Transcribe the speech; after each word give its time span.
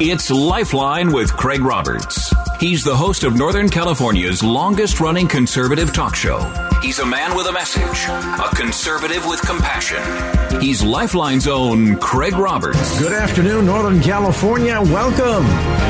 It's 0.00 0.28
Lifeline 0.28 1.12
with 1.12 1.36
Craig 1.36 1.60
Roberts. 1.60 2.34
He's 2.58 2.82
the 2.82 2.96
host 2.96 3.22
of 3.22 3.36
Northern 3.36 3.68
California's 3.68 4.42
longest 4.42 4.98
running 4.98 5.28
conservative 5.28 5.92
talk 5.92 6.16
show. 6.16 6.40
He's 6.84 6.98
a 6.98 7.06
man 7.06 7.34
with 7.34 7.46
a 7.46 7.52
message, 7.52 8.04
a 8.10 8.54
conservative 8.54 9.24
with 9.24 9.40
compassion. 9.40 10.60
He's 10.60 10.82
Lifeline's 10.82 11.48
own 11.48 11.96
Craig 11.96 12.34
Roberts. 12.34 13.00
Good 13.00 13.14
afternoon, 13.14 13.64
Northern 13.64 14.02
California. 14.02 14.78
Welcome. 14.82 15.46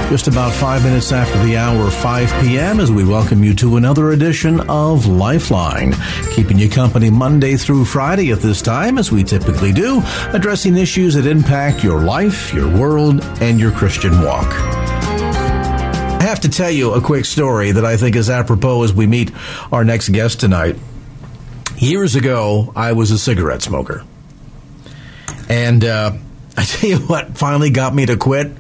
Just 0.09 0.29
about 0.29 0.53
five 0.53 0.85
minutes 0.85 1.11
after 1.11 1.37
the 1.43 1.57
hour, 1.57 1.91
5 1.91 2.43
p.m., 2.43 2.79
as 2.79 2.93
we 2.93 3.05
welcome 3.05 3.43
you 3.43 3.55
to 3.55 3.77
another 3.77 4.13
edition 4.13 4.61
of 4.71 5.07
Lifeline. 5.07 5.97
Keeping 6.31 6.61
you 6.61 6.71
company 6.71 7.11
Monday 7.11 7.57
through 7.57 7.87
Friday 7.87 8.31
at 8.31 8.39
this 8.39 8.63
time, 8.63 8.97
as 8.97 9.11
we 9.11 9.25
typically 9.25 9.73
do, 9.73 10.01
addressing 10.29 10.77
issues 10.77 11.15
that 11.15 11.27
impact 11.27 11.83
your 11.83 12.03
life, 12.03 12.55
your 12.55 12.73
world, 12.73 13.21
and 13.41 13.59
your 13.59 13.73
Christian 13.73 14.23
walk. 14.23 14.47
I 16.25 16.29
have 16.29 16.41
to 16.41 16.49
tell 16.49 16.71
you 16.71 16.95
a 16.95 17.03
quick 17.03 17.27
story 17.27 17.73
that 17.73 17.85
I 17.85 17.99
think 17.99 18.17
is 18.17 18.31
apropos 18.31 18.85
as 18.85 18.95
we 18.95 19.07
meet 19.07 19.31
our 19.71 19.85
next 19.85 20.09
guest 20.09 20.41
tonight. 20.41 20.75
Years 21.79 22.15
ago, 22.15 22.73
I 22.77 22.93
was 22.93 23.11
a 23.11 23.19
cigarette 23.19 23.63
smoker. 23.63 24.05
And 25.49 25.85
uh, 25.85 26.13
I 26.57 26.65
tell 26.65 26.91
you 26.91 26.99
what 26.99 27.37
finally 27.37 27.71
got 27.71 27.95
me 27.95 28.07
to 28.07 28.17
quit. 28.17 28.53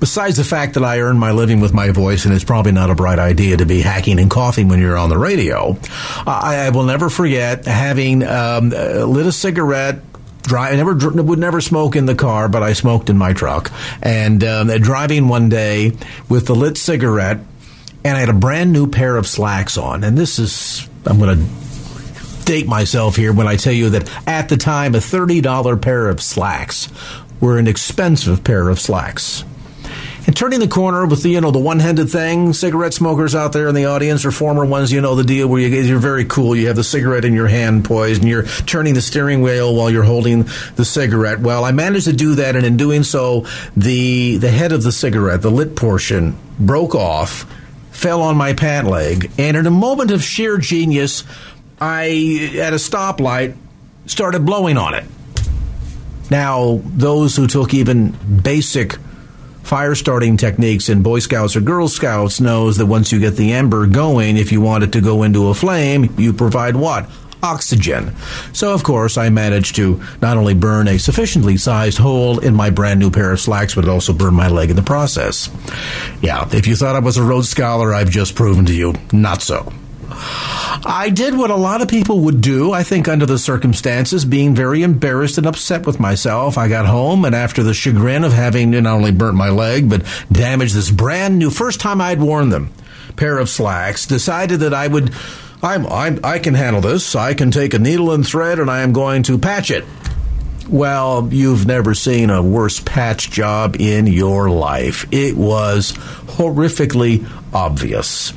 Besides 0.00 0.36
the 0.36 0.44
fact 0.44 0.74
that 0.74 0.84
I 0.84 1.00
earn 1.00 1.18
my 1.18 1.30
living 1.30 1.60
with 1.60 1.72
my 1.72 1.90
voice, 1.90 2.24
and 2.24 2.34
it's 2.34 2.44
probably 2.44 2.72
not 2.72 2.90
a 2.90 2.94
bright 2.94 3.18
idea 3.18 3.56
to 3.56 3.64
be 3.64 3.80
hacking 3.80 4.18
and 4.18 4.30
coughing 4.30 4.68
when 4.68 4.80
you're 4.80 4.96
on 4.96 5.08
the 5.08 5.16
radio, 5.16 5.78
I, 6.26 6.66
I 6.66 6.70
will 6.70 6.84
never 6.84 7.08
forget 7.08 7.64
having 7.66 8.22
um, 8.22 8.70
lit 8.70 9.26
a 9.26 9.32
cigarette 9.32 10.00
drive. 10.42 10.74
I 10.74 10.76
never 10.76 10.94
would 11.22 11.38
never 11.38 11.60
smoke 11.60 11.96
in 11.96 12.06
the 12.06 12.14
car, 12.14 12.48
but 12.48 12.62
I 12.62 12.72
smoked 12.72 13.08
in 13.08 13.16
my 13.16 13.32
truck. 13.32 13.72
And 14.02 14.42
um, 14.44 14.68
driving 14.68 15.28
one 15.28 15.48
day 15.48 15.92
with 16.28 16.46
the 16.46 16.54
lit 16.54 16.76
cigarette, 16.76 17.38
and 18.04 18.16
I 18.16 18.20
had 18.20 18.28
a 18.28 18.34
brand 18.34 18.72
new 18.72 18.88
pair 18.88 19.16
of 19.16 19.26
slacks 19.26 19.78
on. 19.78 20.04
And 20.04 20.18
this 20.18 20.38
is 20.38 20.88
I'm 21.06 21.18
going 21.18 21.38
to 21.38 21.63
date 22.44 22.66
myself 22.66 23.16
here 23.16 23.32
when 23.32 23.48
I 23.48 23.56
tell 23.56 23.72
you 23.72 23.90
that 23.90 24.10
at 24.26 24.48
the 24.48 24.56
time 24.56 24.94
a 24.94 25.00
thirty 25.00 25.40
dollar 25.40 25.76
pair 25.76 26.08
of 26.08 26.22
slacks 26.22 26.88
were 27.40 27.58
an 27.58 27.66
expensive 27.66 28.44
pair 28.44 28.68
of 28.68 28.80
slacks. 28.80 29.44
And 30.26 30.34
turning 30.34 30.60
the 30.60 30.68
corner 30.68 31.04
with 31.04 31.22
the 31.22 31.28
you 31.30 31.40
know 31.42 31.50
the 31.50 31.58
one 31.58 31.80
handed 31.80 32.08
thing, 32.08 32.54
cigarette 32.54 32.94
smokers 32.94 33.34
out 33.34 33.52
there 33.52 33.68
in 33.68 33.74
the 33.74 33.84
audience 33.84 34.24
or 34.24 34.30
former 34.30 34.64
ones, 34.64 34.90
you 34.90 35.02
know 35.02 35.14
the 35.14 35.24
deal 35.24 35.48
where 35.48 35.60
you, 35.60 35.68
you're 35.68 35.98
very 35.98 36.24
cool. 36.24 36.56
You 36.56 36.68
have 36.68 36.76
the 36.76 36.84
cigarette 36.84 37.26
in 37.26 37.34
your 37.34 37.46
hand 37.46 37.84
poised 37.84 38.22
and 38.22 38.30
you're 38.30 38.44
turning 38.44 38.94
the 38.94 39.02
steering 39.02 39.42
wheel 39.42 39.74
while 39.74 39.90
you're 39.90 40.02
holding 40.02 40.46
the 40.76 40.84
cigarette. 40.84 41.40
Well, 41.40 41.64
I 41.64 41.72
managed 41.72 42.06
to 42.06 42.14
do 42.14 42.36
that, 42.36 42.56
and 42.56 42.64
in 42.64 42.78
doing 42.78 43.02
so, 43.02 43.46
the 43.76 44.38
the 44.38 44.50
head 44.50 44.72
of 44.72 44.82
the 44.82 44.92
cigarette, 44.92 45.42
the 45.42 45.50
lit 45.50 45.76
portion, 45.76 46.38
broke 46.58 46.94
off, 46.94 47.44
fell 47.90 48.22
on 48.22 48.34
my 48.34 48.54
pant 48.54 48.88
leg, 48.88 49.30
and 49.36 49.58
in 49.58 49.66
a 49.66 49.70
moment 49.70 50.10
of 50.10 50.22
sheer 50.22 50.56
genius, 50.56 51.24
I 51.86 52.56
at 52.60 52.72
a 52.72 52.76
stoplight 52.76 53.54
started 54.06 54.46
blowing 54.46 54.78
on 54.78 54.94
it. 54.94 55.04
Now, 56.30 56.80
those 56.82 57.36
who 57.36 57.46
took 57.46 57.74
even 57.74 58.12
basic 58.42 58.96
fire 59.64 59.94
starting 59.94 60.38
techniques 60.38 60.88
in 60.88 61.02
Boy 61.02 61.18
Scouts 61.18 61.56
or 61.56 61.60
Girl 61.60 61.86
Scouts 61.86 62.40
knows 62.40 62.78
that 62.78 62.86
once 62.86 63.12
you 63.12 63.20
get 63.20 63.36
the 63.36 63.52
ember 63.52 63.86
going, 63.86 64.38
if 64.38 64.50
you 64.50 64.62
want 64.62 64.82
it 64.82 64.92
to 64.92 65.02
go 65.02 65.24
into 65.24 65.48
a 65.48 65.54
flame, 65.54 66.14
you 66.16 66.32
provide 66.32 66.74
what? 66.74 67.10
Oxygen. 67.42 68.16
So, 68.54 68.72
of 68.72 68.82
course, 68.82 69.18
I 69.18 69.28
managed 69.28 69.76
to 69.76 70.02
not 70.22 70.38
only 70.38 70.54
burn 70.54 70.88
a 70.88 70.98
sufficiently 70.98 71.58
sized 71.58 71.98
hole 71.98 72.38
in 72.38 72.54
my 72.54 72.70
brand 72.70 72.98
new 72.98 73.10
pair 73.10 73.30
of 73.30 73.40
slacks, 73.40 73.74
but 73.74 73.90
also 73.90 74.14
burn 74.14 74.32
my 74.32 74.48
leg 74.48 74.70
in 74.70 74.76
the 74.76 74.82
process. 74.82 75.50
Yeah, 76.22 76.48
if 76.50 76.66
you 76.66 76.76
thought 76.76 76.96
I 76.96 77.00
was 77.00 77.18
a 77.18 77.22
Rhodes 77.22 77.50
Scholar, 77.50 77.92
I've 77.92 78.08
just 78.08 78.34
proven 78.34 78.64
to 78.64 78.74
you 78.74 78.94
not 79.12 79.42
so. 79.42 79.70
I 80.16 81.10
did 81.14 81.36
what 81.36 81.50
a 81.50 81.56
lot 81.56 81.82
of 81.82 81.88
people 81.88 82.20
would 82.20 82.40
do, 82.40 82.72
I 82.72 82.82
think, 82.82 83.08
under 83.08 83.26
the 83.26 83.38
circumstances, 83.38 84.24
being 84.24 84.54
very 84.54 84.82
embarrassed 84.82 85.38
and 85.38 85.46
upset 85.46 85.86
with 85.86 86.00
myself. 86.00 86.58
I 86.58 86.68
got 86.68 86.86
home, 86.86 87.24
and 87.24 87.34
after 87.34 87.62
the 87.62 87.74
chagrin 87.74 88.24
of 88.24 88.32
having 88.32 88.70
not 88.70 88.86
only 88.86 89.12
burnt 89.12 89.36
my 89.36 89.48
leg, 89.48 89.88
but 89.88 90.04
damaged 90.30 90.74
this 90.74 90.90
brand 90.90 91.38
new, 91.38 91.50
first 91.50 91.80
time 91.80 92.00
I'd 92.00 92.20
worn 92.20 92.50
them, 92.50 92.72
pair 93.16 93.38
of 93.38 93.48
slacks, 93.48 94.06
decided 94.06 94.60
that 94.60 94.74
I 94.74 94.88
would. 94.88 95.12
I'm, 95.62 95.86
I'm, 95.86 96.20
I 96.22 96.40
can 96.40 96.52
handle 96.52 96.82
this. 96.82 97.16
I 97.16 97.32
can 97.32 97.50
take 97.50 97.72
a 97.72 97.78
needle 97.78 98.12
and 98.12 98.26
thread, 98.26 98.58
and 98.58 98.70
I 98.70 98.82
am 98.82 98.92
going 98.92 99.22
to 99.24 99.38
patch 99.38 99.70
it. 99.70 99.84
Well, 100.68 101.28
you've 101.30 101.66
never 101.66 101.94
seen 101.94 102.30
a 102.30 102.42
worse 102.42 102.80
patch 102.80 103.30
job 103.30 103.76
in 103.78 104.06
your 104.06 104.50
life. 104.50 105.06
It 105.10 105.36
was 105.36 105.92
horrifically 105.92 107.26
obvious. 107.52 108.32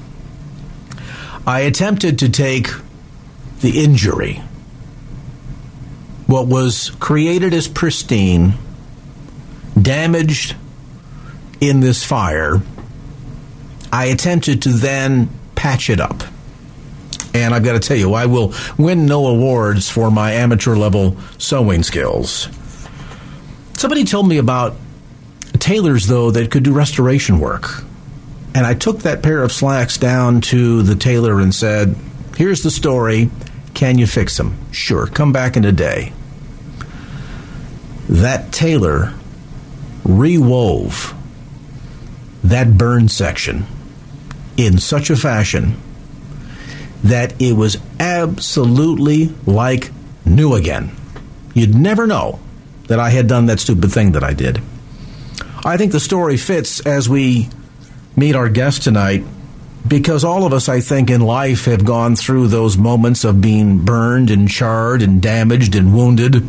I 1.47 1.61
attempted 1.61 2.19
to 2.19 2.29
take 2.29 2.67
the 3.61 3.81
injury, 3.81 4.41
what 6.25 6.45
was 6.45 6.89
created 6.99 7.53
as 7.53 7.69
pristine, 7.69 8.55
damaged 9.81 10.57
in 11.61 11.79
this 11.79 12.03
fire. 12.03 12.61
I 13.93 14.07
attempted 14.07 14.63
to 14.63 14.69
then 14.69 15.29
patch 15.55 15.89
it 15.89 16.01
up. 16.01 16.21
And 17.33 17.53
I've 17.53 17.63
got 17.63 17.73
to 17.73 17.79
tell 17.79 17.95
you, 17.95 18.13
I 18.13 18.25
will 18.25 18.53
win 18.77 19.05
no 19.05 19.27
awards 19.27 19.89
for 19.89 20.11
my 20.11 20.33
amateur 20.33 20.75
level 20.75 21.15
sewing 21.37 21.83
skills. 21.83 22.49
Somebody 23.77 24.03
told 24.03 24.27
me 24.27 24.37
about 24.37 24.75
tailors, 25.59 26.07
though, 26.07 26.29
that 26.31 26.51
could 26.51 26.63
do 26.63 26.73
restoration 26.73 27.39
work. 27.39 27.85
And 28.57 28.65
I 28.65 28.73
took 28.73 29.01
that 29.01 29.21
pair 29.21 29.43
of 29.43 29.51
slacks 29.51 29.99
down 29.99 30.41
to 30.41 30.81
the 30.81 30.95
tailor 30.95 31.39
and 31.39 31.53
said, 31.53 31.95
Here's 32.37 32.63
the 32.63 32.71
story. 32.71 33.29
Can 33.75 33.99
you 33.99 34.07
fix 34.07 34.35
them? 34.35 34.57
Sure, 34.71 35.05
come 35.05 35.31
back 35.31 35.55
in 35.57 35.63
a 35.63 35.71
day. 35.71 36.11
That 38.09 38.51
tailor 38.51 39.13
rewove 40.03 41.13
that 42.43 42.75
burn 42.75 43.09
section 43.09 43.67
in 44.57 44.79
such 44.79 45.11
a 45.11 45.15
fashion 45.15 45.79
that 47.03 47.39
it 47.39 47.53
was 47.53 47.77
absolutely 47.99 49.35
like 49.45 49.91
new 50.25 50.55
again. 50.55 50.95
You'd 51.53 51.75
never 51.75 52.07
know 52.07 52.39
that 52.87 52.99
I 52.99 53.11
had 53.11 53.27
done 53.27 53.45
that 53.45 53.59
stupid 53.59 53.91
thing 53.91 54.13
that 54.13 54.23
I 54.23 54.33
did. 54.33 54.59
I 55.63 55.77
think 55.77 55.91
the 55.91 55.99
story 55.99 56.37
fits 56.37 56.79
as 56.79 57.07
we 57.07 57.49
meet 58.17 58.35
our 58.35 58.49
guest 58.49 58.81
tonight 58.81 59.23
because 59.87 60.23
all 60.23 60.43
of 60.43 60.51
us, 60.51 60.67
I 60.67 60.81
think, 60.81 61.09
in 61.09 61.21
life 61.21 61.65
have 61.65 61.85
gone 61.85 62.15
through 62.15 62.47
those 62.47 62.77
moments 62.77 63.23
of 63.23 63.39
being 63.39 63.85
burned 63.85 64.31
and 64.31 64.49
charred 64.49 65.03
and 65.03 65.21
damaged 65.21 65.75
and 65.75 65.93
wounded. 65.93 66.45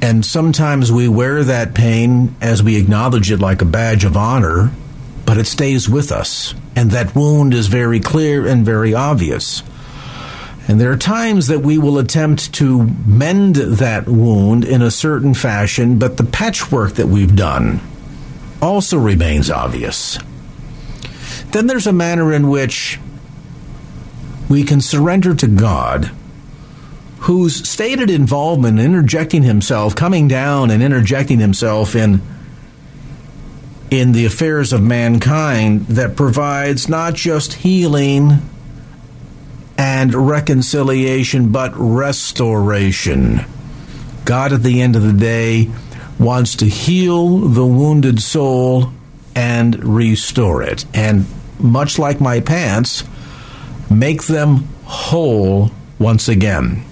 And 0.00 0.24
sometimes 0.24 0.90
we 0.90 1.08
wear 1.08 1.44
that 1.44 1.74
pain 1.74 2.34
as 2.40 2.62
we 2.62 2.76
acknowledge 2.76 3.30
it 3.30 3.40
like 3.40 3.62
a 3.62 3.66
badge 3.66 4.04
of 4.04 4.16
honor, 4.16 4.72
but 5.26 5.38
it 5.38 5.46
stays 5.46 5.88
with 5.88 6.12
us. 6.12 6.54
And 6.76 6.92
that 6.92 7.14
wound 7.14 7.52
is 7.52 7.66
very 7.66 8.00
clear 8.00 8.46
and 8.46 8.64
very 8.64 8.94
obvious. 8.94 9.62
And 10.68 10.80
there 10.80 10.92
are 10.92 10.96
times 10.96 11.48
that 11.48 11.60
we 11.60 11.78
will 11.78 11.98
attempt 11.98 12.54
to 12.54 12.84
mend 13.04 13.56
that 13.56 14.06
wound 14.06 14.64
in 14.64 14.82
a 14.82 14.90
certain 14.92 15.34
fashion, 15.34 15.98
but 15.98 16.16
the 16.16 16.24
patchwork 16.24 16.94
that 16.94 17.08
we've 17.08 17.34
done 17.34 17.80
also 18.62 18.96
remains 18.96 19.50
obvious. 19.50 20.18
Then 21.50 21.66
there's 21.66 21.86
a 21.86 21.92
manner 21.92 22.32
in 22.32 22.48
which 22.48 22.98
we 24.48 24.62
can 24.62 24.80
surrender 24.80 25.34
to 25.34 25.46
God, 25.46 26.10
whose 27.20 27.68
stated 27.68 28.08
involvement 28.08 28.78
in 28.78 28.86
interjecting 28.86 29.42
himself, 29.42 29.94
coming 29.94 30.28
down 30.28 30.70
and 30.70 30.82
interjecting 30.82 31.40
himself 31.40 31.94
in 31.94 32.22
in 33.90 34.12
the 34.12 34.24
affairs 34.24 34.72
of 34.72 34.82
mankind 34.82 35.86
that 35.88 36.16
provides 36.16 36.88
not 36.88 37.12
just 37.12 37.52
healing 37.52 38.38
and 39.76 40.14
reconciliation, 40.14 41.52
but 41.52 41.72
restoration. 41.74 43.44
God 44.24 44.54
at 44.54 44.62
the 44.62 44.80
end 44.80 44.96
of 44.96 45.02
the 45.02 45.12
day 45.12 45.70
wants 46.22 46.56
to 46.56 46.66
heal 46.66 47.38
the 47.38 47.66
wounded 47.66 48.22
soul 48.22 48.92
and 49.34 49.82
restore 49.84 50.62
it. 50.62 50.84
And 50.94 51.26
much 51.58 51.98
like 51.98 52.20
my 52.20 52.40
pants, 52.40 53.04
make 53.90 54.24
them 54.24 54.68
whole 54.84 55.70
once 55.98 56.28
again. 56.28 56.84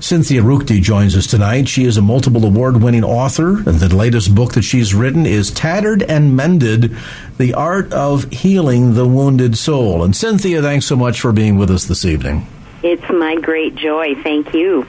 Cynthia 0.00 0.42
Ruchti 0.42 0.80
joins 0.80 1.16
us 1.16 1.26
tonight. 1.26 1.68
She 1.68 1.84
is 1.84 1.96
a 1.96 2.02
multiple 2.02 2.44
award 2.44 2.82
winning 2.82 3.02
author, 3.02 3.56
and 3.56 3.80
the 3.80 3.94
latest 3.94 4.32
book 4.32 4.52
that 4.52 4.62
she's 4.62 4.94
written 4.94 5.26
is 5.26 5.50
Tattered 5.50 6.04
and 6.04 6.36
Mended 6.36 6.96
The 7.36 7.54
Art 7.54 7.92
of 7.92 8.30
Healing 8.30 8.94
the 8.94 9.06
Wounded 9.06 9.58
Soul. 9.58 10.04
And 10.04 10.14
Cynthia, 10.14 10.62
thanks 10.62 10.86
so 10.86 10.94
much 10.94 11.20
for 11.20 11.32
being 11.32 11.58
with 11.58 11.70
us 11.70 11.84
this 11.84 12.04
evening. 12.04 12.46
It's 12.82 13.08
my 13.10 13.36
great 13.36 13.74
joy. 13.74 14.14
Thank 14.22 14.54
you. 14.54 14.86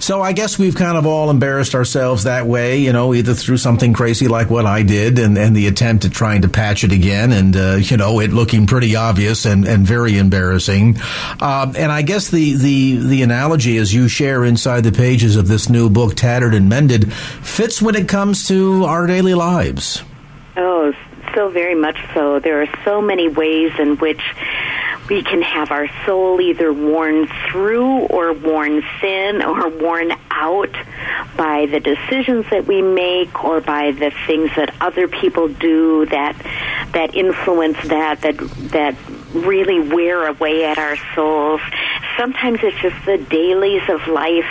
So 0.00 0.22
I 0.22 0.32
guess 0.32 0.58
we've 0.58 0.76
kind 0.76 0.96
of 0.96 1.06
all 1.06 1.28
embarrassed 1.28 1.74
ourselves 1.74 2.22
that 2.22 2.46
way, 2.46 2.78
you 2.78 2.92
know, 2.92 3.12
either 3.14 3.34
through 3.34 3.56
something 3.56 3.92
crazy 3.92 4.28
like 4.28 4.48
what 4.48 4.64
I 4.64 4.84
did 4.84 5.18
and, 5.18 5.36
and 5.36 5.56
the 5.56 5.66
attempt 5.66 6.04
at 6.04 6.12
trying 6.12 6.42
to 6.42 6.48
patch 6.48 6.84
it 6.84 6.92
again 6.92 7.32
and, 7.32 7.56
uh, 7.56 7.74
you 7.80 7.96
know, 7.96 8.20
it 8.20 8.30
looking 8.30 8.66
pretty 8.66 8.94
obvious 8.94 9.44
and, 9.44 9.66
and 9.66 9.84
very 9.84 10.16
embarrassing. 10.16 10.98
Uh, 11.40 11.72
and 11.76 11.90
I 11.90 12.02
guess 12.02 12.30
the, 12.30 12.54
the, 12.54 12.96
the 12.96 13.22
analogy 13.22 13.76
as 13.76 13.92
you 13.92 14.06
share 14.06 14.44
inside 14.44 14.82
the 14.82 14.92
pages 14.92 15.34
of 15.34 15.48
this 15.48 15.68
new 15.68 15.90
book, 15.90 16.14
Tattered 16.14 16.54
and 16.54 16.68
Mended, 16.68 17.12
fits 17.12 17.82
when 17.82 17.96
it 17.96 18.08
comes 18.08 18.46
to 18.48 18.84
our 18.84 19.06
daily 19.08 19.34
lives. 19.34 20.04
Oh, 20.56 20.92
so 21.34 21.48
very 21.48 21.74
much 21.74 21.98
so. 22.14 22.38
There 22.38 22.62
are 22.62 22.68
so 22.84 23.02
many 23.02 23.28
ways 23.28 23.72
in 23.78 23.96
which 23.96 24.22
we 25.08 25.22
can 25.22 25.42
have 25.42 25.70
our 25.70 25.88
soul 26.04 26.40
either 26.40 26.72
worn 26.72 27.28
through 27.50 28.06
or 28.06 28.32
worn 28.32 28.82
thin 29.00 29.42
or 29.42 29.68
worn 29.68 30.12
out 30.30 30.74
by 31.36 31.66
the 31.66 31.80
decisions 31.80 32.46
that 32.50 32.66
we 32.66 32.82
make 32.82 33.44
or 33.44 33.60
by 33.60 33.92
the 33.92 34.12
things 34.26 34.50
that 34.56 34.74
other 34.80 35.08
people 35.08 35.48
do 35.48 36.06
that 36.06 36.36
that 36.92 37.14
influence 37.14 37.76
that 37.88 38.20
that 38.20 38.36
that 38.70 38.96
really 39.34 39.80
wear 39.80 40.26
away 40.26 40.64
at 40.64 40.78
our 40.78 40.96
souls. 41.14 41.60
Sometimes 42.16 42.60
it's 42.62 42.80
just 42.80 42.96
the 43.06 43.18
dailies 43.18 43.82
of 43.88 44.06
life, 44.08 44.48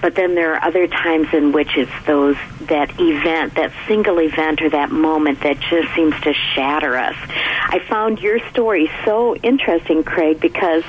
but 0.00 0.14
then 0.14 0.34
there 0.34 0.54
are 0.54 0.64
other 0.64 0.86
times 0.86 1.28
in 1.32 1.52
which 1.52 1.76
it's 1.76 1.90
those 2.06 2.36
that 2.62 2.90
event, 3.00 3.54
that 3.54 3.72
single 3.86 4.20
event 4.20 4.62
or 4.62 4.70
that 4.70 4.90
moment 4.90 5.40
that 5.40 5.58
just 5.60 5.94
seems 5.94 6.18
to 6.20 6.32
shatter 6.32 6.96
us. 6.96 7.16
I 7.28 7.80
found 7.88 8.20
your 8.20 8.38
story 8.50 8.90
so 9.04 9.36
interesting, 9.36 10.04
Craig, 10.04 10.40
because 10.40 10.84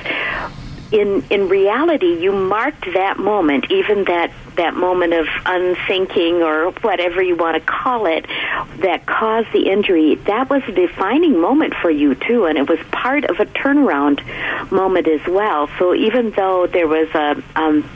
in 0.90 1.22
in 1.30 1.48
reality 1.48 2.18
you 2.18 2.32
marked 2.32 2.84
that 2.94 3.18
moment 3.18 3.70
even 3.70 4.04
that 4.04 4.32
that 4.56 4.74
moment 4.74 5.12
of 5.12 5.26
unthinking 5.44 6.42
or 6.42 6.70
whatever 6.80 7.22
you 7.22 7.36
want 7.36 7.54
to 7.54 7.60
call 7.60 8.06
it 8.06 8.26
that 8.78 9.04
caused 9.04 9.52
the 9.52 9.68
injury 9.68 10.14
that 10.14 10.48
was 10.48 10.62
a 10.66 10.72
defining 10.72 11.38
moment 11.38 11.74
for 11.74 11.90
you 11.90 12.14
too 12.14 12.46
and 12.46 12.56
it 12.56 12.68
was 12.68 12.78
part 12.90 13.24
of 13.24 13.38
a 13.38 13.44
turnaround 13.44 14.22
moment 14.70 15.06
as 15.06 15.24
well 15.26 15.68
so 15.78 15.94
even 15.94 16.30
though 16.30 16.66
there 16.66 16.88
was 16.88 17.08
a 17.14 17.42
um 17.54 17.88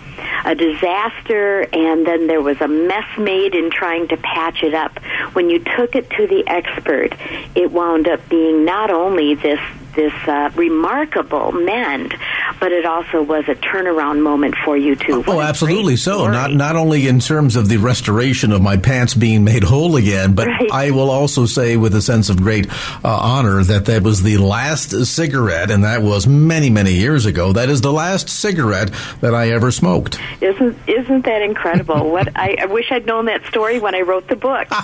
a 0.44 0.54
disaster 0.54 1.66
and 1.72 2.06
then 2.06 2.26
there 2.26 2.40
was 2.40 2.60
a 2.60 2.68
mess 2.68 3.06
made 3.18 3.54
in 3.54 3.70
trying 3.70 4.08
to 4.08 4.16
patch 4.16 4.62
it 4.62 4.74
up. 4.74 4.98
When 5.34 5.50
you 5.50 5.58
took 5.58 5.94
it 5.94 6.10
to 6.10 6.26
the 6.26 6.44
expert, 6.46 7.14
it 7.54 7.70
wound 7.70 8.08
up 8.08 8.28
being 8.28 8.64
not 8.64 8.90
only 8.90 9.34
this 9.34 9.60
this 9.94 10.14
uh, 10.26 10.50
remarkable 10.54 11.52
mend, 11.52 12.14
but 12.60 12.72
it 12.72 12.84
also 12.84 13.22
was 13.22 13.44
a 13.48 13.54
turnaround 13.54 14.22
moment 14.22 14.54
for 14.64 14.76
you 14.76 14.96
too. 14.96 15.22
Oh, 15.26 15.40
absolutely 15.40 15.96
so. 15.96 16.18
Story. 16.18 16.32
Not 16.32 16.52
not 16.52 16.76
only 16.76 17.06
in 17.06 17.20
terms 17.20 17.56
of 17.56 17.68
the 17.68 17.76
restoration 17.76 18.52
of 18.52 18.60
my 18.60 18.76
pants 18.76 19.14
being 19.14 19.44
made 19.44 19.62
whole 19.62 19.96
again, 19.96 20.34
but 20.34 20.48
right. 20.48 20.70
I 20.72 20.90
will 20.90 21.10
also 21.10 21.46
say 21.46 21.76
with 21.76 21.94
a 21.94 22.02
sense 22.02 22.30
of 22.30 22.38
great 22.38 22.68
uh, 23.04 23.04
honor 23.04 23.62
that 23.62 23.86
that 23.86 24.02
was 24.02 24.22
the 24.22 24.38
last 24.38 25.06
cigarette, 25.06 25.70
and 25.70 25.84
that 25.84 26.02
was 26.02 26.26
many 26.26 26.70
many 26.70 26.92
years 26.92 27.26
ago. 27.26 27.52
That 27.52 27.68
is 27.68 27.80
the 27.80 27.92
last 27.92 28.28
cigarette 28.28 28.90
that 29.20 29.34
I 29.34 29.50
ever 29.50 29.70
smoked. 29.70 30.18
Isn't 30.40 30.76
isn't 30.86 31.24
that 31.24 31.42
incredible? 31.42 32.10
what 32.10 32.28
I, 32.36 32.56
I 32.60 32.66
wish 32.66 32.90
I'd 32.90 33.06
known 33.06 33.26
that 33.26 33.44
story 33.46 33.78
when 33.78 33.94
I 33.94 34.00
wrote 34.00 34.28
the 34.28 34.36
book. 34.36 34.68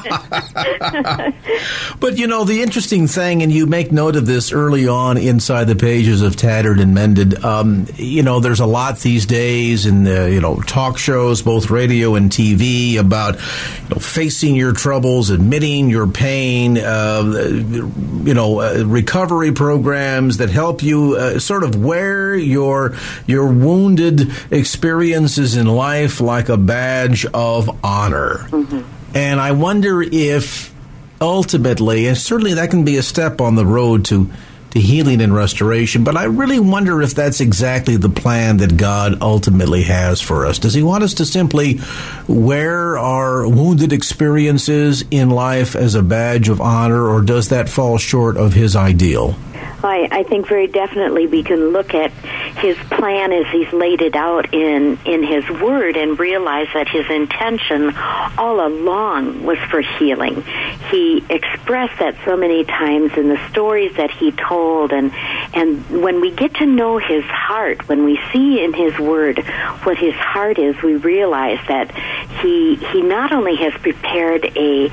but 2.01 2.19
you 2.19 2.27
know 2.27 2.45
the 2.45 2.63
interesting 2.63 3.07
thing, 3.07 3.43
and 3.43 3.51
you 3.51 3.67
make 3.67 3.91
note 3.91 4.15
of 4.15 4.27
this 4.27 4.53
early 4.53 4.87
on 4.87 4.99
on 4.99 5.17
inside 5.17 5.65
the 5.65 5.77
pages 5.77 6.23
of 6.23 6.37
Tattered 6.37 6.81
and 6.81 6.95
Mended. 6.95 7.45
Um, 7.59 7.87
you 7.97 8.23
know, 8.23 8.41
there's 8.41 8.61
a 8.61 8.67
lot 8.67 8.99
these 8.99 9.27
days 9.27 9.87
in 9.87 10.05
the, 10.05 10.31
you 10.31 10.41
know, 10.41 10.61
talk 10.61 10.99
shows, 10.99 11.43
both 11.43 11.71
radio 11.71 12.15
and 12.15 12.31
TV, 12.31 12.99
about 12.99 13.35
you 13.35 13.89
know, 13.91 13.97
facing 13.97 14.57
your 14.57 14.73
troubles, 14.73 15.31
admitting 15.31 15.91
your 15.91 16.07
pain, 16.07 16.79
uh, 16.79 17.23
you 17.25 18.35
know, 18.35 18.61
uh, 18.61 18.85
recovery 18.87 19.53
programs 19.53 20.39
that 20.39 20.51
help 20.51 20.83
you 20.83 21.17
uh, 21.17 21.39
sort 21.39 21.65
of 21.65 21.77
wear 21.77 22.35
your 22.35 22.97
your 23.27 23.47
wounded 23.49 24.31
experiences 24.51 25.57
in 25.57 25.67
life 25.67 26.21
like 26.21 26.49
a 26.49 26.57
badge 26.57 27.27
of 27.27 27.85
honor. 27.85 28.47
Mm-hmm. 28.51 28.83
And 29.15 29.41
I 29.41 29.53
wonder 29.53 30.03
if 30.03 30.75
ultimately, 31.21 32.07
and 32.07 32.17
certainly 32.17 32.55
that 32.55 32.71
can 32.71 32.85
be 32.85 32.97
a 32.97 33.03
step 33.03 33.41
on 33.41 33.55
the 33.55 33.67
road 33.67 34.05
to 34.07 34.31
to 34.71 34.81
healing 34.81 35.21
and 35.21 35.35
restoration. 35.35 36.05
But 36.05 36.17
I 36.17 36.25
really 36.25 36.61
wonder 36.61 37.01
if 37.03 37.15
that's 37.15 37.41
exactly 37.41 37.97
the 37.97 38.09
plan 38.09 38.59
that 38.59 38.77
God 38.77 39.23
ultimately 39.23 39.83
has 39.85 40.21
for 40.21 40.47
us. 40.47 40.59
Does 40.59 40.75
He 40.75 40.83
want 40.83 41.05
us 41.05 41.15
to 41.15 41.25
simply 41.25 41.81
wear 42.27 42.99
our 42.99 43.49
wounded 43.49 43.93
experiences 43.93 45.05
in 45.11 45.31
life 45.31 45.75
as 45.75 45.95
a 45.95 46.03
badge 46.03 46.49
of 46.49 46.61
honor, 46.61 47.07
or 47.09 47.21
does 47.21 47.49
that 47.49 47.69
fall 47.69 47.99
short 47.99 48.37
of 48.37 48.53
His 48.53 48.77
ideal? 48.77 49.37
I, 49.83 50.09
I 50.11 50.23
think 50.25 50.47
very 50.49 50.67
definitely 50.67 51.27
we 51.27 51.43
can 51.43 51.71
look 51.71 51.95
at 51.95 52.11
his 52.59 52.77
plan 52.91 53.33
as 53.33 53.47
he's 53.53 53.73
laid 53.73 54.03
it 54.03 54.17
out 54.17 54.53
in, 54.53 54.99
in 55.05 55.23
his 55.23 55.49
word 55.61 55.97
and 55.97 56.19
realize 56.19 56.67
that 56.75 56.89
his 56.89 57.09
intention 57.09 57.95
all 58.37 58.67
along 58.67 59.45
was 59.45 59.59
for 59.71 59.81
healing. 59.81 60.43
He 60.91 61.25
expressed 61.31 61.99
that 62.01 62.17
so 62.25 62.37
many 62.37 62.65
times 62.65 63.13
in 63.17 63.29
the 63.29 63.39
stories 63.51 63.97
that 63.97 64.11
he 64.11 64.33
told 64.33 64.93
and, 64.93 65.13
and 65.55 66.03
when 66.03 66.21
we 66.21 66.33
get 66.33 66.55
to 66.57 66.67
know 66.67 66.99
his 66.99 67.25
heart, 67.25 67.89
when 67.89 68.05
we 68.05 68.19
see 68.33 68.63
in 68.63 68.73
his 68.73 68.99
word 68.99 69.39
what 69.85 69.97
his 69.97 70.15
heart 70.15 70.59
is, 70.59 70.81
we 70.83 70.97
realize 70.97 71.61
that 71.69 71.95
he, 72.43 72.77
he 72.77 73.03
not 73.03 73.33
only 73.33 73.57
has 73.57 73.73
prepared 73.75 74.45
a, 74.57 74.91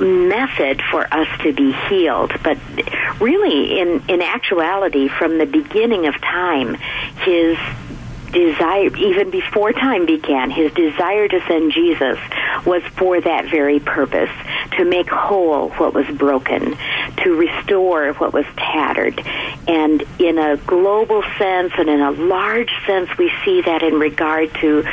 method 0.00 0.82
for 0.90 1.06
us 1.12 1.28
to 1.42 1.52
be 1.52 1.72
healed. 1.88 2.32
But 2.42 2.58
really, 3.20 3.80
in, 3.80 4.02
in 4.08 4.22
actuality, 4.22 5.08
from 5.08 5.38
the 5.38 5.46
beginning 5.46 6.06
of 6.06 6.20
time, 6.20 6.74
his 7.24 7.58
desire, 8.32 8.94
even 8.96 9.30
before 9.30 9.72
time 9.72 10.06
began, 10.06 10.50
his 10.50 10.72
desire 10.72 11.28
to 11.28 11.40
send 11.46 11.72
Jesus 11.72 12.18
was 12.64 12.82
for 12.96 13.20
that 13.20 13.46
very 13.46 13.80
purpose 13.80 14.30
to 14.72 14.84
make 14.84 15.08
whole 15.08 15.70
what 15.70 15.94
was 15.94 16.06
broken, 16.08 16.76
to 17.22 17.34
restore 17.34 18.12
what 18.14 18.32
was 18.32 18.44
tattered. 18.56 19.20
And 19.66 20.04
in 20.18 20.38
a 20.38 20.56
global 20.58 21.22
sense 21.38 21.72
and 21.78 21.88
in 21.88 22.00
a 22.00 22.10
large 22.10 22.72
sense, 22.86 23.08
we 23.16 23.32
see 23.44 23.62
that 23.62 23.82
in 23.82 23.94
regard 23.94 24.52
to 24.56 24.84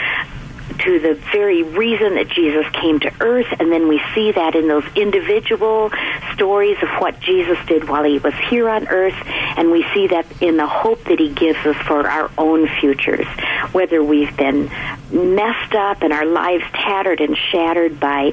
to 0.84 1.00
the 1.00 1.14
very 1.32 1.64
reason 1.64 2.16
that 2.16 2.30
Jesus 2.30 2.66
came 2.74 3.00
to 3.02 3.12
earth, 3.20 3.48
and 3.60 3.72
then 3.72 3.88
we 3.88 4.02
see 4.14 4.32
that 4.32 4.56
in 4.56 4.68
those 4.68 4.86
individual 4.96 5.92
stories 6.34 6.78
of 6.82 6.90
what 7.00 7.20
Jesus 7.20 7.58
did 7.68 7.88
while 7.88 8.04
he 8.04 8.18
was 8.20 8.34
here 8.50 8.70
on 8.70 8.88
earth, 8.88 9.16
and 9.58 9.72
we 9.72 9.86
see 9.94 10.08
that 10.08 10.26
in 10.42 10.58
the 10.58 10.68
hope 10.68 11.04
that 11.06 11.20
he 11.20 11.30
gives 11.30 11.60
us 11.66 11.78
for 11.88 12.08
our 12.08 12.30
own 12.38 12.68
futures, 12.80 13.28
whether 13.72 14.04
we've 14.04 14.36
been 14.38 14.70
messed 15.12 15.76
up 15.76 16.02
and 16.02 16.12
our 16.12 16.26
lives 16.26 16.64
tattered 16.74 17.22
and 17.22 17.38
shattered 17.38 18.00
by 18.00 18.32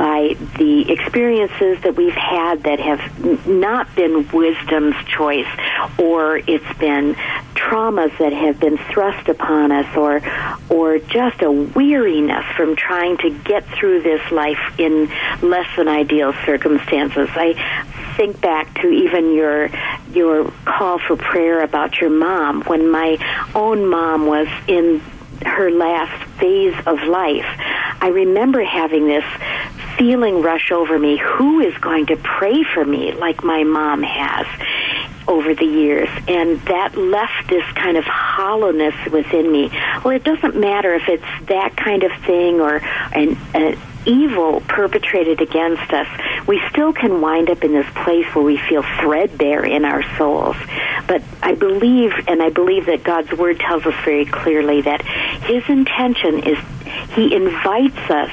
by 0.00 0.34
the 0.56 0.90
experiences 0.90 1.78
that 1.82 1.94
we've 1.94 2.14
had 2.14 2.62
that 2.62 2.80
have 2.80 3.46
not 3.46 3.94
been 3.94 4.26
wisdom's 4.30 4.96
choice, 5.04 5.46
or 5.98 6.38
it's 6.38 6.78
been 6.78 7.14
traumas 7.54 8.16
that 8.16 8.32
have 8.32 8.58
been 8.58 8.78
thrust 8.78 9.28
upon 9.28 9.70
us, 9.70 9.94
or 9.94 10.22
or 10.70 10.98
just 11.00 11.42
a 11.42 11.50
weariness 11.50 12.46
from 12.56 12.76
trying 12.76 13.18
to 13.18 13.28
get 13.28 13.66
through 13.66 14.00
this 14.00 14.22
life 14.32 14.58
in 14.78 15.10
less 15.42 15.68
than 15.76 15.86
ideal 15.86 16.32
circumstances. 16.46 17.28
I 17.34 17.52
think 18.16 18.40
back 18.40 18.80
to 18.80 18.88
even 18.88 19.34
your 19.34 19.68
your 20.14 20.50
call 20.64 20.98
for 20.98 21.16
prayer 21.16 21.62
about 21.62 22.00
your 22.00 22.08
mom 22.08 22.62
when 22.62 22.90
my 22.90 23.18
own 23.54 23.84
mom 23.84 24.24
was 24.24 24.48
in 24.66 25.02
her 25.44 25.70
last 25.70 26.24
phase 26.38 26.74
of 26.86 27.02
life. 27.02 27.46
I 28.02 28.08
remember 28.08 28.62
having 28.64 29.06
this 29.06 29.24
feeling 30.00 30.40
rush 30.40 30.72
over 30.72 30.98
me 30.98 31.18
who 31.18 31.60
is 31.60 31.76
going 31.76 32.06
to 32.06 32.16
pray 32.16 32.64
for 32.72 32.82
me 32.82 33.12
like 33.12 33.44
my 33.44 33.64
mom 33.64 34.02
has 34.02 34.46
over 35.28 35.54
the 35.54 35.66
years, 35.66 36.08
and 36.26 36.58
that 36.62 36.96
left 36.96 37.48
this 37.50 37.64
kind 37.74 37.98
of 37.98 38.04
hollowness 38.04 38.94
within 39.12 39.52
me. 39.52 39.68
Well, 40.02 40.16
it 40.16 40.24
doesn't 40.24 40.56
matter 40.56 40.94
if 40.94 41.06
it's 41.06 41.46
that 41.48 41.76
kind 41.76 42.02
of 42.02 42.12
thing 42.24 42.62
or 42.62 42.76
an, 43.12 43.36
evil 44.06 44.60
perpetrated 44.62 45.40
against 45.40 45.92
us, 45.92 46.08
we 46.46 46.60
still 46.70 46.92
can 46.92 47.20
wind 47.20 47.50
up 47.50 47.64
in 47.64 47.72
this 47.72 47.86
place 47.94 48.26
where 48.34 48.44
we 48.44 48.56
feel 48.56 48.82
threadbare 49.00 49.64
in 49.64 49.84
our 49.84 50.02
souls. 50.16 50.56
But 51.06 51.22
I 51.42 51.54
believe, 51.54 52.12
and 52.28 52.42
I 52.42 52.50
believe 52.50 52.86
that 52.86 53.02
God's 53.02 53.32
Word 53.32 53.58
tells 53.58 53.84
us 53.86 53.94
very 54.04 54.24
clearly 54.24 54.82
that 54.82 55.02
His 55.02 55.68
intention 55.68 56.40
is 56.46 56.58
He 57.14 57.34
invites 57.34 58.10
us 58.10 58.30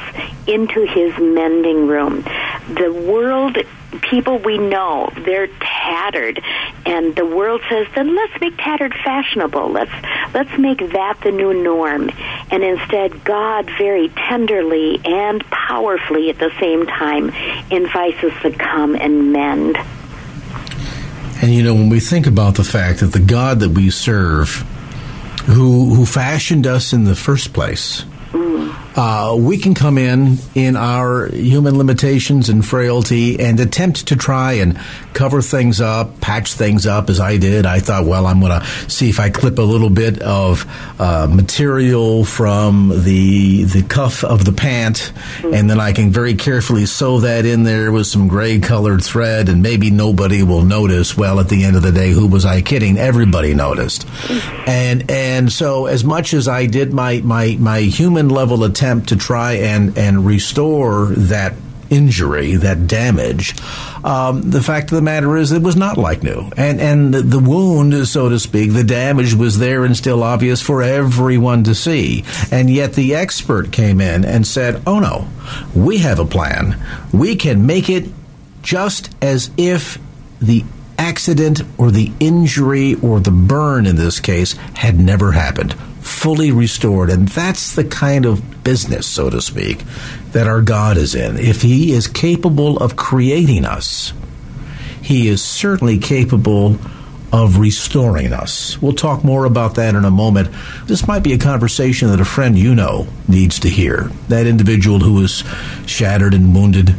into 0.48 0.86
His 0.86 1.18
mending 1.18 1.88
room. 1.88 2.22
The 2.68 2.92
world 2.92 3.58
people 4.02 4.38
we 4.40 4.58
know 4.58 5.10
they're 5.16 5.48
tattered. 5.48 6.42
And 6.86 7.16
the 7.16 7.26
world 7.26 7.62
says 7.70 7.88
then 7.96 8.16
let's 8.16 8.40
make 8.40 8.58
tattered 8.58 8.94
fashionable. 8.94 9.70
Let's 9.72 9.92
let's 10.34 10.58
make 10.58 10.80
that 10.80 11.20
the 11.22 11.32
new 11.32 11.54
norm. 11.64 12.12
And 12.52 12.64
instead 12.64 13.24
god 13.24 13.70
very 13.78 14.10
tenderly 14.10 15.00
and 15.06 15.44
powerfully 15.50 16.30
at 16.30 16.38
the 16.38 16.52
same 16.60 16.86
time 16.86 17.30
invites 17.72 18.24
us 18.24 18.42
to 18.42 18.52
come 18.52 18.96
and 18.96 19.32
mend. 19.32 19.78
And 21.42 21.54
you 21.54 21.64
know 21.64 21.74
when 21.74 21.90
we 21.90 22.00
think 22.00 22.28
about 22.28 22.56
the 22.56 22.64
fact 22.64 23.00
that 23.00 23.08
the 23.08 23.20
god 23.20 23.60
that 23.60 23.70
we 23.70 23.90
serve 23.90 24.66
who 25.46 25.94
who 25.96 26.06
fashioned 26.06 26.68
us 26.68 26.94
in 26.94 27.06
the 27.06 27.16
first 27.16 27.54
place 27.54 28.04
uh, 28.98 29.36
we 29.38 29.58
can 29.58 29.76
come 29.76 29.98
in 29.98 30.38
in 30.56 30.76
our 30.76 31.28
human 31.28 31.78
limitations 31.78 32.50
and 32.50 32.66
frailty 32.66 33.40
and 33.40 33.60
attempt 33.60 34.08
to 34.08 34.16
try 34.16 34.54
and 34.54 34.80
cover 35.14 35.42
things 35.42 35.80
up, 35.80 36.20
patch 36.20 36.54
things 36.54 36.88
up 36.88 37.10
as 37.10 37.20
I 37.20 37.38
did. 37.38 37.66
I 37.66 37.80
thought, 37.80 38.06
well, 38.06 38.26
I'm 38.26 38.40
going 38.40 38.60
to 38.60 38.66
see 38.90 39.10
if 39.10 39.20
I 39.20 39.30
clip 39.30 39.60
a 39.60 39.64
little 39.64 39.90
bit 39.90 40.20
of 40.22 40.66
uh, 41.00 41.28
material 41.30 42.26
from 42.26 42.90
the 43.04 43.64
the 43.64 43.84
cuff 43.84 44.24
of 44.24 44.46
the 44.46 44.52
pant, 44.52 45.12
and 45.44 45.70
then 45.70 45.80
I 45.80 45.94
can 45.94 46.10
very 46.10 46.34
carefully 46.34 46.86
sew 46.86 47.20
that 47.20 47.46
in 47.46 47.64
there 47.64 47.92
with 47.92 48.08
some 48.08 48.28
gray 48.28 48.60
colored 48.60 49.04
thread, 49.04 49.50
and 49.50 49.62
maybe 49.62 49.92
nobody 49.92 50.44
will 50.44 50.64
notice. 50.64 51.16
Well, 51.16 51.40
at 51.40 51.50
the 51.50 51.66
end 51.66 51.76
of 51.76 51.84
the 51.84 51.92
day, 51.92 52.12
who 52.12 52.28
was 52.28 52.46
I 52.46 52.62
kidding? 52.62 52.98
Everybody 52.98 53.54
noticed, 53.54 54.08
and 54.66 55.10
and 55.12 55.52
so 55.52 55.86
as 55.86 56.04
much 56.04 56.34
as 56.34 56.48
I 56.48 56.66
did 56.66 56.94
my 56.94 57.22
my 57.22 57.56
my 57.60 57.82
human 57.82 58.27
level 58.30 58.64
attempt 58.64 59.10
to 59.10 59.16
try 59.16 59.54
and, 59.54 59.98
and 59.98 60.26
restore 60.26 61.08
that 61.08 61.54
injury, 61.90 62.56
that 62.56 62.88
damage. 62.88 63.56
Um, 64.04 64.50
the 64.50 64.62
fact 64.62 64.92
of 64.92 64.96
the 64.96 65.02
matter 65.02 65.36
is, 65.38 65.52
it 65.52 65.62
was 65.62 65.76
not 65.76 65.98
like 65.98 66.24
new, 66.24 66.50
and 66.56 66.80
and 66.80 67.14
the, 67.14 67.22
the, 67.22 67.40
wound, 67.40 68.08
so 68.08 68.30
to 68.30 68.40
speak, 68.40 68.74
the 68.74 68.84
damage 68.84 69.34
was 69.34 69.60
there 69.60 69.86
and 69.86 69.96
still 69.96 70.24
obvious 70.24 70.62
for 70.62 70.82
everyone 70.82 71.64
to 71.66 71.76
see. 71.76 72.24
And 72.52 72.70
yet, 72.70 72.94
the 72.94 73.16
expert 73.16 73.72
came 73.72 74.02
in 74.02 74.26
and 74.26 74.46
said, 74.46 74.82
"Oh 74.88 75.00
no, 75.00 75.28
we 75.76 76.00
have 76.00 76.20
a 76.20 76.26
plan. 76.26 76.82
We 77.12 77.36
can 77.36 77.66
make 77.66 77.90
it 77.90 78.10
just 78.62 79.14
as 79.22 79.52
if 79.58 79.98
the." 80.42 80.64
Accident 81.00 81.62
or 81.78 81.92
the 81.92 82.12
injury 82.20 82.96
or 82.96 83.20
the 83.20 83.30
burn 83.30 83.86
in 83.86 83.98
this 83.98 84.20
case 84.20 84.54
had 84.74 85.00
never 85.00 85.32
happened 85.32 85.76
fully 86.08 86.52
restored. 86.52 87.10
And 87.10 87.28
that's 87.28 87.76
the 87.76 87.84
kind 87.84 88.26
of 88.26 88.64
business, 88.64 89.08
so 89.08 89.30
to 89.30 89.42
speak, 89.42 89.84
that 90.32 90.48
our 90.48 90.62
God 90.62 90.98
is 90.98 91.16
in. 91.16 91.38
If 91.38 91.62
He 91.62 91.92
is 91.92 92.08
capable 92.08 92.78
of 92.78 92.96
creating 92.96 93.66
us, 93.66 94.14
He 95.02 95.28
is 95.28 95.44
certainly 95.44 95.98
capable 95.98 96.78
of 97.32 97.58
restoring 97.58 98.32
us. 98.32 98.82
We'll 98.82 98.94
talk 98.94 99.24
more 99.24 99.46
about 99.46 99.76
that 99.76 99.96
in 99.96 100.06
a 100.06 100.12
moment. 100.12 100.50
This 100.86 101.08
might 101.08 101.24
be 101.24 101.34
a 101.34 101.38
conversation 101.38 102.10
that 102.10 102.22
a 102.22 102.26
friend 102.26 102.58
you 102.58 102.74
know 102.74 103.08
needs 103.28 103.60
to 103.60 103.70
hear. 103.70 104.10
That 104.30 104.48
individual 104.48 105.00
who 105.00 105.22
is 105.24 105.44
shattered 105.86 106.34
and 106.34 106.56
wounded 106.56 106.96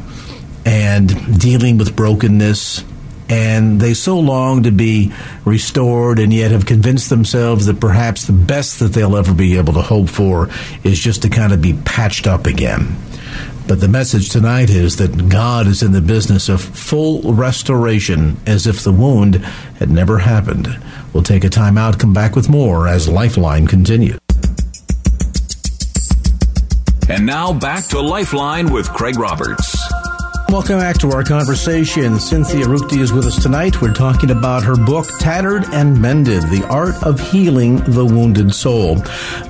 and 0.67 1.41
dealing 1.41 1.79
with 1.79 1.97
brokenness 1.97 2.85
and 3.29 3.81
they 3.81 3.95
so 3.95 4.19
long 4.19 4.63
to 4.63 4.71
be 4.71 5.13
restored 5.45 6.19
and 6.19 6.33
yet 6.33 6.51
have 6.51 6.67
convinced 6.67 7.11
themselves 7.11 7.67
that 7.67 7.81
perhaps 7.81 8.27
the 8.27 8.33
best 8.33 8.79
that 8.81 8.93
they'll 8.93 9.17
ever 9.17 9.35
be 9.35 9.57
able 9.57 9.75
to 9.75 9.83
hope 9.83 10.09
for 10.09 10.49
is 10.83 10.99
just 10.99 11.23
to 11.23 11.29
kind 11.29 11.53
of 11.53 11.61
be 11.61 11.75
patched 11.85 12.27
up 12.27 12.47
again. 12.47 12.97
But 13.67 13.81
the 13.81 13.89
message 13.89 14.31
tonight 14.31 14.71
is 14.71 14.97
that 14.97 15.29
God 15.29 15.67
is 15.67 15.83
in 15.83 15.93
the 15.93 16.01
business 16.01 16.49
of 16.49 16.63
full 16.63 17.35
restoration 17.35 18.39
as 18.47 18.67
if 18.67 18.83
the 18.83 18.93
wound 18.93 19.37
had 19.79 19.91
never 19.91 20.19
happened. 20.19 20.69
We'll 21.13 21.23
take 21.23 21.45
a 21.45 21.51
time 21.51 21.77
out, 21.77 21.99
come 21.99 22.15
back 22.15 22.35
with 22.35 22.49
more 22.49 22.89
as 22.89 23.11
Lifeline 23.11 23.67
continues. 23.67 24.19
And 27.11 27.27
now 27.27 27.53
back 27.53 27.85
to 27.89 28.01
Lifeline 28.01 28.73
with 28.73 28.89
Craig 28.91 29.19
Roberts. 29.19 29.78
Welcome 30.51 30.79
back 30.79 30.97
to 31.01 31.11
our 31.11 31.23
conversation. 31.23 32.19
Cynthia 32.19 32.65
Ruchti 32.65 33.01
is 33.01 33.13
with 33.13 33.27
us 33.27 33.41
tonight. 33.41 33.83
We're 33.83 33.93
talking 33.93 34.31
about 34.31 34.63
her 34.63 34.77
book, 34.77 35.07
Tattered 35.19 35.67
and 35.75 36.01
Mended 36.01 36.43
The 36.45 36.67
Art 36.71 36.95
of 37.03 37.21
Healing 37.21 37.77
the 37.77 38.07
Wounded 38.07 38.55
Soul. 38.55 38.97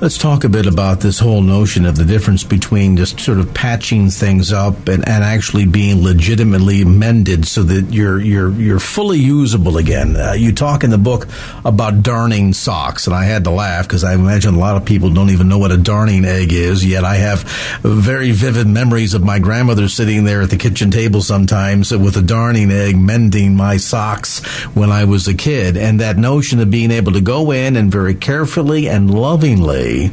Let's 0.01 0.17
talk 0.17 0.43
a 0.43 0.49
bit 0.49 0.65
about 0.65 0.99
this 0.99 1.17
whole 1.17 1.41
notion 1.41 1.85
of 1.85 1.95
the 1.95 2.03
difference 2.03 2.43
between 2.43 2.97
just 2.97 3.17
sort 3.21 3.39
of 3.39 3.53
patching 3.53 4.09
things 4.09 4.51
up 4.51 4.89
and, 4.89 5.07
and 5.07 5.23
actually 5.23 5.65
being 5.65 6.03
legitimately 6.03 6.83
mended 6.83 7.47
so 7.47 7.63
that 7.63 7.93
you're, 7.93 8.19
you're, 8.19 8.51
you're 8.51 8.79
fully 8.81 9.19
usable 9.19 9.77
again. 9.77 10.17
Uh, 10.17 10.33
you 10.33 10.51
talk 10.51 10.83
in 10.83 10.89
the 10.89 10.97
book 10.97 11.29
about 11.63 12.03
darning 12.03 12.51
socks, 12.51 13.07
and 13.07 13.15
I 13.15 13.23
had 13.23 13.45
to 13.45 13.51
laugh 13.51 13.87
because 13.87 14.03
I 14.03 14.15
imagine 14.15 14.53
a 14.53 14.59
lot 14.59 14.75
of 14.75 14.83
people 14.83 15.09
don't 15.09 15.29
even 15.29 15.47
know 15.47 15.59
what 15.59 15.71
a 15.71 15.77
darning 15.77 16.25
egg 16.25 16.51
is, 16.51 16.85
yet 16.85 17.05
I 17.05 17.15
have 17.15 17.43
very 17.83 18.31
vivid 18.31 18.67
memories 18.67 19.13
of 19.13 19.23
my 19.23 19.39
grandmother 19.39 19.87
sitting 19.87 20.25
there 20.25 20.41
at 20.41 20.49
the 20.49 20.57
kitchen 20.57 20.88
kitchen 20.89 21.01
table 21.01 21.21
sometimes 21.21 21.91
with 21.91 22.17
a 22.17 22.21
darning 22.21 22.71
egg 22.71 22.97
mending 22.97 23.55
my 23.55 23.77
socks 23.77 24.43
when 24.75 24.91
I 24.91 25.05
was 25.05 25.27
a 25.27 25.33
kid. 25.33 25.77
And 25.77 25.99
that 25.99 26.17
notion 26.17 26.59
of 26.59 26.69
being 26.69 26.91
able 26.91 27.13
to 27.13 27.21
go 27.21 27.51
in 27.51 27.75
and 27.75 27.91
very 27.91 28.15
carefully 28.15 28.87
and 28.87 29.13
lovingly 29.13 30.11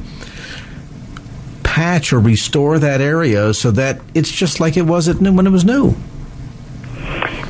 patch 1.62 2.12
or 2.12 2.21
restore 2.21 2.78
that 2.78 3.00
area 3.00 3.52
so 3.52 3.71
that 3.73 4.00
it's 4.14 4.30
just 4.30 4.61
like 4.61 4.76
it 4.76 4.83
was 4.83 5.09
when 5.09 5.47
it 5.47 5.50
was 5.50 5.64
new. 5.64 5.95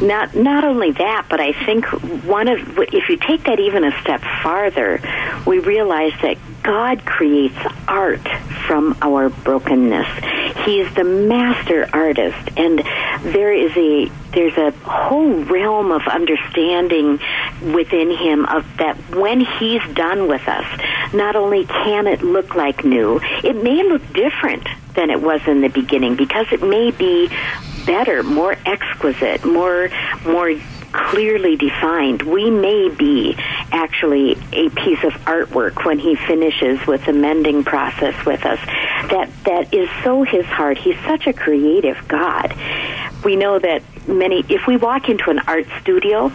Not 0.01 0.35
not 0.35 0.65
only 0.65 0.93
that, 0.93 1.27
but 1.31 1.41
I 1.41 1.53
think 1.65 1.87
one 2.25 2.49
of 2.49 2.59
if 2.93 3.09
you 3.09 3.17
take 3.17 3.45
that 3.45 3.59
even 3.59 3.83
a 3.83 3.99
step 4.03 4.21
farther, 4.43 5.01
we 5.47 5.59
realize 5.59 6.13
that 6.21 6.37
God 6.67 7.07
creates 7.07 7.57
art 7.87 8.27
from 8.67 8.99
our 9.01 9.29
brokenness. 9.29 10.09
He 10.65 10.81
is 10.81 10.93
the 10.95 11.05
master 11.05 11.89
artist, 11.93 12.51
and 12.57 12.81
there 13.23 13.53
is 13.53 13.71
a 13.77 14.11
there's 14.33 14.57
a 14.59 14.73
whole 14.81 15.33
realm 15.45 15.93
of 15.93 16.03
understanding 16.09 17.21
within 17.73 18.11
him 18.11 18.45
of 18.47 18.67
that 18.79 18.97
when 19.15 19.41
he's 19.41 19.81
done 19.95 20.27
with 20.27 20.47
us, 20.49 20.67
not 21.15 21.37
only 21.37 21.67
can 21.67 22.09
it 22.09 22.23
look 22.23 22.57
like 22.57 22.85
new, 22.85 23.21
it 23.45 23.55
may 23.63 23.85
look 23.85 24.03
different 24.13 24.67
than 24.95 25.11
it 25.11 25.23
was 25.23 25.41
in 25.47 25.61
the 25.61 25.69
beginning 25.69 26.17
because 26.17 26.47
it 26.51 26.63
may 26.63 26.91
be 26.91 27.31
better, 27.87 28.25
more 28.25 28.57
exquisite, 28.67 29.45
more 29.45 29.89
more 30.25 30.53
clearly 30.93 31.57
defined. 31.57 32.23
We 32.23 32.51
may 32.51 32.89
be 32.89 33.37
actually 33.77 34.33
a 34.53 34.71
piece 34.71 35.05
of 35.05 35.13
artwork 35.27 35.85
when 35.85 35.99
he 35.99 36.17
finishes 36.17 36.85
with 36.87 37.05
the 37.05 37.13
mending 37.13 37.63
process 37.63 38.15
with 38.25 38.45
us. 38.45 38.59
That 39.11 39.31
that 39.45 39.73
is 39.75 39.89
so 40.03 40.23
his 40.23 40.47
heart. 40.47 40.79
He's 40.79 40.99
such 41.01 41.27
a 41.27 41.33
creative 41.33 41.97
God. 42.09 42.55
We 43.25 43.37
know 43.37 43.59
that 43.59 43.83
many 44.09 44.45
if 44.49 44.67
we 44.67 44.77
walk 44.77 45.09
into 45.09 45.31
an 45.31 45.41
art 45.41 45.67
studio, 45.81 46.33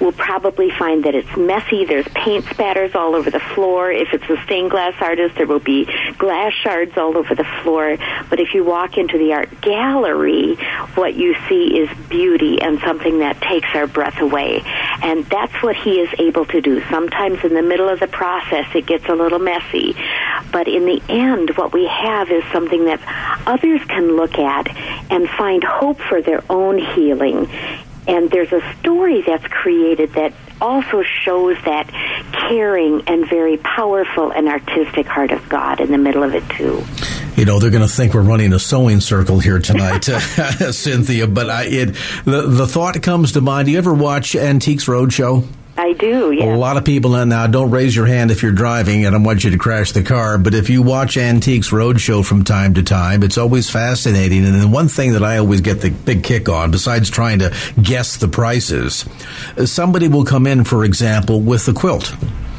we'll 0.00 0.12
probably 0.12 0.70
find 0.70 1.04
that 1.04 1.14
it's 1.14 1.36
messy. 1.36 1.84
There's 1.84 2.06
paint 2.08 2.44
spatters 2.46 2.94
all 2.94 3.14
over 3.14 3.30
the 3.30 3.40
floor. 3.40 3.90
If 3.90 4.12
it's 4.12 4.28
a 4.28 4.42
stained 4.44 4.70
glass 4.70 4.94
artist, 5.00 5.36
there 5.36 5.46
will 5.46 5.60
be 5.60 5.86
glass 6.18 6.52
shards 6.52 6.96
all 6.96 7.16
over 7.16 7.34
the 7.34 7.46
floor. 7.62 7.96
But 8.28 8.40
if 8.40 8.54
you 8.54 8.64
walk 8.64 8.96
into 8.98 9.18
the 9.18 9.32
art 9.32 9.60
gallery, 9.60 10.56
what 10.94 11.14
you 11.14 11.34
see 11.48 11.78
is 11.78 11.90
beauty 12.08 12.60
and 12.60 12.80
something 12.80 13.18
that 13.20 13.40
takes 13.40 13.68
our 13.74 13.86
breath 13.86 14.20
away. 14.20 14.62
And 15.02 15.24
that's 15.26 15.62
what 15.62 15.76
he 15.76 16.00
is 16.00 16.08
able 16.18 16.46
to 16.46 16.60
do. 16.60 16.82
Sometimes 16.88 17.44
in 17.44 17.54
the 17.54 17.62
middle 17.62 17.88
of 17.88 18.00
the 18.00 18.06
process, 18.06 18.66
it 18.74 18.86
gets 18.86 19.06
a 19.08 19.14
little 19.14 19.38
messy. 19.38 19.96
But 20.50 20.68
in 20.68 20.86
the 20.86 21.02
end, 21.08 21.56
what 21.56 21.72
we 21.72 21.86
have 21.86 22.30
is 22.30 22.44
something 22.52 22.84
that 22.86 23.00
others 23.46 23.82
can 23.84 24.16
look 24.16 24.38
at 24.38 24.68
and 25.10 25.28
find 25.28 25.64
hope 25.64 26.00
for 26.00 26.22
their 26.22 26.44
own 26.50 26.78
healing 26.78 27.48
and 28.06 28.30
there's 28.30 28.52
a 28.52 28.60
story 28.80 29.22
that's 29.22 29.46
created 29.46 30.12
that 30.14 30.32
also 30.60 31.02
shows 31.02 31.56
that 31.64 31.88
caring 32.48 33.02
and 33.08 33.28
very 33.28 33.56
powerful 33.56 34.30
and 34.30 34.48
artistic 34.48 35.06
heart 35.06 35.32
of 35.32 35.48
God 35.48 35.80
in 35.80 35.90
the 35.90 35.98
middle 35.98 36.22
of 36.22 36.34
it 36.34 36.48
too. 36.50 36.84
You 37.36 37.44
know, 37.46 37.58
they're 37.58 37.70
going 37.70 37.86
to 37.86 37.92
think 37.92 38.14
we're 38.14 38.22
running 38.22 38.52
a 38.52 38.58
sewing 38.58 39.00
circle 39.00 39.40
here 39.40 39.58
tonight, 39.58 40.04
Cynthia. 40.70 41.26
But 41.26 41.50
I, 41.50 41.64
it 41.64 41.96
the 42.24 42.42
the 42.42 42.66
thought 42.66 43.00
comes 43.02 43.32
to 43.32 43.40
mind. 43.40 43.66
Do 43.66 43.72
you 43.72 43.78
ever 43.78 43.94
watch 43.94 44.36
Antiques 44.36 44.84
Roadshow? 44.84 45.46
I 45.76 45.94
do, 45.94 46.32
yeah. 46.32 46.54
A 46.54 46.56
lot 46.56 46.76
of 46.76 46.84
people 46.84 47.24
now 47.24 47.46
don't 47.46 47.70
raise 47.70 47.96
your 47.96 48.04
hand 48.04 48.30
if 48.30 48.42
you're 48.42 48.52
driving, 48.52 49.06
and 49.06 49.14
I 49.14 49.18
want 49.18 49.42
you 49.42 49.50
to 49.52 49.58
crash 49.58 49.92
the 49.92 50.02
car. 50.02 50.36
But 50.36 50.54
if 50.54 50.68
you 50.68 50.82
watch 50.82 51.16
Antiques 51.16 51.70
Roadshow 51.70 52.24
from 52.24 52.44
time 52.44 52.74
to 52.74 52.82
time, 52.82 53.22
it's 53.22 53.38
always 53.38 53.70
fascinating. 53.70 54.44
And 54.44 54.60
the 54.60 54.68
one 54.68 54.88
thing 54.88 55.12
that 55.12 55.24
I 55.24 55.38
always 55.38 55.62
get 55.62 55.80
the 55.80 55.90
big 55.90 56.24
kick 56.24 56.50
on, 56.50 56.70
besides 56.70 57.08
trying 57.08 57.38
to 57.38 57.54
guess 57.82 58.18
the 58.18 58.28
prices, 58.28 59.06
somebody 59.64 60.08
will 60.08 60.24
come 60.24 60.46
in, 60.46 60.64
for 60.64 60.84
example, 60.84 61.40
with 61.40 61.66
a 61.68 61.72
quilt. 61.72 62.04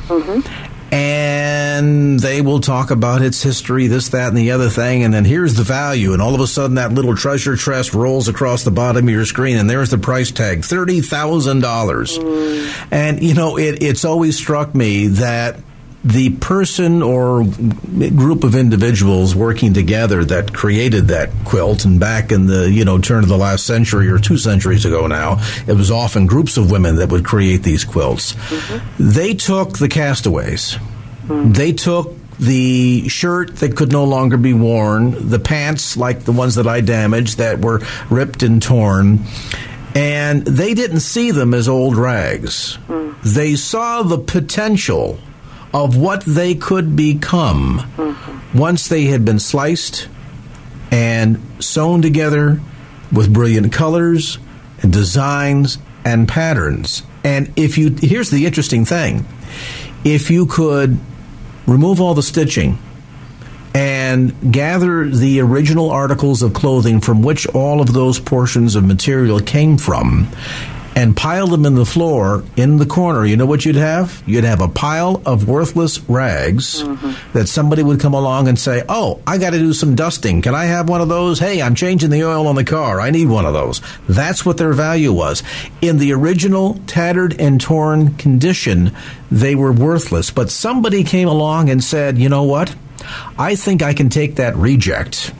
Mm-hmm 0.07 0.71
and 0.93 2.19
they 2.19 2.41
will 2.41 2.59
talk 2.59 2.91
about 2.91 3.23
its 3.23 3.41
history, 3.41 3.87
this, 3.87 4.09
that, 4.09 4.27
and 4.27 4.37
the 4.37 4.51
other 4.51 4.69
thing, 4.69 5.03
and 5.03 5.11
then 5.11 5.25
here's 5.25 5.55
the 5.55 5.63
value, 5.63 6.13
and 6.13 6.21
all 6.21 6.35
of 6.35 6.41
a 6.41 6.45
sudden 6.45 6.75
that 6.75 6.91
little 6.91 7.15
treasure 7.15 7.55
chest 7.55 7.95
rolls 7.95 8.27
across 8.27 8.63
the 8.63 8.71
bottom 8.71 9.07
of 9.07 9.13
your 9.13 9.25
screen, 9.25 9.57
and 9.57 9.67
there's 9.67 9.89
the 9.89 9.97
price 9.97 10.29
tag, 10.29 10.63
thirty 10.63 11.01
thousand 11.01 11.61
dollars. 11.61 12.19
Mm. 12.19 12.87
And 12.91 13.23
you 13.23 13.33
know, 13.33 13.57
it, 13.57 13.81
it's 13.81 14.05
always 14.05 14.37
struck 14.37 14.75
me 14.75 15.07
that 15.07 15.57
the 16.03 16.31
person 16.31 17.01
or 17.01 17.43
group 17.43 18.43
of 18.43 18.55
individuals 18.55 19.35
working 19.35 19.73
together 19.73 20.25
that 20.25 20.53
created 20.53 21.07
that 21.07 21.29
quilt 21.45 21.85
and 21.85 21.99
back 21.99 22.31
in 22.31 22.45
the 22.45 22.69
you 22.69 22.83
know 22.83 22.97
turn 22.97 23.23
of 23.23 23.29
the 23.29 23.37
last 23.37 23.65
century 23.65 24.09
or 24.09 24.19
two 24.19 24.37
centuries 24.37 24.83
ago 24.83 25.07
now 25.07 25.37
it 25.65 25.73
was 25.73 25.89
often 25.89 26.25
groups 26.25 26.57
of 26.57 26.69
women 26.69 26.97
that 26.97 27.09
would 27.09 27.23
create 27.23 27.63
these 27.63 27.85
quilts 27.85 28.33
mm-hmm. 28.33 29.11
they 29.11 29.33
took 29.33 29.77
the 29.77 29.87
castaways 29.87 30.73
mm-hmm. 30.73 31.53
they 31.53 31.71
took 31.71 32.13
the 32.37 33.07
shirt 33.07 33.55
that 33.57 33.77
could 33.77 33.91
no 33.91 34.03
longer 34.03 34.35
be 34.35 34.53
worn 34.53 35.29
the 35.29 35.39
pants 35.39 35.95
like 35.95 36.21
the 36.21 36.33
ones 36.33 36.55
that 36.55 36.67
i 36.67 36.81
damaged 36.81 37.37
that 37.37 37.59
were 37.59 37.81
ripped 38.09 38.43
and 38.43 38.61
torn 38.61 39.19
and 39.95 40.45
they 40.45 40.73
didn't 40.73 40.99
see 40.99 41.31
them 41.31 41.53
as 41.53 41.69
old 41.69 41.95
rags 41.95 42.77
mm. 42.89 43.15
they 43.21 43.55
saw 43.55 44.03
the 44.03 44.17
potential 44.17 45.17
of 45.73 45.97
what 45.97 46.23
they 46.25 46.53
could 46.55 46.95
become 46.95 47.79
mm-hmm. 47.97 48.57
once 48.57 48.87
they 48.87 49.05
had 49.05 49.25
been 49.25 49.39
sliced 49.39 50.07
and 50.91 51.41
sewn 51.59 52.01
together 52.01 52.61
with 53.11 53.33
brilliant 53.33 53.73
colors 53.73 54.37
and 54.81 54.93
designs 54.93 55.77
and 56.05 56.27
patterns. 56.27 57.03
And 57.23 57.51
if 57.55 57.77
you, 57.77 57.95
here's 57.99 58.29
the 58.29 58.45
interesting 58.45 58.85
thing 58.85 59.25
if 60.03 60.29
you 60.29 60.45
could 60.45 60.99
remove 61.65 62.01
all 62.01 62.13
the 62.13 62.23
stitching 62.23 62.77
and 63.73 64.53
gather 64.53 65.09
the 65.09 65.39
original 65.39 65.89
articles 65.89 66.43
of 66.43 66.53
clothing 66.53 66.99
from 66.99 67.23
which 67.23 67.47
all 67.47 67.81
of 67.81 67.93
those 67.93 68.19
portions 68.19 68.75
of 68.75 68.83
material 68.83 69.39
came 69.39 69.77
from 69.77 70.27
and 70.95 71.15
pile 71.15 71.47
them 71.47 71.65
in 71.65 71.75
the 71.75 71.85
floor 71.85 72.43
in 72.55 72.77
the 72.77 72.85
corner, 72.85 73.25
you 73.25 73.37
know 73.37 73.45
what 73.45 73.65
you'd 73.65 73.75
have? 73.75 74.23
You'd 74.25 74.43
have 74.43 74.61
a 74.61 74.67
pile 74.67 75.21
of 75.25 75.47
worthless 75.47 75.99
rags 76.09 76.83
mm-hmm. 76.83 77.37
that 77.37 77.47
somebody 77.47 77.83
would 77.83 77.99
come 77.99 78.13
along 78.13 78.47
and 78.47 78.57
say, 78.57 78.83
Oh, 78.87 79.21
I 79.25 79.37
got 79.37 79.51
to 79.51 79.59
do 79.59 79.73
some 79.73 79.95
dusting. 79.95 80.41
Can 80.41 80.55
I 80.55 80.65
have 80.65 80.89
one 80.89 81.01
of 81.01 81.09
those? 81.09 81.39
Hey, 81.39 81.61
I'm 81.61 81.75
changing 81.75 82.09
the 82.09 82.23
oil 82.23 82.47
on 82.47 82.55
the 82.55 82.63
car. 82.63 82.99
I 82.99 83.09
need 83.09 83.27
one 83.27 83.45
of 83.45 83.53
those. 83.53 83.81
That's 84.07 84.45
what 84.45 84.57
their 84.57 84.73
value 84.73 85.13
was. 85.13 85.43
In 85.81 85.97
the 85.97 86.13
original 86.13 86.79
tattered 86.87 87.39
and 87.39 87.59
torn 87.59 88.15
condition, 88.15 88.95
they 89.31 89.55
were 89.55 89.71
worthless. 89.71 90.31
But 90.31 90.51
somebody 90.51 91.03
came 91.03 91.27
along 91.27 91.69
and 91.69 91.83
said, 91.83 92.17
You 92.17 92.29
know 92.29 92.43
what? 92.43 92.75
I 93.37 93.55
think 93.55 93.81
I 93.81 93.93
can 93.93 94.09
take 94.09 94.35
that 94.35 94.55
reject 94.55 95.33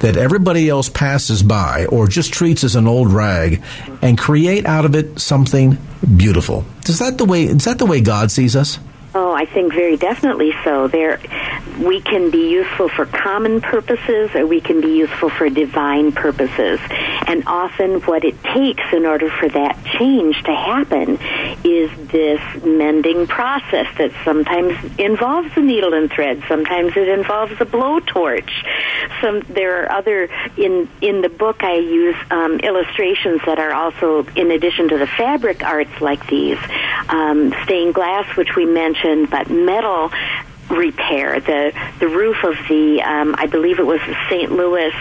that 0.00 0.16
everybody 0.16 0.68
else 0.68 0.88
passes 0.88 1.42
by 1.42 1.86
or 1.86 2.08
just 2.08 2.32
treats 2.32 2.64
as 2.64 2.76
an 2.76 2.86
old 2.86 3.12
rag 3.12 3.62
and 4.02 4.18
create 4.18 4.66
out 4.66 4.84
of 4.84 4.94
it 4.94 5.18
something 5.18 5.78
beautiful. 6.16 6.64
Is 6.86 6.98
that 6.98 7.18
the 7.18 7.24
way 7.24 7.44
is 7.44 7.64
that 7.64 7.78
the 7.78 7.86
way 7.86 8.00
God 8.00 8.30
sees 8.30 8.56
us? 8.56 8.78
Oh, 9.12 9.32
I 9.32 9.44
think 9.44 9.72
very 9.72 9.96
definitely 9.96 10.52
so. 10.62 10.86
There, 10.86 11.20
we 11.80 12.00
can 12.00 12.30
be 12.30 12.48
useful 12.48 12.88
for 12.88 13.06
common 13.06 13.60
purposes, 13.60 14.30
or 14.36 14.46
we 14.46 14.60
can 14.60 14.80
be 14.80 14.92
useful 14.98 15.30
for 15.30 15.50
divine 15.50 16.12
purposes. 16.12 16.78
And 17.26 17.42
often, 17.48 18.00
what 18.02 18.24
it 18.24 18.40
takes 18.44 18.84
in 18.92 19.06
order 19.06 19.28
for 19.28 19.48
that 19.48 19.82
change 19.98 20.40
to 20.44 20.54
happen 20.54 21.18
is 21.64 21.90
this 22.12 22.40
mending 22.64 23.26
process 23.26 23.86
that 23.98 24.12
sometimes 24.24 24.76
involves 24.96 25.56
a 25.56 25.60
needle 25.60 25.92
and 25.92 26.08
thread. 26.08 26.44
Sometimes 26.46 26.96
it 26.96 27.08
involves 27.08 27.52
a 27.54 27.66
blowtorch. 27.66 28.50
Some 29.20 29.40
there 29.48 29.82
are 29.82 29.92
other 29.92 30.28
in 30.56 30.88
in 31.00 31.20
the 31.20 31.28
book. 31.28 31.64
I 31.64 31.78
use 31.78 32.16
um, 32.30 32.60
illustrations 32.60 33.40
that 33.46 33.58
are 33.58 33.72
also, 33.72 34.24
in 34.36 34.52
addition 34.52 34.88
to 34.90 34.98
the 34.98 35.06
fabric 35.08 35.64
arts 35.64 36.00
like 36.00 36.24
these, 36.28 36.58
um, 37.08 37.52
stained 37.64 37.94
glass, 37.94 38.36
which 38.36 38.54
we 38.54 38.66
mentioned 38.66 38.99
mentioned, 39.02 39.30
but 39.30 39.50
metal 39.50 40.10
repair. 40.68 41.40
The 41.40 41.72
the 41.98 42.06
roof 42.06 42.44
of 42.44 42.54
the 42.68 43.02
um, 43.02 43.34
I 43.36 43.46
believe 43.46 43.78
it 43.78 43.86
was 43.86 44.00
the 44.06 44.16
St. 44.28 44.52
Louis 44.52 44.92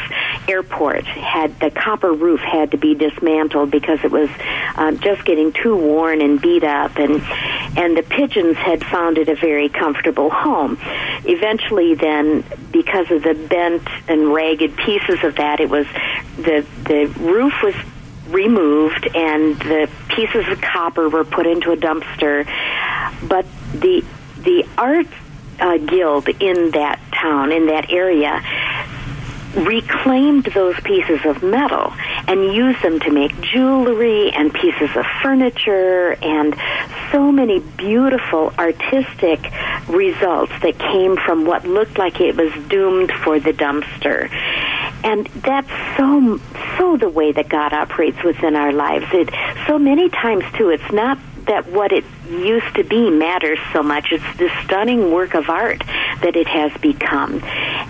airport 0.47 1.05
had 1.05 1.59
the 1.59 1.69
copper 1.69 2.11
roof 2.11 2.39
had 2.39 2.71
to 2.71 2.77
be 2.77 2.95
dismantled 2.95 3.69
because 3.69 3.99
it 4.03 4.09
was 4.09 4.29
uh, 4.75 4.93
just 4.93 5.25
getting 5.25 5.53
too 5.53 5.75
worn 5.75 6.21
and 6.21 6.41
beat 6.41 6.63
up, 6.63 6.97
and 6.97 7.21
and 7.77 7.95
the 7.95 8.03
pigeons 8.03 8.57
had 8.57 8.83
found 8.83 9.19
it 9.19 9.29
a 9.29 9.35
very 9.35 9.69
comfortable 9.69 10.31
home. 10.31 10.77
Eventually, 11.25 11.93
then 11.93 12.43
because 12.71 13.11
of 13.11 13.21
the 13.21 13.35
bent 13.35 13.87
and 14.07 14.33
ragged 14.33 14.75
pieces 14.75 15.23
of 15.23 15.35
that, 15.35 15.59
it 15.59 15.69
was 15.69 15.85
the 16.37 16.65
the 16.85 17.05
roof 17.19 17.53
was 17.61 17.75
removed 18.29 19.07
and 19.15 19.57
the 19.59 19.89
pieces 20.09 20.47
of 20.47 20.61
copper 20.61 21.09
were 21.09 21.23
put 21.23 21.47
into 21.47 21.71
a 21.71 21.77
dumpster 21.77 22.45
but 23.27 23.45
the 23.73 24.03
the 24.41 24.65
art 24.77 25.07
uh, 25.59 25.77
guild 25.77 26.29
in 26.29 26.71
that 26.71 26.99
town 27.11 27.51
in 27.51 27.67
that 27.67 27.91
area 27.91 28.41
reclaimed 29.55 30.45
those 30.53 30.79
pieces 30.81 31.19
of 31.25 31.41
metal 31.41 31.91
and 32.27 32.53
used 32.53 32.81
them 32.83 32.99
to 32.99 33.11
make 33.11 33.39
jewelry 33.41 34.31
and 34.31 34.53
pieces 34.53 34.95
of 34.95 35.05
furniture 35.23 36.15
and 36.21 36.55
so 37.11 37.31
many 37.31 37.59
beautiful 37.59 38.53
artistic 38.59 39.51
results 39.87 40.51
that 40.61 40.77
came 40.77 41.17
from 41.17 41.45
what 41.45 41.65
looked 41.65 41.97
like 41.97 42.21
it 42.21 42.35
was 42.35 42.51
doomed 42.69 43.11
for 43.11 43.39
the 43.39 43.51
dumpster. 43.51 44.29
And 45.03 45.25
that's 45.27 45.69
so 45.97 46.39
so 46.77 46.97
the 46.97 47.09
way 47.09 47.31
that 47.31 47.49
God 47.49 47.73
operates 47.73 48.21
within 48.23 48.55
our 48.55 48.71
lives. 48.71 49.05
It 49.11 49.29
so 49.67 49.79
many 49.79 50.09
times 50.09 50.43
too 50.57 50.69
it's 50.69 50.91
not 50.91 51.17
that 51.45 51.67
what 51.67 51.91
it 51.91 52.05
used 52.29 52.75
to 52.75 52.83
be 52.83 53.09
matters 53.09 53.59
so 53.73 53.83
much. 53.83 54.11
It's 54.11 54.37
the 54.37 54.49
stunning 54.63 55.11
work 55.11 55.33
of 55.33 55.49
art 55.49 55.83
that 56.21 56.35
it 56.35 56.47
has 56.47 56.71
become. 56.81 57.41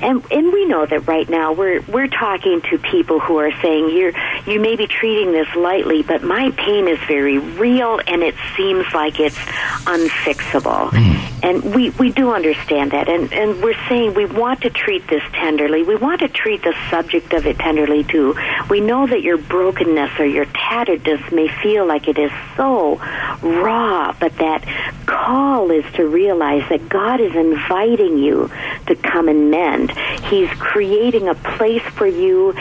And 0.01 0.23
and 0.31 0.53
we 0.53 0.65
know 0.65 0.85
that 0.85 1.07
right 1.07 1.27
now 1.29 1.53
we're 1.53 1.81
we're 1.81 2.07
talking 2.07 2.61
to 2.69 2.77
people 2.77 3.19
who 3.19 3.37
are 3.37 3.51
saying 3.61 3.89
you're 3.95 4.13
you 4.45 4.59
may 4.59 4.75
be 4.75 4.87
treating 4.87 5.31
this 5.31 5.47
lightly, 5.55 6.03
but 6.03 6.23
my 6.23 6.51
pain 6.51 6.87
is 6.87 6.99
very 7.07 7.37
real 7.37 7.99
and 8.07 8.23
it 8.23 8.35
seems 8.55 8.85
like 8.93 9.19
it's 9.19 9.35
unfixable. 9.35 10.89
Mm. 10.89 11.19
And 11.41 11.73
we, 11.73 11.89
we 11.91 12.11
do 12.11 12.31
understand 12.31 12.91
that 12.91 13.07
and, 13.07 13.31
and 13.31 13.61
we're 13.61 13.79
saying 13.87 14.13
we 14.13 14.25
want 14.25 14.61
to 14.61 14.69
treat 14.69 15.07
this 15.07 15.23
tenderly. 15.33 15.83
We 15.83 15.95
want 15.95 16.19
to 16.21 16.27
treat 16.27 16.63
the 16.63 16.75
subject 16.89 17.33
of 17.33 17.45
it 17.45 17.57
tenderly 17.57 18.03
too. 18.03 18.35
We 18.69 18.81
know 18.81 19.07
that 19.07 19.21
your 19.21 19.37
brokenness 19.37 20.19
or 20.19 20.25
your 20.25 20.45
tatteredness 20.45 21.31
may 21.33 21.47
feel 21.61 21.85
like 21.85 22.07
it 22.07 22.17
is 22.17 22.31
so 22.55 22.97
raw, 23.41 24.13
but 24.19 24.28
that 24.37 24.65
call 25.05 25.71
is 25.71 25.85
to 25.93 26.07
realize 26.07 26.67
that 26.69 26.87
God 26.89 27.19
is 27.19 27.35
inviting 27.35 28.17
you 28.17 28.49
to 28.87 28.95
come 28.95 29.27
and 29.27 29.51
mend. 29.51 29.91
He's 30.29 30.49
creating 30.51 31.27
a 31.27 31.35
place 31.35 31.83
for 31.83 32.07
you 32.07 32.53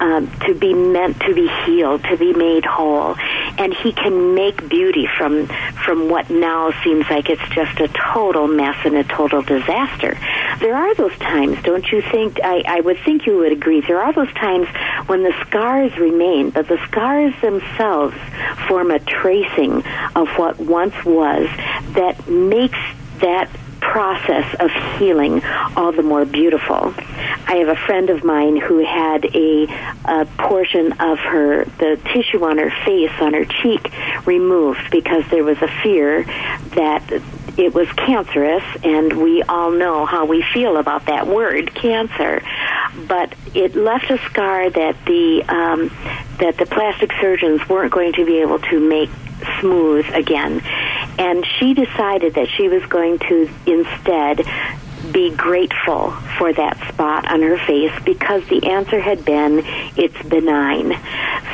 um, 0.00 0.30
to 0.46 0.54
be 0.54 0.74
meant 0.74 1.20
to 1.20 1.34
be 1.34 1.48
healed, 1.64 2.04
to 2.04 2.16
be 2.16 2.32
made 2.32 2.64
whole, 2.64 3.16
and 3.58 3.74
He 3.74 3.92
can 3.92 4.34
make 4.34 4.68
beauty 4.68 5.08
from 5.18 5.46
from 5.84 6.08
what 6.08 6.30
now 6.30 6.72
seems 6.82 7.08
like 7.10 7.30
it's 7.30 7.48
just 7.50 7.80
a 7.80 7.88
total 7.88 8.46
mess 8.46 8.76
and 8.84 8.96
a 8.96 9.04
total 9.04 9.42
disaster. 9.42 10.18
There 10.60 10.76
are 10.76 10.94
those 10.94 11.16
times, 11.18 11.62
don't 11.62 11.86
you 11.90 12.02
think? 12.02 12.40
I, 12.42 12.62
I 12.66 12.80
would 12.80 12.98
think 13.04 13.26
you 13.26 13.38
would 13.38 13.52
agree. 13.52 13.80
There 13.80 14.00
are 14.02 14.12
those 14.12 14.32
times 14.34 14.68
when 15.06 15.22
the 15.22 15.34
scars 15.46 15.96
remain, 15.98 16.50
but 16.50 16.68
the 16.68 16.78
scars 16.86 17.34
themselves 17.40 18.16
form 18.66 18.90
a 18.90 18.98
tracing 18.98 19.84
of 20.16 20.28
what 20.36 20.58
once 20.58 20.94
was 21.04 21.48
that 21.94 22.28
makes 22.28 22.78
that 23.20 23.48
process 23.92 24.54
of 24.60 24.70
healing 24.98 25.42
all 25.76 25.92
the 25.92 26.02
more 26.02 26.24
beautiful. 26.24 26.94
I 27.46 27.56
have 27.56 27.68
a 27.68 27.76
friend 27.86 28.10
of 28.10 28.22
mine 28.22 28.56
who 28.58 28.84
had 28.84 29.24
a, 29.24 29.64
a 30.04 30.26
portion 30.36 30.92
of 31.00 31.18
her, 31.18 31.64
the 31.64 31.98
tissue 32.12 32.44
on 32.44 32.58
her 32.58 32.70
face, 32.84 33.12
on 33.20 33.32
her 33.32 33.46
cheek, 33.46 33.90
removed 34.26 34.90
because 34.90 35.24
there 35.30 35.42
was 35.42 35.56
a 35.62 35.68
fear 35.82 36.24
that 36.74 37.22
it 37.56 37.74
was 37.74 37.88
cancerous, 37.92 38.62
and 38.84 39.20
we 39.20 39.42
all 39.42 39.70
know 39.70 40.06
how 40.06 40.26
we 40.26 40.44
feel 40.54 40.76
about 40.76 41.06
that 41.06 41.26
word, 41.26 41.74
cancer. 41.74 42.42
But 43.08 43.34
it 43.54 43.74
left 43.74 44.10
a 44.10 44.18
scar 44.30 44.68
that 44.70 44.96
the 45.06 45.42
um, 45.48 45.88
that 46.38 46.56
the 46.58 46.66
plastic 46.66 47.10
surgeons 47.20 47.66
weren't 47.68 47.92
going 47.92 48.12
to 48.12 48.24
be 48.24 48.38
able 48.42 48.58
to 48.60 48.78
make 48.78 49.10
smooth 49.60 50.06
again. 50.12 50.62
And 51.18 51.44
she 51.58 51.74
decided 51.74 52.34
that 52.34 52.48
she 52.56 52.68
was 52.68 52.84
going 52.86 53.18
to 53.18 53.50
instead 53.66 54.46
be 55.12 55.34
grateful 55.34 56.10
for 56.38 56.52
that 56.52 56.76
spot 56.88 57.30
on 57.30 57.42
her 57.42 57.58
face 57.58 57.92
because 58.04 58.46
the 58.48 58.66
answer 58.70 59.00
had 59.00 59.24
been 59.24 59.62
it's 59.96 60.20
benign. 60.28 60.96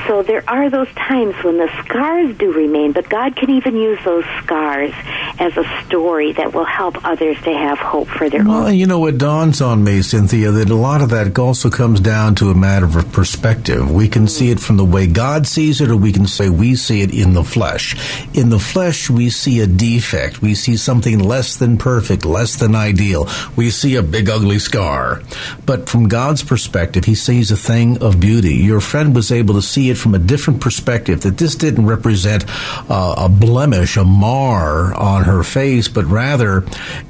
So 0.07 0.23
there 0.23 0.45
are 0.49 0.69
those 0.69 0.93
times 0.95 1.35
when 1.43 1.57
the 1.57 1.71
scars 1.85 2.37
do 2.37 2.53
remain, 2.53 2.93
but 2.93 3.09
God 3.09 3.37
can 3.37 3.51
even 3.51 3.77
use 3.77 3.99
those 4.05 4.25
scars 4.43 4.93
as 5.39 5.57
a 5.57 5.65
story 5.87 6.33
that 6.33 6.53
will 6.53 6.65
help 6.65 7.05
others 7.05 7.41
to 7.43 7.53
have 7.53 7.79
hope 7.79 8.09
for 8.09 8.29
their 8.29 8.41
own. 8.41 8.49
well, 8.49 8.67
own. 8.67 8.75
you 8.75 8.87
know, 8.87 9.07
it 9.07 9.17
dawns 9.17 9.63
on 9.63 9.83
me, 9.83 10.03
Cynthia, 10.03 10.51
that 10.51 10.69
a 10.69 10.75
lot 10.75 11.01
of 11.01 11.11
that 11.11 11.37
also 11.39 11.71
comes 11.71 12.01
down 12.01 12.35
to 12.37 12.51
a 12.51 12.55
matter 12.55 12.85
of 12.85 13.13
perspective. 13.13 13.91
We 13.91 14.09
can 14.09 14.29
see 14.29 14.51
it 14.51 14.61
from 14.61 14.77
the 14.77 14.85
way 14.85 15.07
God 15.07 15.47
sees 15.47 15.81
it, 15.81 15.91
or 15.91 15.97
we 15.97 16.13
can 16.13 16.27
say 16.27 16.51
we 16.51 16.77
see 16.77 17.01
it 17.01 17.13
in 17.13 17.33
the 17.33 17.45
flesh. 17.45 17.97
In 18.35 18.51
the 18.51 18.59
flesh, 18.59 19.09
we 19.09 19.31
see 19.31 19.61
a 19.61 19.67
defect. 19.67 20.43
We 20.43 20.55
see 20.55 20.77
something 20.77 21.19
less 21.19 21.57
than 21.57 21.79
perfect, 21.79 22.25
less 22.27 22.57
than 22.57 22.75
ideal. 22.75 23.27
We 23.57 23.71
see 23.71 23.97
a 23.97 24.03
big, 24.03 24.29
ugly 24.29 24.59
scar. 24.59 25.23
But 25.67 25.89
from 25.89 26.09
God's 26.09 26.43
perspective, 26.43 27.05
He 27.05 27.15
sees 27.15 27.51
a 27.51 27.57
thing 27.57 28.03
of 28.03 28.21
beauty. 28.21 28.57
Your 28.57 28.81
friend 28.81 29.15
was 29.15 29.31
able 29.33 29.55
to 29.55 29.63
see 29.63 29.91
it 29.91 29.99
from 29.99 30.15
a 30.15 30.19
different 30.19 30.61
perspective, 30.61 31.23
that 31.23 31.39
this 31.39 31.55
didn't 31.55 31.87
represent 31.87 32.45
uh, 32.91 33.15
a 33.19 33.29
blemish, 33.29 33.97
a 33.97 34.05
mar 34.05 34.95
on 34.95 35.25
her 35.25 35.43
face, 35.43 35.89
but 35.89 36.05
rather 36.05 36.65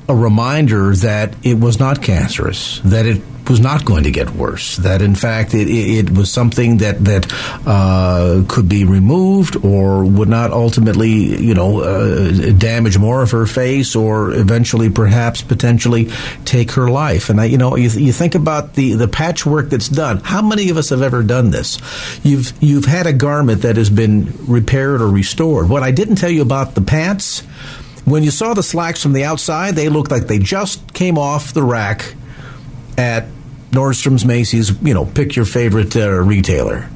a 0.09 0.15
reminder 0.15 0.95
that 0.97 1.35
it 1.43 1.59
was 1.59 1.79
not 1.79 2.03
cancerous, 2.03 2.81
that 2.85 3.07
it 3.07 3.23
was 3.49 3.61
not 3.61 3.85
going 3.85 4.05
to 4.05 4.11
get 4.11 4.31
worse. 4.31 4.77
That 4.77 5.03
in 5.03 5.15
fact 5.15 5.55
it, 5.55 5.69
it, 5.69 6.11
was 6.11 6.31
something 6.31 6.79
that 6.79 7.05
that 7.05 7.33
uh, 7.67 8.45
could 8.49 8.69
be 8.69 8.85
removed 8.85 9.57
or 9.65 10.05
would 10.05 10.29
not 10.29 10.51
ultimately, 10.51 11.11
you 11.11 11.55
know, 11.55 11.81
uh, 11.81 12.53
damage 12.53 12.99
more 12.99 13.23
of 13.23 13.31
her 13.33 13.47
face 13.47 13.97
or 13.97 14.33
eventually, 14.33 14.91
perhaps, 14.91 15.43
potentially 15.43 16.11
take 16.45 16.73
her 16.73 16.91
life. 16.91 17.31
And 17.31 17.41
I, 17.41 17.47
you 17.47 17.59
know, 17.59 17.77
you, 17.77 17.89
you 17.91 18.13
think 18.13 18.35
about 18.35 18.75
the 18.75 18.95
the 18.95 19.09
patchwork 19.09 19.71
that's 19.71 19.89
done. 19.89 20.19
How 20.19 20.43
many 20.43 20.71
of 20.71 20.77
us 20.77 20.91
have 20.91 21.03
ever 21.03 21.23
done 21.23 21.51
this? 21.51 21.79
You've 22.23 22.53
you've 22.63 22.87
had 22.87 23.07
a 23.07 23.13
garment 23.13 23.63
that 23.63 23.77
has 23.77 23.91
been 23.91 24.33
repaired 24.47 25.01
or 25.01 25.09
restored. 25.09 25.69
What 25.69 25.83
I 25.83 25.91
didn't 25.91 26.17
tell 26.17 26.31
you 26.31 26.43
about 26.43 26.75
the 26.75 26.83
pants. 26.83 27.43
When 28.05 28.23
you 28.23 28.31
saw 28.31 28.53
the 28.53 28.63
slacks 28.63 29.03
from 29.03 29.15
the 29.15 29.25
outside, 29.25 29.77
they 29.77 29.89
looked 29.89 30.11
like 30.11 30.27
they 30.27 30.39
just 30.39 30.93
came 30.93 31.17
off 31.17 31.55
the 31.55 31.63
rack 31.63 32.15
at 32.97 33.27
Nordstrom's, 33.71 34.25
Macy's, 34.25 34.71
you 34.83 34.95
know, 34.95 35.05
pick 35.05 35.37
your 35.37 35.45
favorite 35.45 35.97
uh, 35.97 36.11
retailer. 36.11 36.89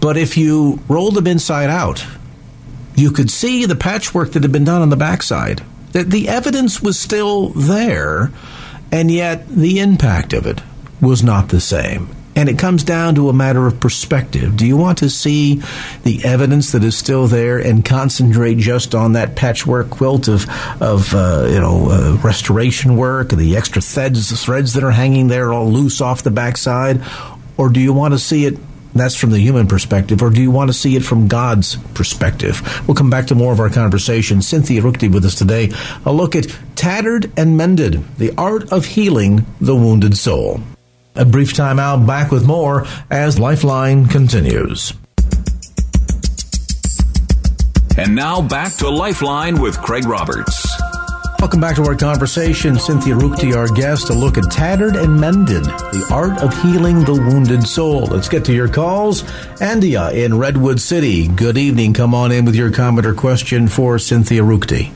But 0.00 0.16
if 0.16 0.36
you 0.36 0.80
rolled 0.88 1.14
them 1.14 1.26
inside 1.26 1.70
out, 1.70 2.04
you 2.96 3.10
could 3.10 3.30
see 3.30 3.66
the 3.66 3.76
patchwork 3.76 4.32
that 4.32 4.42
had 4.42 4.52
been 4.52 4.64
done 4.64 4.82
on 4.82 4.90
the 4.90 4.96
backside. 4.96 5.62
That 5.92 6.10
the 6.10 6.28
evidence 6.28 6.82
was 6.82 6.98
still 6.98 7.50
there, 7.50 8.32
and 8.90 9.10
yet 9.10 9.48
the 9.48 9.78
impact 9.80 10.32
of 10.32 10.46
it 10.46 10.60
was 11.00 11.22
not 11.22 11.48
the 11.48 11.60
same. 11.60 12.08
And 12.36 12.48
it 12.48 12.58
comes 12.58 12.82
down 12.82 13.14
to 13.14 13.28
a 13.28 13.32
matter 13.32 13.66
of 13.66 13.78
perspective. 13.78 14.56
Do 14.56 14.66
you 14.66 14.76
want 14.76 14.98
to 14.98 15.10
see 15.10 15.62
the 16.02 16.24
evidence 16.24 16.72
that 16.72 16.82
is 16.82 16.96
still 16.96 17.26
there 17.26 17.58
and 17.58 17.84
concentrate 17.84 18.58
just 18.58 18.94
on 18.94 19.12
that 19.12 19.36
patchwork 19.36 19.90
quilt 19.90 20.28
of, 20.28 20.46
of 20.82 21.14
uh, 21.14 21.46
you 21.48 21.60
know, 21.60 21.90
uh, 21.90 22.16
restoration 22.22 22.96
work, 22.96 23.32
and 23.32 23.40
the 23.40 23.56
extra 23.56 23.80
threads, 23.80 24.30
the 24.30 24.36
threads 24.36 24.72
that 24.74 24.82
are 24.82 24.90
hanging 24.90 25.28
there 25.28 25.52
all 25.52 25.70
loose 25.70 26.00
off 26.00 26.22
the 26.22 26.30
backside? 26.30 27.02
Or 27.56 27.68
do 27.68 27.80
you 27.80 27.92
want 27.92 28.14
to 28.14 28.18
see 28.18 28.46
it 28.46 28.58
that's 28.94 29.16
from 29.16 29.30
the 29.30 29.40
human 29.40 29.66
perspective, 29.66 30.22
or 30.22 30.30
do 30.30 30.40
you 30.40 30.52
want 30.52 30.70
to 30.70 30.74
see 30.74 30.94
it 30.94 31.04
from 31.04 31.26
God's 31.26 31.76
perspective? 31.94 32.62
We'll 32.86 32.94
come 32.94 33.10
back 33.10 33.26
to 33.26 33.34
more 33.34 33.52
of 33.52 33.58
our 33.58 33.70
conversation. 33.70 34.40
Cynthia 34.40 34.82
Ruchti 34.82 35.12
with 35.12 35.24
us 35.24 35.34
today. 35.34 35.72
A 36.06 36.12
look 36.12 36.36
at 36.36 36.46
Tattered 36.76 37.32
and 37.36 37.56
Mended, 37.56 38.04
the 38.18 38.32
art 38.38 38.72
of 38.72 38.86
healing 38.86 39.46
the 39.60 39.74
wounded 39.74 40.16
soul. 40.16 40.60
A 41.16 41.24
brief 41.24 41.52
time 41.52 41.78
out, 41.78 42.06
back 42.06 42.32
with 42.32 42.46
more 42.46 42.86
as 43.10 43.38
Lifeline 43.38 44.06
continues. 44.06 44.92
And 47.96 48.16
now 48.16 48.42
back 48.42 48.72
to 48.74 48.90
Lifeline 48.90 49.60
with 49.60 49.78
Craig 49.80 50.04
Roberts. 50.06 50.66
Welcome 51.38 51.60
back 51.60 51.76
to 51.76 51.84
our 51.84 51.94
conversation. 51.94 52.76
Cynthia 52.78 53.14
Ruchti, 53.14 53.54
our 53.54 53.68
guest, 53.68 54.10
a 54.10 54.14
look 54.14 54.36
at 54.36 54.50
Tattered 54.50 54.96
and 54.96 55.20
Mended, 55.20 55.64
the 55.64 56.08
art 56.10 56.42
of 56.42 56.52
healing 56.62 57.04
the 57.04 57.12
wounded 57.12 57.62
soul. 57.64 58.06
Let's 58.06 58.28
get 58.28 58.44
to 58.46 58.52
your 58.52 58.66
calls. 58.66 59.22
Andia 59.60 60.12
in 60.12 60.36
Redwood 60.36 60.80
City. 60.80 61.28
Good 61.28 61.56
evening. 61.56 61.92
Come 61.92 62.14
on 62.14 62.32
in 62.32 62.44
with 62.44 62.56
your 62.56 62.72
comment 62.72 63.06
or 63.06 63.14
question 63.14 63.68
for 63.68 64.00
Cynthia 64.00 64.42
Ruchti. 64.42 64.92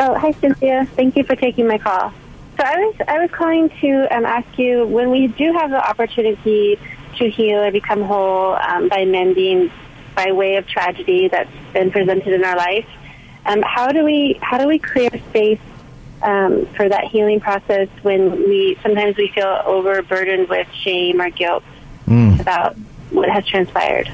Oh, 0.00 0.18
hi, 0.18 0.32
Cynthia. 0.32 0.88
Thank 0.96 1.14
you 1.14 1.22
for 1.22 1.36
taking 1.36 1.68
my 1.68 1.78
call. 1.78 2.12
So 2.56 2.64
I 2.64 2.78
was 2.78 2.94
I 3.06 3.18
was 3.18 3.30
calling 3.30 3.68
to 3.80 4.16
um, 4.16 4.24
ask 4.24 4.58
you 4.58 4.86
when 4.86 5.10
we 5.10 5.26
do 5.26 5.52
have 5.52 5.70
the 5.70 5.88
opportunity 5.88 6.78
to 7.18 7.30
heal 7.30 7.60
or 7.60 7.70
become 7.70 8.02
whole 8.02 8.54
um, 8.54 8.88
by 8.88 9.04
mending 9.04 9.70
by 10.14 10.32
way 10.32 10.56
of 10.56 10.66
tragedy 10.66 11.28
that's 11.28 11.50
been 11.74 11.90
presented 11.90 12.32
in 12.32 12.44
our 12.44 12.56
life. 12.56 12.88
Um, 13.44 13.62
how 13.62 13.88
do 13.88 14.04
we 14.04 14.38
how 14.40 14.56
do 14.56 14.66
we 14.66 14.78
clear 14.78 15.10
space 15.28 15.60
um, 16.22 16.66
for 16.76 16.88
that 16.88 17.04
healing 17.04 17.40
process 17.40 17.88
when 18.02 18.48
we 18.48 18.78
sometimes 18.82 19.16
we 19.18 19.28
feel 19.28 19.60
overburdened 19.66 20.48
with 20.48 20.66
shame 20.72 21.20
or 21.20 21.28
guilt 21.28 21.62
mm. 22.06 22.40
about 22.40 22.74
what 23.10 23.28
has 23.28 23.46
transpired? 23.46 24.10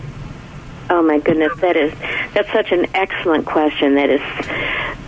Oh 0.92 1.00
my 1.00 1.18
goodness, 1.20 1.58
that 1.62 1.74
is 1.74 1.90
that's 2.34 2.52
such 2.52 2.70
an 2.70 2.84
excellent 2.94 3.46
question. 3.46 3.94
That 3.94 4.10
is 4.10 4.20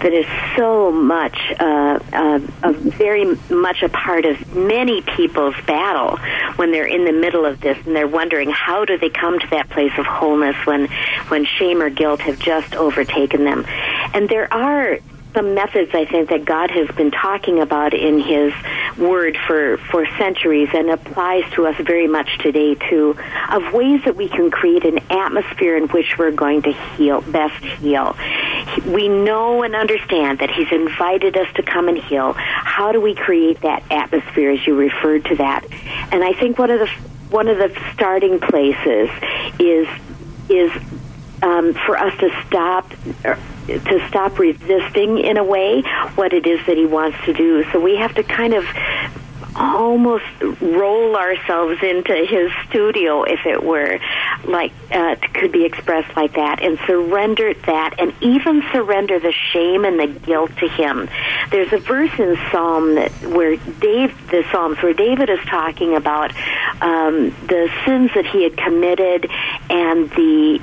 that 0.01 0.15
is 0.15 0.25
so 0.57 0.91
much 0.91 1.37
uh, 1.61 1.99
uh, 2.11 2.41
a 2.63 2.73
very 2.73 3.37
much 3.51 3.83
a 3.83 3.91
part 3.91 4.25
of 4.25 4.55
many 4.57 5.03
people's 5.03 5.55
battle 5.67 6.17
when 6.57 6.73
they're 6.73 6.87
in 6.87 7.05
the 7.05 7.13
middle 7.13 7.45
of 7.45 7.61
this 7.61 7.77
and 7.85 7.95
they're 7.95 8.09
wondering 8.09 8.49
how 8.51 8.87
do 8.87 8.97
they 8.97 9.11
come 9.11 9.39
to 9.39 9.47
that 9.51 9.69
place 9.69 9.93
of 9.99 10.07
wholeness 10.07 10.57
when 10.65 10.89
when 11.29 11.45
shame 11.45 11.83
or 11.83 11.91
guilt 11.91 12.21
have 12.21 12.39
just 12.39 12.75
overtaken 12.75 13.45
them. 13.45 13.67
And 14.15 14.27
there 14.27 14.51
are 14.55 15.01
some 15.35 15.55
methods 15.55 15.91
I 15.93 16.05
think 16.05 16.31
that 16.31 16.45
God 16.45 16.71
has 16.71 16.89
been 16.95 17.11
talking 17.11 17.61
about 17.61 17.93
in 17.93 18.21
His 18.21 18.53
Word 18.97 19.37
for 19.47 19.79
for 19.79 20.07
centuries 20.17 20.69
and 20.73 20.91
applies 20.91 21.43
to 21.53 21.67
us 21.67 21.77
very 21.79 22.07
much 22.07 22.39
today 22.39 22.77
too, 22.77 23.17
of 23.51 23.73
ways 23.73 24.03
that 24.05 24.15
we 24.15 24.29
can 24.29 24.51
create 24.51 24.85
an 24.85 25.01
atmosphere 25.11 25.77
in 25.77 25.89
which 25.89 26.17
we're 26.17 26.31
going 26.31 26.63
to 26.63 26.73
heal, 26.73 27.21
best 27.23 27.63
heal. 27.65 28.17
We 28.87 29.09
know 29.09 29.65
and 29.65 29.75
understand 29.75 30.39
that 30.39 30.51
He's 30.51 30.71
invited 30.71 31.37
us 31.37 31.53
to 31.55 31.63
come 31.63 31.89
and 31.89 31.99
heal. 31.99 32.35
How 32.35 32.93
do 32.93 33.01
we 33.01 33.15
create 33.15 33.61
that 33.63 33.83
atmosphere, 33.91 34.53
as 34.53 34.65
you 34.67 34.77
referred 34.77 35.25
to 35.27 35.37
that? 35.37 35.65
And 36.13 36.23
I 36.23 36.33
think 36.33 36.59
one 36.59 36.71
of 36.71 36.79
the 36.79 36.87
one 37.31 37.49
of 37.49 37.59
the 37.59 37.77
starting 37.93 38.39
places 38.39 39.11
is 39.59 39.89
is 40.49 40.71
um, 41.43 41.75
for 41.75 41.99
us 41.99 42.17
to 42.21 42.31
stop 42.47 42.89
to 43.67 44.09
stop 44.09 44.39
resisting 44.39 45.19
in 45.19 45.37
a 45.37 45.45
way 45.45 45.83
what 46.15 46.33
it 46.33 46.47
is 46.47 46.65
that 46.67 46.77
he 46.77 46.87
wants 46.87 47.17
to 47.25 47.33
do. 47.33 47.65
So 47.71 47.81
we 47.81 47.97
have 47.97 48.15
to 48.15 48.23
kind 48.23 48.55
of 48.55 48.65
almost 49.57 50.25
roll 50.61 51.17
ourselves 51.17 51.81
into 51.83 52.15
his 52.29 52.51
studio, 52.69 53.23
if 53.23 53.47
it 53.47 53.63
were, 53.63 54.01
like 54.45 54.73
uh, 54.91 55.17
could 55.33 55.53
be 55.53 55.65
expressed 55.65 56.15
like 56.17 56.35
that, 56.35 56.63
and 56.63 56.79
surrender 56.87 57.55
that, 57.55 57.95
and 57.99 58.13
even 58.21 58.63
surrender 58.73 59.19
the 59.21 59.33
shame 59.33 59.85
and 59.85 59.99
the 59.99 60.07
guilt 60.07 60.51
to 60.57 60.69
him. 60.69 61.09
There's 61.51 61.73
a 61.73 61.79
verse 61.79 62.19
in 62.19 62.37
Psalm 62.51 62.97
that 62.97 63.13
where 63.23 63.57
Dave, 63.57 64.31
the 64.31 64.45
Psalms 64.51 64.83
where 64.83 64.95
David 64.95 65.31
is 65.31 65.41
talking 65.47 65.95
about 65.95 66.33
um, 66.81 67.31
the 67.47 67.71
sins 67.85 68.11
that 68.15 68.27
he 68.27 68.43
had 68.43 68.57
committed 68.57 69.31
and 69.71 70.11
the 70.11 70.61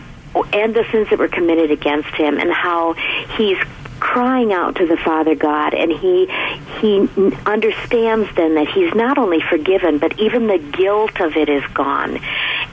and 0.54 0.74
the 0.74 0.86
sins 0.92 1.10
that 1.10 1.20
were 1.20 1.28
committed 1.28 1.72
against 1.72 2.10
him, 2.10 2.38
and 2.38 2.52
how 2.52 2.94
he's 3.38 3.58
crying 4.00 4.52
out 4.52 4.76
to 4.78 4.86
the 4.88 4.98
Father 4.98 5.36
God, 5.36 5.74
and 5.74 5.92
he 5.92 6.26
he 6.82 7.08
understands 7.46 8.28
then 8.36 8.56
that 8.56 8.68
he's 8.68 8.94
not 8.96 9.18
only 9.18 9.40
forgiven, 9.42 10.00
but 10.00 10.20
even 10.20 10.48
the 10.48 10.58
guilt 10.58 11.22
of 11.22 11.38
it 11.38 11.48
is 11.50 11.64
gone. 11.74 12.20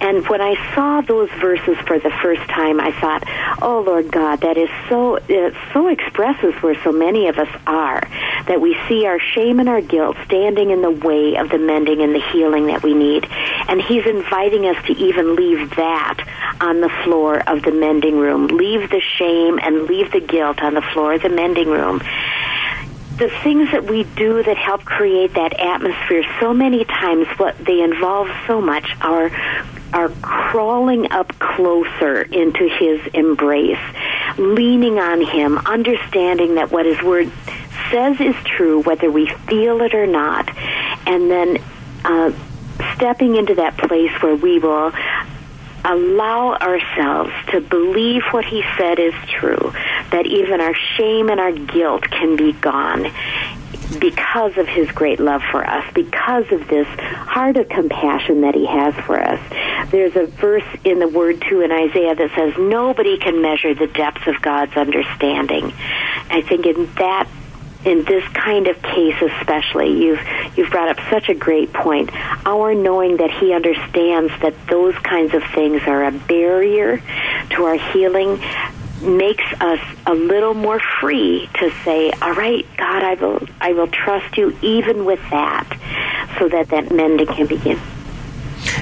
And 0.00 0.26
when 0.28 0.40
I 0.40 0.54
saw 0.74 1.00
those 1.00 1.30
verses 1.40 1.76
for 1.86 1.98
the 1.98 2.10
first 2.22 2.42
time, 2.48 2.80
I 2.80 2.92
thought, 2.92 3.24
"Oh 3.60 3.80
Lord 3.80 4.10
God, 4.10 4.40
that 4.40 4.56
is 4.56 4.70
so 4.88 5.18
it 5.28 5.54
so 5.72 5.88
expresses 5.88 6.54
where 6.62 6.76
so 6.82 6.92
many 6.92 7.28
of 7.28 7.38
us 7.38 7.48
are 7.66 8.02
that 8.46 8.60
we 8.60 8.76
see 8.88 9.06
our 9.06 9.18
shame 9.18 9.58
and 9.60 9.68
our 9.68 9.80
guilt 9.80 10.16
standing 10.24 10.70
in 10.70 10.82
the 10.82 10.90
way 10.90 11.36
of 11.36 11.48
the 11.50 11.58
mending 11.58 12.00
and 12.00 12.14
the 12.14 12.22
healing 12.32 12.66
that 12.66 12.82
we 12.82 12.94
need." 12.94 13.26
And 13.68 13.82
He's 13.82 14.06
inviting 14.06 14.66
us 14.66 14.76
to 14.86 14.92
even 14.92 15.34
leave 15.34 15.74
that 15.76 16.18
on 16.60 16.80
the 16.80 16.90
floor 17.04 17.42
of 17.46 17.62
the 17.62 17.72
mending 17.72 18.18
room, 18.18 18.46
leave 18.46 18.90
the 18.90 19.00
shame 19.00 19.58
and 19.62 19.86
leave 19.86 20.12
the 20.12 20.20
guilt 20.20 20.62
on 20.62 20.74
the 20.74 20.82
floor 20.82 21.14
of 21.14 21.22
the 21.22 21.28
mending 21.28 21.68
room 21.68 22.00
the 23.18 23.28
things 23.42 23.68
that 23.72 23.84
we 23.84 24.04
do 24.04 24.44
that 24.44 24.56
help 24.56 24.84
create 24.84 25.34
that 25.34 25.58
atmosphere 25.58 26.22
so 26.38 26.54
many 26.54 26.84
times 26.84 27.26
what 27.36 27.58
they 27.58 27.80
involve 27.80 28.28
so 28.46 28.60
much 28.60 28.96
are 29.00 29.28
are 29.92 30.08
crawling 30.22 31.10
up 31.12 31.38
closer 31.38 32.22
into 32.22 32.68
his 32.68 33.00
embrace 33.14 33.78
leaning 34.38 34.98
on 34.98 35.20
Him, 35.20 35.58
understanding 35.58 36.54
that 36.54 36.70
what 36.70 36.86
His 36.86 37.00
Word 37.02 37.30
says 37.90 38.20
is 38.20 38.36
true, 38.44 38.82
whether 38.82 39.10
we 39.10 39.26
feel 39.48 39.80
it 39.82 39.94
or 39.94 40.06
not, 40.06 40.48
and 41.06 41.30
then 41.30 41.58
uh, 42.04 42.32
stepping 42.94 43.36
into 43.36 43.56
that 43.56 43.76
place 43.76 44.12
where 44.22 44.36
we 44.36 44.58
will 44.58 44.92
allow 45.84 46.54
ourselves 46.54 47.32
to 47.50 47.60
believe 47.60 48.22
what 48.30 48.44
he 48.44 48.62
said 48.76 48.98
is 48.98 49.14
true, 49.26 49.72
that 50.10 50.26
even 50.26 50.60
our 50.60 50.74
shame 50.74 51.30
and 51.30 51.40
our 51.40 51.52
guilt 51.52 52.02
can 52.02 52.36
be 52.36 52.52
gone 52.52 53.10
because 53.98 54.56
of 54.58 54.66
his 54.68 54.90
great 54.90 55.20
love 55.20 55.42
for 55.50 55.64
us, 55.64 55.84
because 55.94 56.50
of 56.52 56.68
this 56.68 56.86
heart 56.88 57.56
of 57.56 57.68
compassion 57.68 58.42
that 58.42 58.54
he 58.54 58.66
has 58.66 58.94
for 59.06 59.18
us. 59.20 59.40
There's 59.90 60.16
a 60.16 60.26
verse 60.26 60.64
in 60.84 60.98
the 60.98 61.08
Word 61.08 61.42
too 61.48 61.60
in 61.60 61.72
Isaiah 61.72 62.14
that 62.14 62.30
says, 62.34 62.54
Nobody 62.58 63.18
can 63.18 63.40
measure 63.40 63.74
the 63.74 63.86
depths 63.86 64.26
of 64.26 64.40
God's 64.42 64.76
understanding. 64.76 65.72
I 66.30 66.42
think 66.42 66.66
in 66.66 66.92
that 66.94 67.28
in 67.84 68.04
this 68.04 68.26
kind 68.32 68.66
of 68.66 68.82
case 68.82 69.14
especially 69.22 70.04
you've 70.04 70.20
you've 70.56 70.70
brought 70.70 70.88
up 70.88 70.98
such 71.10 71.28
a 71.28 71.34
great 71.34 71.72
point 71.72 72.10
our 72.44 72.74
knowing 72.74 73.18
that 73.18 73.30
he 73.30 73.52
understands 73.52 74.32
that 74.42 74.52
those 74.66 74.96
kinds 74.96 75.32
of 75.32 75.42
things 75.54 75.80
are 75.86 76.04
a 76.04 76.10
barrier 76.10 77.00
to 77.50 77.64
our 77.64 77.76
healing 77.92 78.42
makes 79.02 79.44
us 79.60 79.80
a 80.06 80.14
little 80.14 80.54
more 80.54 80.80
free 81.00 81.48
to 81.54 81.70
say 81.84 82.10
all 82.22 82.34
right 82.34 82.66
god 82.76 83.02
i 83.02 83.14
will 83.14 83.46
i 83.60 83.72
will 83.72 83.88
trust 83.88 84.36
you 84.36 84.56
even 84.62 85.04
with 85.04 85.20
that 85.30 85.66
so 86.38 86.48
that 86.48 86.68
that 86.68 86.90
mending 86.92 87.26
can 87.26 87.46
begin 87.46 87.78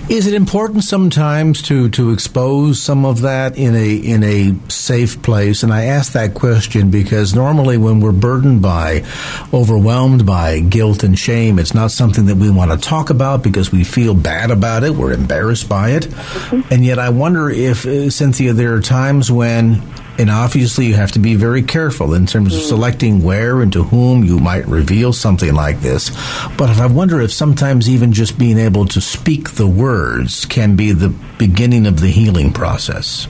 is 0.09 0.29
it 0.29 0.35
important 0.35 0.85
sometimes 0.85 1.63
to, 1.63 1.89
to 1.91 2.13
expose 2.13 2.81
some 2.81 3.05
of 3.05 3.23
that 3.23 3.59
in 3.59 3.75
a 3.75 3.97
in 3.97 4.23
a 4.23 4.55
safe 4.71 5.21
place? 5.21 5.65
And 5.65 5.73
I 5.73 5.85
ask 5.87 6.13
that 6.13 6.33
question 6.35 6.91
because 6.91 7.35
normally 7.35 7.77
when 7.77 8.01
we're 8.01 8.13
burdened 8.13 8.63
by, 8.63 9.05
overwhelmed 9.53 10.25
by 10.25 10.61
guilt 10.61 11.03
and 11.03 11.19
shame, 11.19 11.59
it's 11.59 11.75
not 11.75 11.91
something 11.91 12.27
that 12.27 12.37
we 12.37 12.51
want 12.51 12.71
to 12.71 12.77
talk 12.77 13.11
about 13.11 13.43
because 13.43 13.73
we 13.73 13.83
feel 13.83 14.15
bad 14.15 14.53
about 14.53 14.85
it. 14.85 14.91
We're 14.91 15.13
embarrassed 15.13 15.69
by 15.69 15.91
it. 15.91 16.05
Mm-hmm. 16.05 16.73
And 16.73 16.85
yet 16.85 17.01
I 17.01 17.09
wonder 17.09 17.51
if, 17.51 17.85
uh, 17.85 18.09
Cynthia, 18.11 18.53
there 18.53 18.75
are 18.75 18.81
times 18.81 19.31
when 19.31 19.83
and 20.19 20.31
obviously, 20.31 20.87
you 20.87 20.95
have 20.95 21.13
to 21.13 21.19
be 21.19 21.35
very 21.35 21.63
careful 21.63 22.15
in 22.15 22.27
terms 22.27 22.55
of 22.55 22.61
mm. 22.61 22.69
selecting 22.69 23.23
where 23.23 23.61
and 23.61 23.73
to 23.75 23.83
whom 23.83 24.25
you 24.25 24.39
might 24.39 24.67
reveal 24.67 25.13
something 25.13 25.55
like 25.55 25.81
this. 25.81 26.11
But 26.57 26.71
I 26.71 26.87
wonder 26.87 27.21
if 27.21 27.33
sometimes 27.33 27.89
even 27.89 28.13
just 28.13 28.39
being 28.39 28.59
able 28.59 28.87
to 28.87 29.01
speak 29.01 29.53
the 29.53 29.67
words 29.67 30.45
can 30.45 30.77
be 30.77 30.93
the 30.93 31.11
beginning 31.39 31.87
of 31.87 32.01
the 32.01 32.09
healing 32.09 32.53
process. 32.53 33.29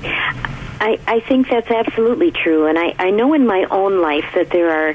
I, 0.78 0.98
I 1.06 1.20
think 1.20 1.48
that's 1.48 1.70
absolutely 1.70 2.30
true, 2.30 2.66
and 2.66 2.78
I, 2.78 2.94
I 2.98 3.10
know 3.10 3.34
in 3.34 3.46
my 3.46 3.66
own 3.70 4.00
life 4.00 4.26
that 4.34 4.50
there 4.50 4.70
are 4.70 4.94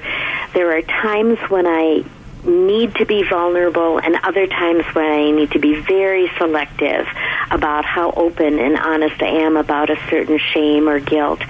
there 0.54 0.78
are 0.78 0.82
times 0.82 1.40
when 1.50 1.66
I 1.68 2.04
need 2.44 2.96
to 2.96 3.06
be 3.06 3.24
vulnerable 3.24 4.00
and 4.00 4.16
other 4.24 4.48
times 4.48 4.84
when 4.94 5.06
I 5.06 5.32
need 5.32 5.52
to 5.52 5.60
be 5.60 5.76
very 5.76 6.32
selective 6.38 7.08
about 7.52 7.86
how 7.86 8.12
open 8.12 8.60
and 8.60 8.78
honest 8.78 9.22
I 9.22 9.44
am 9.44 9.58
about 9.58 9.90
a 9.90 9.98
certain 10.10 10.40
shame 10.40 10.90
or 10.90 11.00
guilt. 11.00 11.42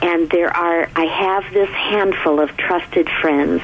And 0.00 0.30
there 0.30 0.54
are, 0.54 0.88
I 0.94 1.04
have 1.04 1.52
this 1.52 1.70
handful 1.70 2.40
of 2.40 2.56
trusted 2.56 3.08
friends 3.20 3.62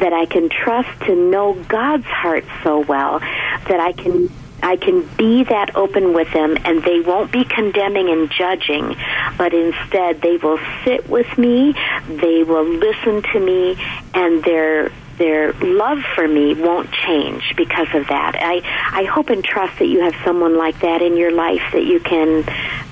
that 0.00 0.12
I 0.12 0.26
can 0.26 0.48
trust 0.48 0.88
to 1.02 1.14
know 1.14 1.54
God's 1.54 2.06
heart 2.06 2.44
so 2.62 2.80
well 2.80 3.20
that 3.20 3.80
I 3.80 3.92
can 3.92 4.30
I 4.62 4.76
can 4.76 5.08
be 5.16 5.44
that 5.44 5.76
open 5.76 6.14
with 6.14 6.32
them 6.32 6.56
and 6.64 6.82
they 6.82 7.00
won't 7.00 7.30
be 7.30 7.44
condemning 7.44 8.08
and 8.08 8.30
judging, 8.30 8.96
but 9.36 9.54
instead 9.54 10.20
they 10.20 10.36
will 10.36 10.58
sit 10.84 11.08
with 11.08 11.38
me, 11.38 11.74
they 12.08 12.42
will 12.42 12.64
listen 12.64 13.22
to 13.22 13.40
me, 13.40 13.76
and 14.14 14.42
their 14.42 14.90
their 15.18 15.52
love 15.52 15.98
for 16.14 16.26
me 16.26 16.54
won't 16.54 16.90
change 16.92 17.54
because 17.56 17.88
of 17.94 18.06
that. 18.08 18.36
I 18.36 18.62
I 18.92 19.04
hope 19.04 19.30
and 19.30 19.44
trust 19.44 19.78
that 19.78 19.86
you 19.86 20.00
have 20.00 20.14
someone 20.24 20.56
like 20.56 20.80
that 20.80 21.02
in 21.02 21.16
your 21.16 21.32
life 21.32 21.62
that 21.72 21.84
you 21.84 22.00
can 22.00 22.44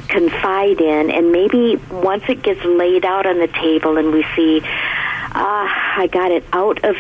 confide 0.09 0.81
in 0.81 1.11
and 1.11 1.33
maybe 1.33 1.77
once 1.91 2.25
it 2.29 2.43
gets 2.43 2.65
laid 2.65 3.05
out 3.05 3.27
on 3.27 3.39
the 3.39 3.49
table 3.49 3.99
and 3.99 4.13
we 4.13 4.25
see 4.35 4.61
ah, 5.37 6.01
I 6.01 6.07
got 6.07 6.31
it 6.31 6.45
out 6.53 6.85
of 6.85 6.97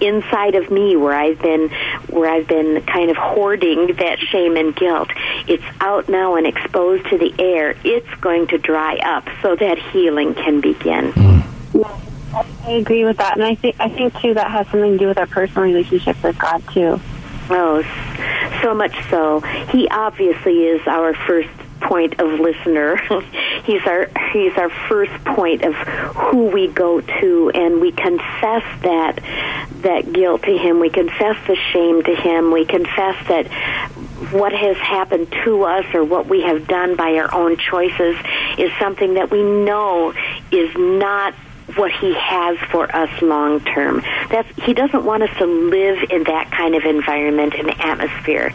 inside 0.00 0.54
of 0.54 0.70
me 0.70 0.96
where 0.96 1.14
I've 1.14 1.40
been 1.40 1.70
where 2.08 2.30
I've 2.30 2.48
been 2.48 2.82
kind 2.82 3.10
of 3.10 3.16
hoarding 3.16 3.94
that 3.96 4.18
shame 4.18 4.56
and 4.56 4.74
guilt. 4.74 5.10
It's 5.46 5.64
out 5.80 6.08
now 6.08 6.36
and 6.36 6.46
exposed 6.46 7.08
to 7.10 7.18
the 7.18 7.32
air. 7.38 7.76
It's 7.84 8.12
going 8.20 8.48
to 8.48 8.58
dry 8.58 8.96
up 8.96 9.28
so 9.42 9.56
that 9.56 9.78
healing 9.78 10.34
can 10.34 10.60
begin. 10.60 11.12
Mm. 11.12 12.06
I 12.64 12.72
agree 12.72 13.04
with 13.04 13.16
that, 13.16 13.34
and 13.34 13.44
I 13.44 13.54
think 13.54 13.76
I 13.80 13.88
think 13.88 14.18
too 14.20 14.34
that 14.34 14.50
has 14.50 14.66
something 14.68 14.92
to 14.92 14.98
do 14.98 15.08
with 15.08 15.18
our 15.18 15.26
personal 15.26 15.64
relationship 15.64 16.22
with 16.22 16.38
God 16.38 16.62
too. 16.72 17.00
Oh, 17.52 17.82
so 18.62 18.74
much 18.74 18.94
so. 19.10 19.40
He 19.70 19.88
obviously 19.88 20.66
is 20.66 20.86
our 20.86 21.14
first 21.14 21.48
point 21.80 22.20
of 22.20 22.40
listener. 22.40 22.96
he's 23.64 23.86
our 23.86 24.10
he's 24.32 24.56
our 24.56 24.70
first 24.88 25.12
point 25.24 25.64
of 25.64 25.74
who 25.74 26.46
we 26.46 26.68
go 26.68 27.00
to, 27.00 27.50
and 27.54 27.80
we 27.80 27.92
confess 27.92 28.64
that 28.82 29.20
that 29.82 30.12
guilt 30.12 30.42
to 30.42 30.56
him. 30.56 30.80
We 30.80 30.90
confess 30.90 31.36
the 31.46 31.56
shame 31.72 32.02
to 32.02 32.14
him. 32.14 32.52
We 32.52 32.64
confess 32.64 33.16
that 33.28 33.48
what 34.32 34.52
has 34.52 34.76
happened 34.76 35.32
to 35.44 35.62
us 35.62 35.86
or 35.94 36.04
what 36.04 36.26
we 36.26 36.42
have 36.42 36.66
done 36.66 36.94
by 36.94 37.16
our 37.16 37.34
own 37.34 37.56
choices 37.56 38.16
is 38.58 38.70
something 38.78 39.14
that 39.14 39.30
we 39.30 39.42
know 39.42 40.12
is 40.52 40.70
not 40.76 41.34
what 41.76 41.90
he 41.92 42.14
has 42.14 42.58
for 42.70 42.94
us 42.94 43.22
long 43.22 43.60
term. 43.60 44.02
He 44.62 44.74
doesn't 44.74 45.04
want 45.04 45.22
us 45.22 45.36
to 45.38 45.46
live 45.46 45.98
in 46.10 46.24
that 46.24 46.50
kind 46.50 46.74
of 46.74 46.84
environment 46.84 47.54
and 47.54 47.70
atmosphere. 47.80 48.52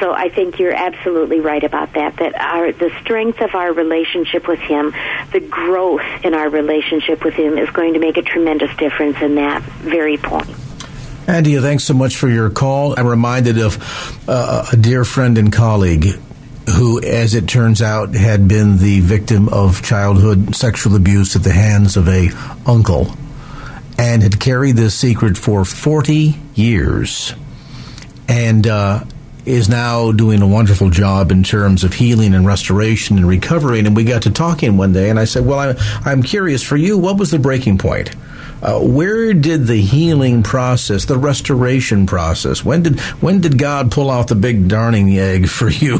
So 0.00 0.12
I 0.12 0.28
think 0.28 0.58
you're 0.58 0.74
absolutely 0.74 1.40
right 1.40 1.62
about 1.62 1.94
that. 1.94 2.16
That 2.16 2.34
our 2.34 2.72
the 2.72 2.90
strength 3.00 3.40
of 3.40 3.54
our 3.54 3.72
relationship 3.72 4.46
with 4.48 4.60
him, 4.60 4.94
the 5.32 5.40
growth 5.40 6.24
in 6.24 6.34
our 6.34 6.48
relationship 6.48 7.24
with 7.24 7.34
him 7.34 7.58
is 7.58 7.68
going 7.70 7.94
to 7.94 8.00
make 8.00 8.16
a 8.16 8.22
tremendous 8.22 8.74
difference 8.76 9.20
in 9.20 9.36
that 9.36 9.62
very 9.62 10.16
point. 10.16 10.48
Andy, 11.26 11.58
thanks 11.58 11.84
so 11.84 11.92
much 11.92 12.16
for 12.16 12.28
your 12.28 12.48
call. 12.48 12.98
I'm 12.98 13.06
reminded 13.06 13.58
of 13.58 14.24
uh, 14.26 14.66
a 14.72 14.76
dear 14.76 15.04
friend 15.04 15.36
and 15.36 15.52
colleague 15.52 16.18
who, 16.76 17.00
as 17.00 17.34
it 17.34 17.48
turns 17.48 17.80
out, 17.82 18.14
had 18.14 18.48
been 18.48 18.78
the 18.78 19.00
victim 19.00 19.48
of 19.48 19.82
childhood 19.82 20.54
sexual 20.54 20.96
abuse 20.96 21.36
at 21.36 21.42
the 21.42 21.52
hands 21.52 21.96
of 21.96 22.08
a 22.08 22.28
uncle, 22.66 23.08
and 23.98 24.22
had 24.22 24.38
carried 24.38 24.76
this 24.76 24.94
secret 24.94 25.36
for 25.36 25.64
40 25.64 26.36
years, 26.54 27.34
and 28.28 28.66
uh, 28.66 29.04
is 29.46 29.68
now 29.68 30.12
doing 30.12 30.42
a 30.42 30.46
wonderful 30.46 30.90
job 30.90 31.32
in 31.32 31.42
terms 31.42 31.84
of 31.84 31.94
healing 31.94 32.34
and 32.34 32.46
restoration 32.46 33.16
and 33.16 33.26
recovering. 33.26 33.86
And 33.86 33.96
we 33.96 34.04
got 34.04 34.22
to 34.22 34.30
talking 34.30 34.76
one 34.76 34.92
day, 34.92 35.10
and 35.10 35.18
I 35.18 35.24
said, 35.24 35.46
"Well, 35.46 35.58
I'm, 35.58 35.76
I'm 36.04 36.22
curious 36.22 36.62
for 36.62 36.76
you. 36.76 36.98
What 36.98 37.18
was 37.18 37.30
the 37.30 37.38
breaking 37.38 37.78
point?" 37.78 38.14
Uh, 38.60 38.80
where 38.80 39.32
did 39.34 39.66
the 39.66 39.80
healing 39.80 40.42
process, 40.42 41.04
the 41.04 41.16
restoration 41.16 42.06
process, 42.06 42.64
when 42.64 42.82
did 42.82 42.98
when 43.20 43.40
did 43.40 43.56
God 43.56 43.92
pull 43.92 44.10
out 44.10 44.28
the 44.28 44.34
big 44.34 44.68
darning 44.68 45.16
egg 45.16 45.48
for 45.58 45.68
you 45.68 45.98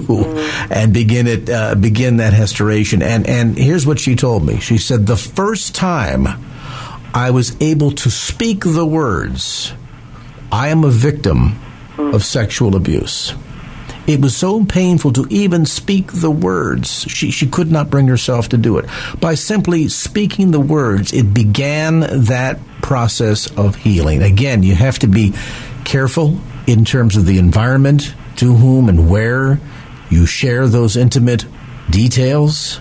and 0.71 0.93
begin 0.93 1.27
it 1.27 1.49
uh, 1.49 1.75
begin 1.75 2.17
that 2.17 2.33
restoration? 2.33 3.03
And 3.03 3.27
and 3.29 3.57
here's 3.57 3.87
what 3.87 4.01
she 4.01 4.17
told 4.17 4.45
me. 4.45 4.59
She 4.61 4.79
said 4.79 5.07
the 5.07 5.17
first 5.17 5.75
time 5.75 6.27
I 7.15 7.31
was 7.31 7.57
able 7.61 7.93
to 7.93 8.11
speak 8.11 8.65
the 8.65 8.87
words, 8.87 9.73
"I 10.51 10.69
am 10.69 10.85
a 10.85 10.91
victim 10.91 11.59
of 11.97 12.25
sexual 12.25 12.75
abuse." 12.75 13.35
It 14.09 14.23
was 14.23 14.35
so 14.35 14.65
painful 14.65 15.13
to 15.13 15.27
even 15.29 15.67
speak 15.67 16.11
the 16.13 16.31
words. 16.31 17.03
She, 17.03 17.31
she 17.31 17.47
could 17.47 17.71
not 17.71 17.91
bring 17.91 18.09
herself 18.09 18.49
to 18.49 18.57
do 18.57 18.79
it. 18.79 18.87
By 19.21 19.35
simply 19.35 19.89
speaking 19.89 20.51
the 20.51 20.61
words, 20.61 21.13
it 21.13 21.35
began 21.35 22.01
that 22.25 22.59
process 22.81 23.51
of 23.59 23.77
healing. 23.77 24.23
Again, 24.23 24.63
you 24.63 24.75
have 24.75 24.99
to 25.01 25.07
be 25.07 25.35
careful 25.85 26.41
in 26.67 26.87
terms 26.87 27.17
of 27.19 27.27
the 27.27 27.39
environment, 27.39 28.15
to 28.37 28.55
whom 28.55 28.89
and 28.89 29.11
where 29.11 29.61
you 30.11 30.25
share 30.25 30.67
those 30.67 30.97
intimate 30.97 31.45
details. 31.91 32.81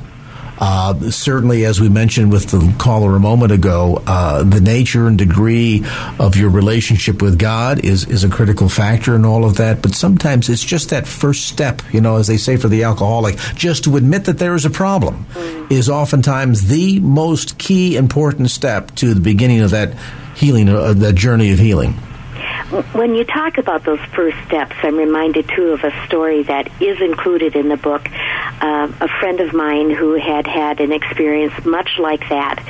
Uh, 0.59 1.11
certainly, 1.11 1.65
as 1.65 1.79
we 1.79 1.89
mentioned 1.89 2.31
with 2.31 2.47
the 2.47 2.75
caller 2.79 3.15
a 3.15 3.19
moment 3.19 3.51
ago, 3.51 4.01
uh, 4.07 4.43
the 4.43 4.61
nature 4.61 5.07
and 5.07 5.17
degree 5.17 5.85
of 6.19 6.35
your 6.35 6.49
relationship 6.49 7.21
with 7.21 7.37
God 7.37 7.83
is, 7.85 8.05
is 8.07 8.23
a 8.23 8.29
critical 8.29 8.69
factor 8.69 9.15
in 9.15 9.25
all 9.25 9.45
of 9.45 9.57
that. 9.57 9.81
But 9.81 9.93
sometimes 9.93 10.49
it's 10.49 10.63
just 10.63 10.89
that 10.89 11.07
first 11.07 11.47
step, 11.47 11.81
you 11.93 12.01
know, 12.01 12.17
as 12.17 12.27
they 12.27 12.37
say 12.37 12.57
for 12.57 12.67
the 12.67 12.83
alcoholic, 12.83 13.37
just 13.55 13.83
to 13.83 13.97
admit 13.97 14.25
that 14.25 14.39
there 14.39 14.55
is 14.55 14.65
a 14.65 14.69
problem 14.69 15.25
mm. 15.33 15.71
is 15.71 15.89
oftentimes 15.89 16.67
the 16.67 16.99
most 16.99 17.57
key 17.57 17.95
important 17.95 18.49
step 18.49 18.93
to 18.95 19.13
the 19.13 19.21
beginning 19.21 19.61
of 19.61 19.71
that 19.71 19.93
healing, 20.35 20.69
uh, 20.69 20.93
that 20.93 21.15
journey 21.15 21.51
of 21.51 21.59
healing. 21.59 21.93
When 22.67 23.15
you 23.15 23.23
talk 23.23 23.57
about 23.57 23.85
those 23.85 24.01
first 24.13 24.35
steps, 24.45 24.75
I'm 24.83 24.97
reminded 24.97 25.47
too 25.47 25.69
of 25.69 25.85
a 25.85 26.05
story 26.05 26.43
that 26.43 26.69
is 26.81 26.99
included 26.99 27.55
in 27.55 27.69
the 27.69 27.77
book. 27.77 28.05
Uh, 28.59 28.91
a 28.99 29.07
friend 29.07 29.39
of 29.39 29.53
mine 29.53 29.89
who 29.89 30.15
had 30.15 30.45
had 30.45 30.81
an 30.81 30.91
experience 30.91 31.53
much 31.63 31.97
like 31.97 32.27
that 32.27 32.61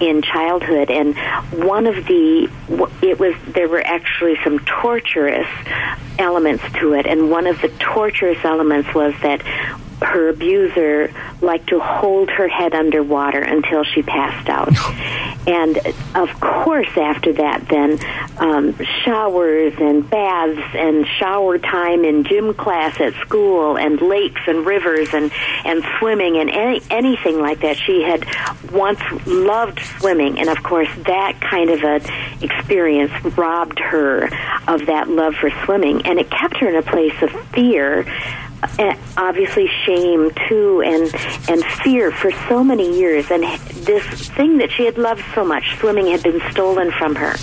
in 0.00 0.22
childhood, 0.22 0.90
and 0.90 1.16
one 1.64 1.86
of 1.86 1.94
the 2.06 2.50
it 3.00 3.20
was 3.20 3.34
there 3.46 3.68
were 3.68 3.84
actually 3.86 4.36
some 4.42 4.58
torturous 4.58 5.46
elements 6.18 6.64
to 6.80 6.94
it, 6.94 7.06
and 7.06 7.30
one 7.30 7.46
of 7.46 7.60
the 7.60 7.68
torturous 7.68 8.44
elements 8.44 8.92
was 8.92 9.14
that 9.22 9.40
her 10.02 10.28
abuser 10.28 11.12
liked 11.40 11.68
to 11.68 11.80
hold 11.80 12.30
her 12.30 12.48
head 12.48 12.74
underwater 12.74 13.40
until 13.40 13.84
she 13.84 14.02
passed 14.02 14.48
out. 14.48 14.68
and 15.46 15.78
of 16.14 16.40
course, 16.40 16.96
after 16.96 17.32
that, 17.34 17.68
then 17.68 17.98
um, 18.38 18.76
showers 19.04 19.74
and 19.78 20.08
baths 20.08 20.74
and 20.74 21.06
shower 21.18 21.58
time 21.58 22.04
in 22.04 22.24
gym 22.24 22.54
class 22.54 23.00
at 23.00 23.14
school 23.14 23.76
and 23.76 24.00
lakes 24.00 24.40
and 24.46 24.66
rivers 24.66 25.12
and 25.12 25.30
and 25.64 25.84
swimming 25.98 26.36
and 26.38 26.50
any, 26.50 26.82
anything 26.90 27.38
like 27.38 27.60
that. 27.60 27.76
She 27.76 28.02
had 28.02 28.24
once 28.72 29.00
loved 29.26 29.80
swimming, 29.98 30.38
and 30.38 30.48
of 30.48 30.62
course, 30.62 30.88
that 31.06 31.40
kind 31.40 31.70
of 31.70 31.82
a 31.82 32.00
experience 32.42 33.12
robbed 33.36 33.78
her 33.78 34.24
of 34.66 34.86
that 34.86 35.08
love 35.08 35.34
for 35.34 35.50
swimming, 35.64 36.06
and 36.06 36.18
it 36.18 36.30
kept 36.30 36.56
her 36.58 36.68
in 36.68 36.76
a 36.76 36.82
place 36.82 37.20
of 37.22 37.30
fear 37.50 38.04
obviously 39.16 39.68
shame 39.84 40.30
too 40.48 40.82
and 40.82 41.02
and 41.48 41.64
fear 41.82 42.10
for 42.10 42.30
so 42.48 42.64
many 42.64 42.98
years. 42.98 43.30
And 43.30 43.42
this 43.42 44.04
thing 44.30 44.58
that 44.58 44.70
she 44.70 44.84
had 44.84 44.98
loved 44.98 45.24
so 45.34 45.44
much 45.44 45.76
swimming 45.78 46.08
had 46.08 46.22
been 46.22 46.40
stolen 46.50 46.90
from 46.92 47.14
her. 47.14 47.34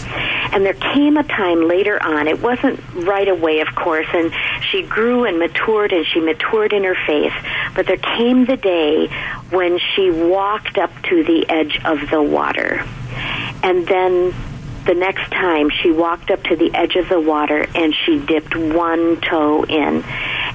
And 0.53 0.65
there 0.65 0.73
came 0.73 1.17
a 1.17 1.23
time 1.23 1.67
later 1.67 2.01
on 2.01 2.27
it 2.27 2.41
wasn't 2.41 2.79
right 2.93 3.27
away 3.27 3.61
of 3.61 3.73
course 3.75 4.07
and 4.13 4.31
she 4.69 4.83
grew 4.83 5.25
and 5.25 5.39
matured 5.39 5.93
and 5.93 6.05
she 6.05 6.19
matured 6.19 6.73
in 6.73 6.83
her 6.83 6.97
faith. 7.07 7.33
But 7.75 7.87
there 7.87 7.97
came 7.97 8.45
the 8.45 8.57
day 8.57 9.07
when 9.49 9.79
she 9.95 10.11
walked 10.11 10.77
up 10.77 10.91
to 11.03 11.23
the 11.23 11.49
edge 11.49 11.79
of 11.85 12.09
the 12.09 12.21
water. 12.21 12.85
And 13.63 13.87
then 13.87 14.33
the 14.85 14.95
next 14.95 15.29
time 15.31 15.69
she 15.69 15.91
walked 15.91 16.31
up 16.31 16.41
to 16.43 16.55
the 16.55 16.73
edge 16.73 16.95
of 16.95 17.07
the 17.07 17.19
water 17.19 17.67
and 17.75 17.93
she 17.93 18.17
dipped 18.17 18.55
one 18.55 19.21
toe 19.21 19.63
in 19.63 20.03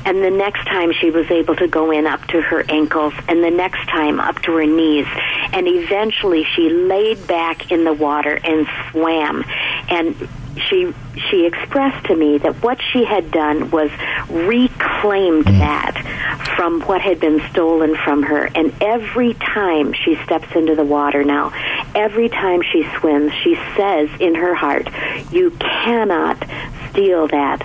and 0.07 0.23
the 0.23 0.31
next 0.31 0.65
time 0.67 0.93
she 0.93 1.11
was 1.11 1.29
able 1.33 1.57
to 1.57 1.67
go 1.67 1.91
in 1.91 2.07
up 2.07 2.25
to 2.29 2.41
her 2.41 2.65
ankles, 2.69 3.13
and 3.29 3.43
the 3.43 3.51
next 3.51 3.89
time 3.89 4.21
up 4.21 4.41
to 4.43 4.53
her 4.53 4.65
knees. 4.65 5.07
And 5.53 5.67
eventually 5.67 6.45
she 6.45 6.71
laid 6.71 7.27
back 7.27 7.73
in 7.73 7.83
the 7.83 7.93
water 7.93 8.39
and 8.43 8.69
swam. 8.91 9.45
And 9.89 10.17
she 10.57 10.95
she 11.29 11.45
expressed 11.45 12.07
to 12.07 12.17
me 12.17 12.39
that 12.39 12.63
what 12.63 12.81
she 12.93 13.05
had 13.05 13.31
done 13.31 13.71
was 13.71 13.91
reclaimed 14.31 15.45
mm. 15.45 15.59
that 15.59 16.53
from 16.57 16.81
what 16.83 17.01
had 17.01 17.21
been 17.21 17.43
stolen 17.51 17.97
from 17.97 18.23
her 18.23 18.47
and 18.55 18.73
every 18.81 19.35
time 19.35 19.93
she 19.93 20.17
steps 20.25 20.49
into 20.55 20.75
the 20.75 20.85
water 20.85 21.25
now 21.25 21.53
every 21.95 22.31
time 22.31 22.63
she 22.63 22.89
swims 22.99 23.33
she 23.45 23.55
says 23.77 24.09
in 24.19 24.35
her 24.35 24.55
heart 24.55 24.89
you 25.31 25.51
cannot 25.51 26.43
steal 26.91 27.29
that 27.29 27.63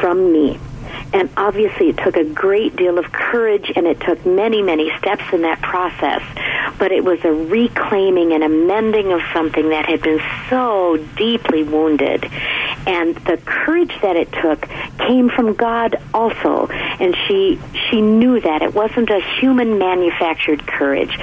from 0.00 0.32
me 0.32 0.58
and 1.12 1.28
obviously, 1.36 1.90
it 1.90 1.98
took 1.98 2.16
a 2.16 2.24
great 2.24 2.74
deal 2.76 2.98
of 2.98 3.12
courage 3.12 3.70
and 3.76 3.86
it 3.86 4.00
took 4.00 4.24
many, 4.24 4.62
many 4.62 4.90
steps 4.98 5.24
in 5.32 5.42
that 5.42 5.60
process. 5.60 6.22
But 6.78 6.90
it 6.90 7.04
was 7.04 7.22
a 7.24 7.32
reclaiming 7.32 8.32
and 8.32 8.42
amending 8.42 9.12
of 9.12 9.20
something 9.32 9.68
that 9.70 9.86
had 9.86 10.02
been 10.02 10.20
so 10.48 10.96
deeply 11.16 11.64
wounded. 11.64 12.24
And 12.86 13.14
the 13.14 13.36
courage 13.44 13.92
that 14.02 14.16
it 14.16 14.32
took 14.32 14.68
came 14.98 15.28
from 15.28 15.54
God 15.54 16.00
also. 16.14 16.66
And 16.66 17.16
she, 17.28 17.60
she 17.90 18.00
knew 18.00 18.40
that. 18.40 18.62
It 18.62 18.74
wasn't 18.74 19.10
a 19.10 19.20
human 19.38 19.78
manufactured 19.78 20.66
courage. 20.66 21.14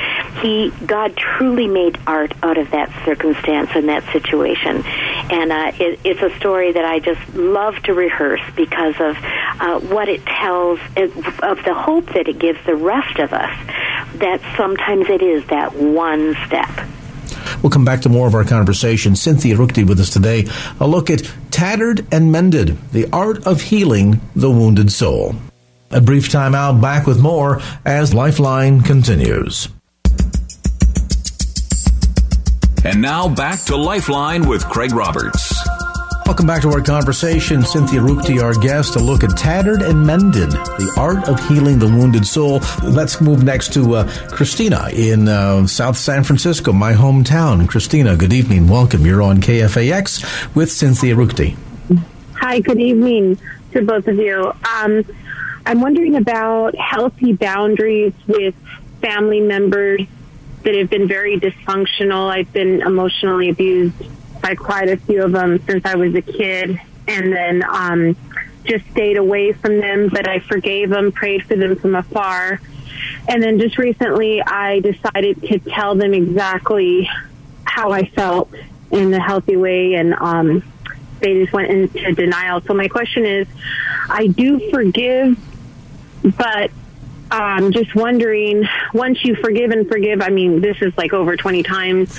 He, 0.42 0.72
God 0.86 1.18
truly 1.18 1.68
made 1.68 1.98
art 2.06 2.34
out 2.44 2.58
of 2.58 2.72
that 2.72 2.90
circumstance 3.06 3.72
and 3.74 3.90
that 3.90 4.04
situation. 4.14 4.84
And 5.30 5.52
uh, 5.52 5.72
it, 5.80 6.00
it's 6.04 6.22
a 6.22 6.36
story 6.38 6.72
that 6.72 6.86
I 6.86 7.00
just 7.00 7.36
love 7.36 7.76
to 7.84 7.94
rehearse 7.94 8.42
because 8.56 8.96
of 9.00 9.18
uh, 9.60 9.80
what 9.80 10.10
it 10.10 10.26
tells 10.26 10.80
of 10.98 11.64
the 11.64 11.76
hope 11.76 12.08
that 12.14 12.28
it 12.28 12.40
gives 12.40 12.60
the 12.66 12.76
rest 12.76 13.20
of 13.20 13.32
us 13.34 13.56
that 14.16 14.42
sometimes 14.58 15.10
it 15.10 15.22
is 15.22 15.46
that 15.48 15.76
one 15.76 16.36
step. 16.48 16.70
We'll 17.62 17.70
come 17.70 17.86
back 17.86 18.02
to 18.02 18.10
more 18.10 18.28
of 18.28 18.36
our 18.36 18.46
conversation. 18.46 19.16
Cynthia 19.16 19.56
Ruchti 19.56 19.88
with 19.88 20.00
us 20.00 20.10
today. 20.10 20.48
A 20.80 20.88
look 20.88 21.10
at 21.10 21.30
Tattered 21.52 22.06
and 22.12 22.32
Mended, 22.32 22.78
the 22.92 23.08
art 23.12 23.46
of 23.46 23.62
healing 23.62 24.22
the 24.36 24.50
wounded 24.50 24.92
soul. 24.92 25.36
A 25.92 26.00
brief 26.00 26.30
time 26.30 26.56
out, 26.56 26.80
back 26.82 27.08
with 27.08 27.20
more 27.20 27.62
as 27.84 28.14
Lifeline 28.14 28.82
continues. 28.82 29.68
And 32.86 33.02
now 33.02 33.28
back 33.28 33.62
to 33.64 33.76
Lifeline 33.76 34.48
with 34.48 34.64
Craig 34.70 34.94
Roberts. 34.94 35.54
Welcome 36.26 36.48
back 36.48 36.62
to 36.62 36.70
our 36.70 36.82
conversation. 36.82 37.62
Cynthia 37.62 38.00
Ruchti, 38.00 38.42
our 38.42 38.54
guest, 38.54 38.96
a 38.96 39.00
look 39.00 39.22
at 39.24 39.32
Tattered 39.32 39.82
and 39.82 40.08
Mended, 40.08 40.52
the 40.52 40.94
art 40.98 41.28
of 41.28 41.46
healing 41.50 41.78
the 41.78 41.88
wounded 41.88 42.26
soul. 42.26 42.62
Let's 42.82 43.20
move 43.20 43.44
next 43.44 43.74
to 43.74 43.96
uh, 43.96 44.28
Christina 44.30 44.88
in 44.94 45.28
uh, 45.28 45.68
South 45.68 45.98
San 45.98 46.24
Francisco, 46.24 46.72
my 46.72 46.94
hometown. 46.94 47.68
Christina, 47.68 48.16
good 48.16 48.32
evening. 48.32 48.70
Welcome. 48.70 49.06
You're 49.06 49.24
on 49.24 49.42
KFAX 49.42 50.56
with 50.56 50.72
Cynthia 50.72 51.16
Ruchti. 51.16 51.58
Hi, 52.36 52.62
good 52.62 52.80
evening 52.80 53.38
to 53.74 53.82
both 53.82 54.08
of 54.08 54.16
you. 54.16 54.54
Um, 54.64 55.04
I'm 55.66 55.82
wondering 55.82 56.16
about 56.16 56.76
healthy 56.78 57.34
boundaries 57.34 58.14
with 58.26 58.56
family 59.02 59.42
members 59.42 60.02
that 60.64 60.76
have 60.76 60.90
been 60.90 61.08
very 61.08 61.40
dysfunctional. 61.40 62.30
I've 62.30 62.52
been 62.52 62.82
emotionally 62.82 63.50
abused 63.50 63.96
by 64.42 64.56
quite 64.56 64.90
a 64.90 64.98
few 64.98 65.24
of 65.24 65.32
them 65.32 65.60
since 65.66 65.86
I 65.86 65.96
was 65.96 66.16
a 66.16 66.22
kid, 66.22 66.80
and 67.08 67.32
then 67.34 67.64
um, 67.68 68.16
just 68.66 68.86
stayed 68.92 69.18
away 69.18 69.54
from 69.54 69.80
them. 69.80 70.10
But 70.10 70.28
I 70.28 70.40
forgave 70.40 70.90
them, 70.90 71.12
prayed 71.12 71.46
for 71.46 71.56
them 71.56 71.76
from 71.76 71.96
afar, 71.96 72.60
and 73.28 73.42
then 73.42 73.60
just 73.60 73.78
recently 73.78 74.42
I 74.42 74.80
decided 74.80 75.42
to 75.44 75.60
tell 75.60 75.96
them 75.96 76.14
exactly 76.14 77.10
how 77.64 77.92
I 77.92 78.06
felt 78.06 78.54
in 78.92 79.14
a 79.14 79.22
healthy 79.22 79.56
way, 79.56 79.94
and 79.94 80.14
um, 80.16 80.64
they 81.20 81.42
just 81.42 81.54
went 81.54 81.70
into 81.70 82.14
denial. 82.14 82.62
So 82.62 82.74
my 82.74 82.88
question 82.88 83.26
is, 83.26 83.48
I 84.10 84.28
do 84.28 84.70
forgive, 84.72 85.38
but 86.24 86.72
um, 87.32 87.72
just 87.72 87.96
wondering, 87.96 88.68
once 88.94 89.24
you 89.24 89.36
forgive 89.36 89.72
and 89.72 89.88
forgive, 89.88 90.22
I 90.22 90.30
mean, 90.30 90.62
this 90.62 90.82
is 90.82 90.98
like 90.98 91.14
over 91.14 91.36
20 91.38 91.64
times, 91.64 92.18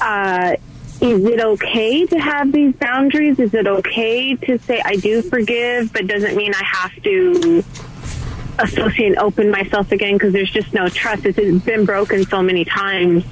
uh, 0.00 0.56
is 1.00 1.24
it 1.24 1.40
okay 1.40 2.06
to 2.06 2.18
have 2.18 2.50
these 2.50 2.74
boundaries? 2.74 3.38
Is 3.38 3.54
it 3.54 3.66
okay 3.68 4.34
to 4.34 4.58
say 4.58 4.82
I 4.84 4.96
do 4.96 5.22
forgive, 5.22 5.92
but 5.92 6.08
doesn't 6.08 6.36
mean 6.36 6.52
I 6.54 6.64
have 6.64 7.02
to 7.04 7.64
associate 8.58 9.06
and 9.06 9.18
open 9.18 9.50
myself 9.50 9.92
again 9.92 10.14
because 10.14 10.32
there's 10.32 10.50
just 10.50 10.74
no 10.74 10.88
trust. 10.88 11.24
It's 11.24 11.64
been 11.64 11.84
broken 11.84 12.24
so 12.24 12.42
many 12.42 12.64
times. 12.64 13.24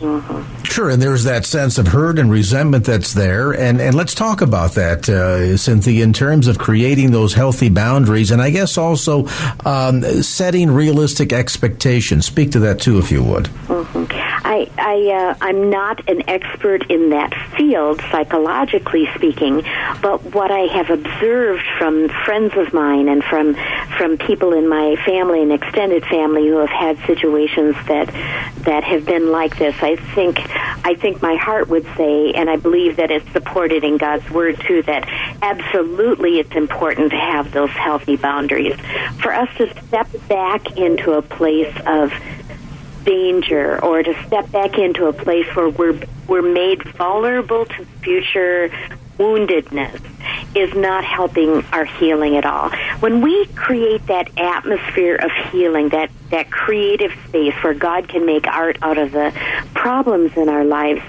Sure, 0.77 0.91
and 0.91 1.01
there's 1.01 1.25
that 1.25 1.47
sense 1.47 1.79
of 1.79 1.87
hurt 1.87 2.19
and 2.19 2.31
resentment 2.31 2.85
that's 2.85 3.15
there. 3.15 3.51
And, 3.53 3.81
and 3.81 3.95
let's 3.95 4.15
talk 4.15 4.43
about 4.43 4.73
that, 4.73 5.09
uh, 5.09 5.57
Cynthia, 5.57 6.05
in 6.05 6.13
terms 6.13 6.49
of 6.49 6.59
creating 6.59 7.13
those 7.13 7.33
healthy 7.33 7.71
boundaries 7.71 8.31
and 8.31 8.43
I 8.43 8.51
guess 8.51 8.77
also 8.77 9.27
um, 9.65 10.03
setting 10.23 10.71
realistic 10.71 11.33
expectations. 11.33 12.27
Speak 12.27 12.51
to 12.51 12.59
that 12.59 12.79
too, 12.79 12.99
if 12.99 13.11
you 13.11 13.25
would. 13.25 13.45
Mm-hmm. 13.69 14.05
I, 14.47 14.71
I 14.79 15.31
uh, 15.31 15.35
I'm 15.41 15.71
not 15.71 16.09
an 16.11 16.29
expert 16.29 16.91
in 16.91 17.09
that 17.11 17.35
field, 17.57 18.01
psychologically 18.13 19.09
speaking, 19.15 19.63
but 20.03 20.23
what 20.35 20.51
I 20.51 20.67
have 20.77 20.91
observed 20.91 21.65
from 21.79 22.11
friends 22.27 22.53
of 22.55 22.75
mine 22.75 23.09
and 23.09 23.25
from 23.25 23.57
from 23.97 24.19
people 24.19 24.53
in 24.53 24.69
my 24.69 24.95
family 25.07 25.43
and 25.43 25.53
extended 25.53 26.05
family 26.05 26.47
who 26.47 26.59
have 26.59 26.69
had 26.69 26.99
situations 27.07 27.75
that 27.89 28.07
that 28.67 28.85
have 28.85 29.05
been 29.05 29.33
like 29.33 29.59
this, 29.59 29.75
I 29.83 29.97
think 29.97 30.39
I 30.85 30.95
think 30.95 31.23
my 31.23 31.37
heart 31.37 31.69
would 31.69 31.87
say, 31.97 32.33
and 32.33 32.49
I 32.49 32.57
believe 32.57 32.97
that 32.97 33.11
it's 33.11 33.31
supported 33.33 33.85
in 33.85 33.99
God's 33.99 34.29
word 34.31 34.61
too, 34.61 34.83
that 34.83 35.09
absolutely 35.43 36.39
it's 36.39 36.55
important 36.55 37.11
to 37.11 37.17
have 37.17 37.53
those 37.53 37.71
healthy 37.71 38.17
boundaries. 38.17 38.77
For 39.21 39.33
us 39.33 39.49
to 39.59 39.73
step 39.85 40.09
back 40.29 40.77
into 40.77 41.13
a 41.13 41.23
place 41.23 41.75
of 41.87 42.13
danger 43.05 43.83
or 43.83 44.03
to 44.03 44.27
step 44.27 44.51
back 44.51 44.79
into 44.79 45.07
a 45.07 45.13
place 45.13 45.47
where 45.55 45.69
we're 45.69 45.99
we're 46.27 46.43
made 46.43 46.83
vulnerable 46.95 47.65
to 47.65 47.85
future 48.03 48.69
woundedness 49.19 50.01
is 50.55 50.75
not 50.75 51.05
helping 51.05 51.65
our 51.67 51.85
healing 51.85 52.37
at 52.37 52.47
all. 52.47 52.71
When 53.01 53.21
we 53.21 53.47
create 53.55 54.07
that 54.07 54.31
atmosphere 54.39 55.17
of 55.17 55.31
healing, 55.51 55.91
that, 55.91 56.11
that 56.31 56.51
creative 56.51 57.13
space 57.29 57.55
where 57.63 57.75
God 57.75 58.09
can 58.09 58.25
make 58.25 58.47
art 58.47 58.79
out 58.83 58.99
of 58.99 59.13
the 59.13 59.33
problems 59.75 60.37
in 60.37 60.49
our 60.49 60.65
lives, 60.65 61.03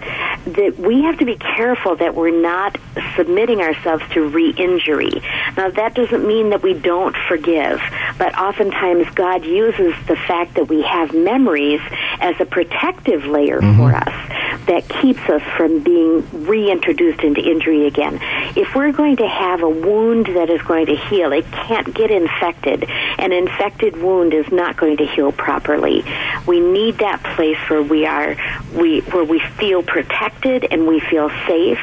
that 0.46 0.78
we 0.78 1.04
have 1.04 1.18
to 1.20 1.26
be 1.26 1.36
careful 1.36 1.96
that 1.98 2.16
we're 2.16 2.42
not 2.42 2.78
submitting 3.16 3.62
ourselves 3.62 4.04
to 4.14 4.28
re-injury. 4.28 5.22
Now 5.56 5.70
that 5.72 5.94
doesn't 5.94 6.26
mean 6.26 6.50
that 6.52 6.62
we 6.62 6.74
don't 6.74 7.16
forgive, 7.28 7.82
but 8.18 8.38
oftentimes 8.38 9.10
God 9.16 9.46
uses 9.46 9.94
the 10.08 10.16
fact 10.16 10.56
that 10.56 10.70
we 10.70 10.84
have 10.84 11.14
memories 11.14 11.82
as 12.20 12.36
a 12.40 12.46
protective 12.46 13.26
layer 13.26 13.60
mm-hmm. 13.60 13.78
for 13.78 13.96
us 13.96 14.47
that 14.68 14.88
keeps 14.88 15.22
us 15.30 15.42
from 15.56 15.80
being 15.80 16.46
reintroduced 16.46 17.22
into 17.22 17.42
injury 17.42 17.88
again. 17.88 18.20
If 18.56 18.76
we're 18.76 18.92
going 18.92 19.18
to 19.18 19.28
have 19.28 19.62
a 19.62 19.70
wound 19.70 20.28
that 20.28 20.50
is 20.50 20.62
going 20.62 20.88
to 20.88 20.96
heal, 20.96 21.32
it 21.32 21.50
can't 21.52 21.94
get 21.94 22.12
infected. 22.12 22.86
An 23.18 23.32
infected 23.32 23.98
wound 23.98 24.34
is 24.34 24.52
not 24.52 24.78
going 24.78 24.98
to 24.98 25.06
heal 25.06 25.32
properly. 25.32 26.04
We 26.46 26.60
need 26.60 27.00
that 27.00 27.24
place 27.36 27.58
where 27.70 27.82
we 27.82 28.06
are 28.06 28.36
we 28.74 29.00
where 29.02 29.24
we 29.24 29.40
feel 29.58 29.84
protected 29.84 30.68
and 30.70 30.88
we 30.88 31.00
feel 31.00 31.30
safe. 31.48 31.80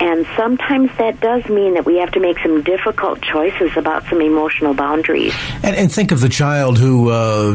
And 0.00 0.26
sometimes 0.36 0.90
that 0.98 1.20
does 1.20 1.48
mean 1.48 1.74
that 1.74 1.84
we 1.84 1.96
have 1.96 2.12
to 2.12 2.20
make 2.20 2.38
some 2.40 2.62
difficult 2.62 3.20
choices 3.20 3.76
about 3.76 4.04
some 4.04 4.20
emotional 4.20 4.74
boundaries. 4.74 5.34
And, 5.62 5.74
and 5.74 5.92
think 5.92 6.12
of 6.12 6.20
the 6.20 6.28
child 6.28 6.78
who 6.78 7.10
uh, 7.10 7.54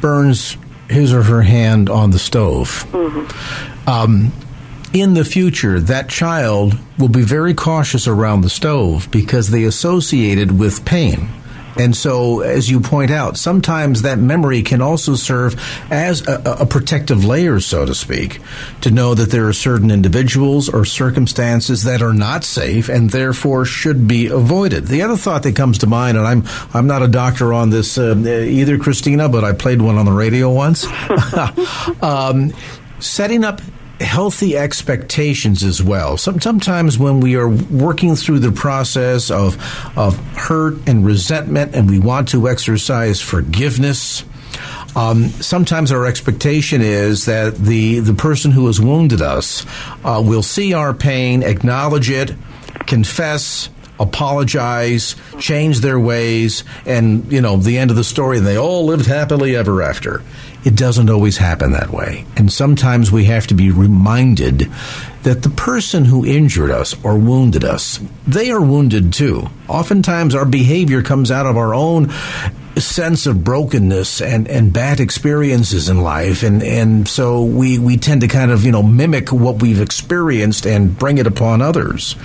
burns 0.00 0.56
his 0.92 1.12
or 1.12 1.22
her 1.22 1.42
hand 1.42 1.90
on 1.90 2.10
the 2.10 2.18
stove. 2.18 2.86
Mm-hmm. 2.92 3.88
Um, 3.88 4.32
in 4.92 5.14
the 5.14 5.24
future, 5.24 5.80
that 5.80 6.08
child 6.08 6.78
will 6.98 7.08
be 7.08 7.22
very 7.22 7.54
cautious 7.54 8.06
around 8.06 8.42
the 8.42 8.50
stove 8.50 9.10
because 9.10 9.50
they 9.50 9.64
associate 9.64 10.38
it 10.38 10.52
with 10.52 10.84
pain. 10.84 11.28
And 11.76 11.96
so, 11.96 12.40
as 12.40 12.70
you 12.70 12.80
point 12.80 13.10
out, 13.10 13.36
sometimes 13.36 14.02
that 14.02 14.18
memory 14.18 14.62
can 14.62 14.82
also 14.82 15.14
serve 15.14 15.60
as 15.90 16.26
a, 16.28 16.58
a, 16.60 16.66
protective 16.66 17.24
layer, 17.24 17.60
so 17.60 17.86
to 17.86 17.94
speak, 17.94 18.40
to 18.82 18.90
know 18.90 19.14
that 19.14 19.30
there 19.30 19.48
are 19.48 19.52
certain 19.52 19.90
individuals 19.90 20.68
or 20.68 20.84
circumstances 20.84 21.84
that 21.84 22.02
are 22.02 22.12
not 22.12 22.44
safe 22.44 22.88
and 22.88 23.10
therefore 23.10 23.64
should 23.64 24.06
be 24.06 24.26
avoided. 24.26 24.86
The 24.86 25.02
other 25.02 25.16
thought 25.16 25.42
that 25.44 25.56
comes 25.56 25.78
to 25.78 25.86
mind, 25.86 26.18
and 26.18 26.26
I'm 26.26 26.44
I'm 26.74 26.86
not 26.86 27.02
a 27.02 27.08
doctor 27.08 27.52
on 27.52 27.70
this 27.70 27.96
uh, 27.96 28.16
either, 28.16 28.78
Christina, 28.78 29.28
but 29.28 29.44
I 29.44 29.52
played 29.52 29.80
one 29.80 29.96
on 29.96 30.06
the 30.06 30.12
radio 30.12 30.52
once. 30.52 30.86
um, 32.02 32.52
setting 33.00 33.44
up 33.44 33.60
healthy 34.02 34.56
expectations 34.56 35.62
as 35.62 35.82
well. 35.82 36.16
Some, 36.16 36.40
sometimes 36.40 36.98
when 36.98 37.20
we 37.20 37.36
are 37.36 37.48
working 37.48 38.16
through 38.16 38.40
the 38.40 38.52
process 38.52 39.30
of 39.30 39.56
of 39.96 40.16
hurt 40.36 40.76
and 40.86 41.04
resentment, 41.04 41.74
and 41.74 41.88
we 41.88 41.98
want 41.98 42.28
to 42.28 42.48
exercise 42.48 43.20
forgiveness. 43.20 44.24
Um, 44.94 45.28
sometimes 45.28 45.90
our 45.90 46.04
expectation 46.04 46.82
is 46.82 47.24
that 47.24 47.56
the 47.56 48.00
the 48.00 48.14
person 48.14 48.50
who 48.50 48.66
has 48.66 48.80
wounded 48.80 49.22
us 49.22 49.64
uh, 50.04 50.22
will 50.24 50.42
see 50.42 50.74
our 50.74 50.92
pain, 50.92 51.42
acknowledge 51.42 52.10
it, 52.10 52.34
confess, 52.86 53.70
apologize, 53.98 55.16
change 55.38 55.80
their 55.80 55.98
ways, 55.98 56.64
and 56.84 57.30
you 57.32 57.40
know 57.40 57.56
the 57.56 57.78
end 57.78 57.90
of 57.90 57.96
the 57.96 58.04
story. 58.04 58.38
And 58.38 58.46
they 58.46 58.58
all 58.58 58.84
lived 58.84 59.06
happily 59.06 59.56
ever 59.56 59.82
after. 59.82 60.22
It 60.64 60.76
doesn't 60.76 61.10
always 61.10 61.36
happen 61.38 61.72
that 61.72 61.90
way. 61.90 62.24
And 62.36 62.52
sometimes 62.52 63.10
we 63.10 63.24
have 63.24 63.48
to 63.48 63.54
be 63.54 63.70
reminded 63.70 64.70
that 65.24 65.42
the 65.42 65.50
person 65.50 66.04
who 66.04 66.24
injured 66.24 66.70
us 66.70 66.94
or 67.04 67.18
wounded 67.18 67.64
us, 67.64 68.00
they 68.26 68.50
are 68.50 68.60
wounded 68.60 69.12
too. 69.12 69.48
Oftentimes 69.68 70.34
our 70.34 70.44
behavior 70.44 71.02
comes 71.02 71.30
out 71.30 71.46
of 71.46 71.56
our 71.56 71.74
own 71.74 72.12
sense 72.80 73.26
of 73.26 73.44
brokenness 73.44 74.20
and, 74.20 74.48
and 74.48 74.72
bad 74.72 75.00
experiences 75.00 75.88
in 75.88 76.00
life 76.00 76.42
and, 76.42 76.62
and 76.62 77.08
so 77.08 77.42
we, 77.44 77.78
we 77.78 77.96
tend 77.96 78.22
to 78.22 78.28
kind 78.28 78.50
of 78.50 78.64
you 78.64 78.72
know 78.72 78.82
mimic 78.82 79.32
what 79.32 79.60
we've 79.60 79.80
experienced 79.80 80.66
and 80.66 80.96
bring 80.98 81.18
it 81.18 81.26
upon 81.26 81.62
others. 81.62 82.16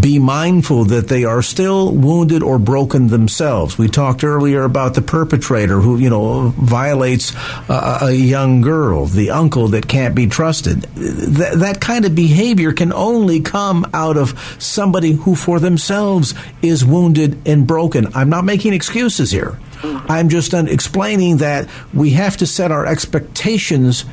Be 0.00 0.18
mindful 0.18 0.86
that 0.86 1.08
they 1.08 1.24
are 1.24 1.42
still 1.42 1.92
wounded 1.92 2.42
or 2.42 2.58
broken 2.58 3.08
themselves. 3.08 3.78
We 3.78 3.88
talked 3.88 4.24
earlier 4.24 4.62
about 4.62 4.94
the 4.94 5.02
perpetrator 5.02 5.80
who 5.80 5.98
you 5.98 6.10
know 6.10 6.48
violates 6.56 7.34
a, 7.68 7.98
a 8.02 8.12
young 8.12 8.60
girl, 8.60 9.06
the 9.06 9.30
uncle 9.30 9.68
that 9.68 9.88
can't 9.88 10.14
be 10.14 10.26
trusted. 10.26 10.82
Th- 10.94 11.54
that 11.54 11.78
kind 11.80 12.04
of 12.04 12.14
behavior 12.14 12.72
can 12.72 12.92
only 12.92 13.40
come 13.40 13.88
out 13.94 14.16
of 14.16 14.56
somebody 14.58 15.12
who 15.12 15.34
for 15.34 15.60
themselves 15.60 16.34
is 16.62 16.84
wounded 16.84 17.40
and 17.46 17.66
broken. 17.66 18.08
I'm 18.14 18.28
not 18.28 18.44
making 18.44 18.72
excuses 18.72 19.30
here. 19.30 19.58
I'm 19.82 20.28
just 20.28 20.54
explaining 20.54 21.38
that 21.38 21.68
we 21.92 22.10
have 22.10 22.36
to 22.38 22.46
set 22.46 22.70
our 22.70 22.86
expectations 22.86 24.04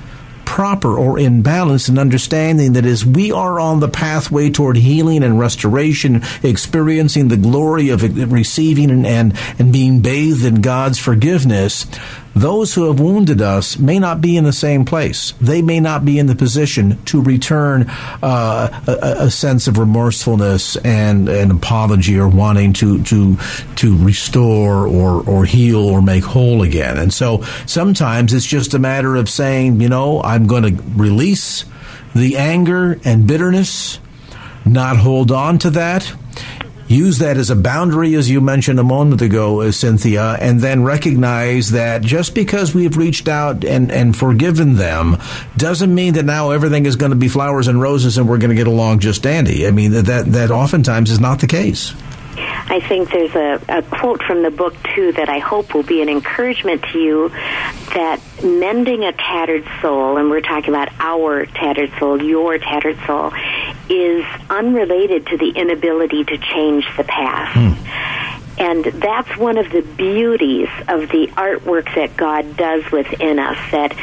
proper 0.46 0.96
or 0.96 1.18
in 1.18 1.42
balance 1.42 1.88
and 1.88 1.98
understanding 1.98 2.74
that 2.74 2.86
as 2.86 3.06
we 3.06 3.32
are 3.32 3.60
on 3.60 3.80
the 3.80 3.88
pathway 3.88 4.50
toward 4.50 4.78
healing 4.78 5.24
and 5.24 5.40
restoration, 5.40 6.22
experiencing 6.44 7.30
the 7.30 7.38
glory 7.38 7.90
of 7.90 8.04
receiving 8.32 8.92
and, 8.92 9.06
and, 9.06 9.38
and 9.58 9.74
being 9.74 10.02
bathed 10.02 10.46
in 10.46 10.62
God's 10.62 11.00
forgiveness, 11.00 11.88
those 12.36 12.74
who 12.74 12.88
have 12.88 13.00
wounded 13.00 13.42
us 13.42 13.78
may 13.78 14.00
not 14.00 14.22
be 14.22 14.38
in 14.38 14.44
the 14.44 14.54
same 14.54 14.86
place. 14.86 15.34
They 15.40 15.62
may 15.62 15.80
not 15.80 16.04
be 16.04 16.18
in 16.18 16.26
the 16.26 16.36
position 16.36 17.04
to 17.06 17.22
return 17.22 17.86
uh, 18.24 18.82
a, 18.88 19.26
a, 19.26 19.32
sense 19.32 19.68
of 19.68 19.78
remorsefulness 19.78 20.78
and 20.84 21.30
an 21.30 21.52
apology 21.52 22.18
or 22.18 22.28
wanting 22.28 22.74
to 22.74 23.04
to 23.04 23.38
to 23.76 23.98
restore 23.98 24.88
or 24.88 25.28
or 25.28 25.46
heal 25.46 25.88
or 25.88 26.02
make 26.02 26.24
whole 26.24 26.64
again. 26.64 26.98
And 26.98 27.14
so 27.14 27.44
sometimes 27.66 28.34
it's 28.34 28.46
just 28.46 28.74
a 28.74 28.80
matter 28.80 29.16
of 29.16 29.30
saying, 29.30 29.82
you 29.82 29.90
know, 29.90 30.22
I'm 30.24 30.48
going 30.48 30.76
to 30.76 30.84
release 30.96 31.66
the 32.16 32.38
anger 32.38 33.00
and 33.04 33.28
bitterness, 33.28 34.00
not 34.66 34.98
hold 34.98 35.32
on 35.32 35.58
to 35.60 35.70
that 35.72 36.14
use 36.88 37.20
that 37.20 37.38
as 37.38 37.50
a 37.50 37.56
boundary, 37.56 38.16
as 38.16 38.30
you 38.30 38.42
mentioned 38.42 38.80
a 38.80 38.84
moment 38.84 39.22
ago, 39.22 39.62
uh, 39.62 39.72
Cynthia, 39.72 40.38
and 40.40 40.60
then 40.60 40.84
recognize 40.84 41.72
that 41.72 42.02
just 42.02 42.36
because 42.36 42.74
we've 42.74 42.98
reached 42.98 43.28
out 43.28 43.64
and, 43.64 43.92
and 43.92 44.16
forgiven 44.16 44.76
them 44.76 45.18
doesn't 45.58 45.94
mean 45.94 46.14
that 46.14 46.26
now 46.26 46.52
everything 46.52 46.86
is 46.86 46.96
going 46.96 47.12
to 47.12 47.16
be 47.16 47.28
flowers 47.28 47.68
and 47.68 47.82
roses 47.82 48.18
and 48.18 48.28
we're 48.28 48.38
going 48.38 48.50
to 48.50 48.56
get 48.56 48.68
along 48.68 49.00
just 49.00 49.24
dandy. 49.24 49.68
I 49.68 49.72
mean, 49.72 49.92
that, 49.92 50.26
that 50.26 50.52
oftentimes 50.52 51.12
is 51.12 51.20
not 51.20 51.40
the 51.40 51.48
case. 51.48 51.94
I 52.66 52.80
think 52.80 53.12
there's 53.12 53.36
a, 53.36 53.62
a 53.68 53.82
quote 53.84 54.24
from 54.24 54.42
the 54.42 54.50
book, 54.50 54.76
too, 54.96 55.12
that 55.14 55.30
I 55.30 55.40
hope 55.40 55.74
will 55.74 55.84
be 55.84 56.02
an 56.02 56.10
encouragement 56.10 56.84
to 56.92 57.00
you 57.00 57.30
that 57.94 58.20
mending 58.44 59.04
a 59.04 59.12
tattered 59.12 59.68
soul, 59.82 60.18
and 60.18 60.30
we're 60.30 60.42
talking 60.42 60.70
about 60.70 60.90
our 61.00 61.46
tattered 61.46 61.92
soul, 62.00 62.22
your 62.22 62.58
tattered 62.58 62.98
soul, 63.06 63.32
is 63.90 64.26
unrelated 64.50 65.28
to 65.28 65.38
the 65.38 65.50
inability 65.50 66.24
to 66.24 66.38
change 66.38 66.86
the 66.98 67.04
past. 67.04 67.54
Hmm. 67.54 68.60
And 68.60 68.86
that's 68.86 69.36
one 69.38 69.58
of 69.58 69.72
the 69.72 69.82
beauties 69.82 70.70
of 70.88 71.10
the 71.10 71.28
artwork 71.36 71.94
that 71.96 72.16
God 72.16 72.56
does 72.56 72.90
within 72.92 73.40
us, 73.40 73.58
that 73.72 73.96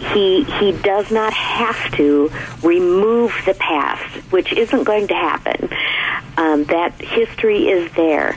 he 0.00 0.44
he 0.44 0.72
does 0.72 1.10
not 1.10 1.32
have 1.32 1.94
to 1.96 2.30
remove 2.62 3.32
the 3.46 3.54
past, 3.54 4.16
which 4.32 4.52
isn't 4.52 4.84
going 4.84 5.08
to 5.08 5.14
happen. 5.14 5.68
Um, 6.36 6.64
that 6.64 6.92
history 7.00 7.68
is 7.68 7.92
there, 7.92 8.36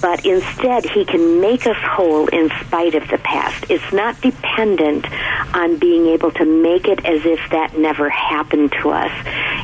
but 0.00 0.24
instead 0.24 0.84
he 0.84 1.04
can 1.04 1.40
make 1.40 1.66
us 1.66 1.76
whole 1.76 2.26
in 2.28 2.50
spite 2.60 2.94
of 2.94 3.08
the 3.08 3.18
past. 3.18 3.66
It's 3.68 3.92
not 3.92 4.20
dependent 4.20 5.06
on 5.54 5.76
being 5.78 6.06
able 6.06 6.30
to 6.32 6.44
make 6.44 6.88
it 6.88 7.04
as 7.04 7.24
if 7.24 7.40
that 7.50 7.76
never 7.76 8.08
happened 8.08 8.72
to 8.82 8.90
us. 8.90 9.12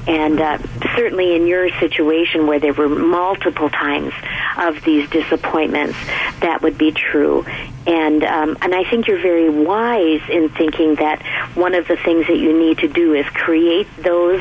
And 0.06 0.40
uh, 0.40 0.58
certainly 0.94 1.34
in 1.34 1.46
your 1.46 1.68
situation 1.80 2.46
where 2.46 2.60
there 2.60 2.72
were 2.72 2.88
multiple 2.88 3.70
times 3.70 4.12
of 4.58 4.82
these 4.84 5.08
disappointments, 5.10 5.96
that 6.40 6.62
would 6.62 6.78
be 6.78 6.92
true. 6.92 7.44
And 7.86 8.24
um, 8.24 8.58
and 8.62 8.74
I 8.74 8.88
think 8.88 9.06
you're 9.06 9.22
very 9.22 9.48
wise 9.48 10.22
in 10.28 10.48
thinking 10.50 10.96
that 10.96 11.22
one 11.54 11.74
of 11.74 11.86
the 11.86 11.96
things 11.96 12.26
that 12.26 12.36
you 12.36 12.58
need 12.58 12.78
to 12.78 12.88
do 12.88 13.14
is 13.14 13.26
create 13.26 13.86
those 13.98 14.40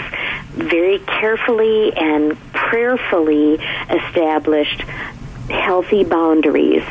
very 0.54 1.00
carefully 1.00 1.94
and 1.96 2.38
prayerfully 2.54 3.60
established 3.90 4.84
healthy 5.50 6.04
boundaries. 6.04 6.84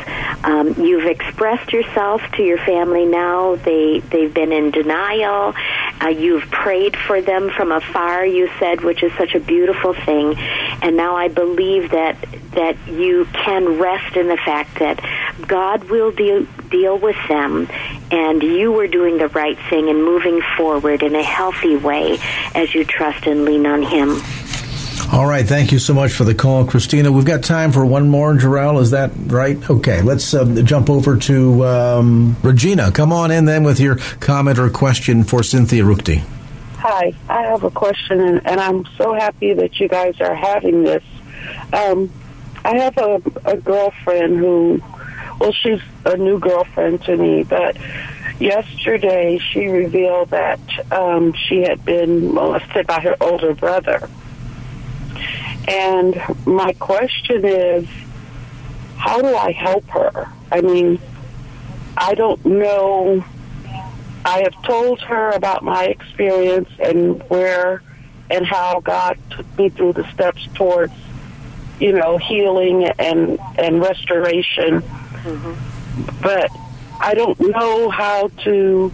Um, 0.43 0.75
you've 0.77 1.05
expressed 1.05 1.73
yourself 1.73 2.21
to 2.33 2.43
your 2.43 2.57
family 2.59 3.05
now. 3.05 3.55
They 3.55 3.99
they've 3.99 4.33
been 4.33 4.51
in 4.51 4.71
denial. 4.71 5.53
Uh, 6.01 6.09
you've 6.09 6.43
prayed 6.51 6.95
for 6.95 7.21
them 7.21 7.49
from 7.49 7.71
afar. 7.71 8.25
You 8.25 8.49
said, 8.59 8.81
which 8.81 9.01
is 9.01 9.11
such 9.13 9.33
a 9.33 9.39
beautiful 9.39 9.93
thing. 9.93 10.35
And 10.81 10.95
now 10.95 11.15
I 11.15 11.29
believe 11.29 11.91
that 11.91 12.17
that 12.51 12.77
you 12.87 13.25
can 13.33 13.79
rest 13.79 14.15
in 14.15 14.27
the 14.27 14.37
fact 14.37 14.79
that 14.79 14.99
God 15.47 15.85
will 15.85 16.11
deal 16.11 16.45
deal 16.69 16.97
with 16.97 17.17
them, 17.27 17.67
and 18.11 18.41
you 18.43 18.71
were 18.71 18.87
doing 18.87 19.17
the 19.17 19.29
right 19.29 19.57
thing 19.69 19.89
and 19.89 20.03
moving 20.03 20.41
forward 20.57 21.03
in 21.03 21.15
a 21.15 21.23
healthy 21.23 21.75
way 21.75 22.17
as 22.53 22.73
you 22.73 22.85
trust 22.85 23.25
and 23.25 23.45
lean 23.45 23.65
on 23.65 23.81
Him. 23.81 24.21
All 25.11 25.27
right. 25.27 25.47
Thank 25.47 25.71
you 25.71 25.79
so 25.79 25.93
much 25.93 26.13
for 26.13 26.23
the 26.23 26.33
call, 26.33 26.65
Christina. 26.65 27.11
We've 27.11 27.25
got 27.25 27.43
time 27.43 27.71
for 27.71 27.85
one 27.85 28.09
more, 28.09 28.33
Jarrell. 28.33 28.81
Is 28.81 28.91
that 28.91 29.11
right? 29.27 29.57
Okay. 29.69 30.01
Let's 30.01 30.33
uh, 30.33 30.61
jump 30.63 30.89
over 30.89 31.15
to 31.17 31.65
um, 31.65 32.35
Regina. 32.41 32.91
Come 32.91 33.13
on 33.13 33.29
in 33.31 33.45
then 33.45 33.63
with 33.63 33.79
your 33.79 33.97
comment 34.19 34.57
or 34.57 34.69
question 34.69 35.23
for 35.23 35.43
Cynthia 35.43 35.83
Ruchti. 35.83 36.23
Hi, 36.77 37.13
I 37.29 37.43
have 37.43 37.63
a 37.63 37.71
question, 37.71 38.19
and, 38.19 38.45
and 38.45 38.59
I'm 38.59 38.85
so 38.97 39.13
happy 39.13 39.53
that 39.53 39.79
you 39.79 39.87
guys 39.87 40.19
are 40.21 40.35
having 40.35 40.83
this. 40.83 41.03
Um, 41.73 42.11
I 42.63 42.77
have 42.77 42.97
a, 42.97 43.21
a 43.45 43.57
girlfriend 43.57 44.37
who, 44.37 44.81
well, 45.39 45.51
she's 45.51 45.81
a 46.05 46.17
new 46.17 46.39
girlfriend 46.39 47.03
to 47.05 47.15
me, 47.15 47.43
but 47.43 47.77
yesterday 48.39 49.39
she 49.39 49.67
revealed 49.67 50.29
that 50.31 50.59
um, 50.91 51.33
she 51.33 51.61
had 51.61 51.85
been 51.85 52.33
molested 52.33 52.85
by 52.87 52.99
her 52.99 53.15
older 53.21 53.53
brother. 53.53 54.09
And 55.67 56.21
my 56.45 56.73
question 56.73 57.43
is, 57.45 57.87
how 58.97 59.21
do 59.21 59.35
I 59.35 59.51
help 59.51 59.85
her? 59.89 60.29
I 60.51 60.61
mean, 60.61 60.99
I 61.97 62.13
don't 62.13 62.43
know. 62.45 63.23
I 64.25 64.41
have 64.41 64.61
told 64.63 65.01
her 65.01 65.31
about 65.31 65.63
my 65.63 65.85
experience 65.85 66.69
and 66.79 67.21
where 67.29 67.81
and 68.29 68.45
how 68.45 68.79
God 68.79 69.17
took 69.29 69.45
me 69.57 69.69
through 69.69 69.93
the 69.93 70.11
steps 70.11 70.47
towards, 70.55 70.93
you 71.79 71.93
know, 71.93 72.17
healing 72.17 72.85
and 72.85 73.39
and 73.57 73.81
restoration. 73.81 74.81
Mm-hmm. 74.81 76.21
But 76.21 76.51
I 76.99 77.13
don't 77.13 77.39
know 77.39 77.89
how 77.89 78.29
to 78.43 78.91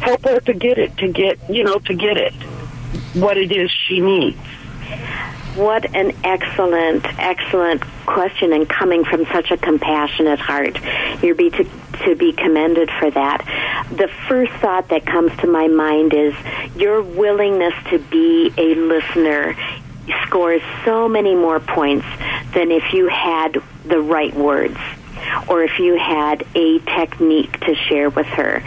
help 0.00 0.24
her 0.24 0.40
to 0.40 0.52
get 0.54 0.78
it, 0.78 0.96
to 0.98 1.08
get, 1.08 1.38
you 1.48 1.62
know, 1.62 1.78
to 1.80 1.94
get 1.94 2.16
it, 2.16 2.32
what 3.14 3.36
it 3.36 3.52
is 3.52 3.70
she 3.70 4.00
needs. 4.00 4.38
What 5.56 5.94
an 5.96 6.12
excellent, 6.22 7.04
excellent 7.18 7.82
question, 8.06 8.52
and 8.52 8.68
coming 8.68 9.04
from 9.04 9.26
such 9.26 9.50
a 9.50 9.56
compassionate 9.56 10.38
heart. 10.38 10.78
You're 11.22 11.34
be 11.34 11.50
to, 11.50 11.66
to 12.04 12.14
be 12.14 12.32
commended 12.32 12.88
for 12.98 13.10
that. 13.10 13.44
The 13.90 14.08
first 14.28 14.52
thought 14.54 14.88
that 14.88 15.06
comes 15.06 15.36
to 15.38 15.46
my 15.46 15.66
mind 15.66 16.14
is 16.14 16.34
your 16.76 17.02
willingness 17.02 17.74
to 17.90 17.98
be 17.98 18.52
a 18.56 18.74
listener 18.76 19.56
scores 20.26 20.62
so 20.84 21.08
many 21.08 21.34
more 21.34 21.60
points 21.60 22.06
than 22.54 22.70
if 22.70 22.92
you 22.92 23.08
had 23.08 23.60
the 23.84 24.00
right 24.00 24.34
words 24.34 24.78
or 25.48 25.62
if 25.62 25.78
you 25.78 25.98
had 25.98 26.46
a 26.54 26.78
technique 26.80 27.58
to 27.60 27.74
share 27.74 28.10
with 28.10 28.26
her. 28.26 28.62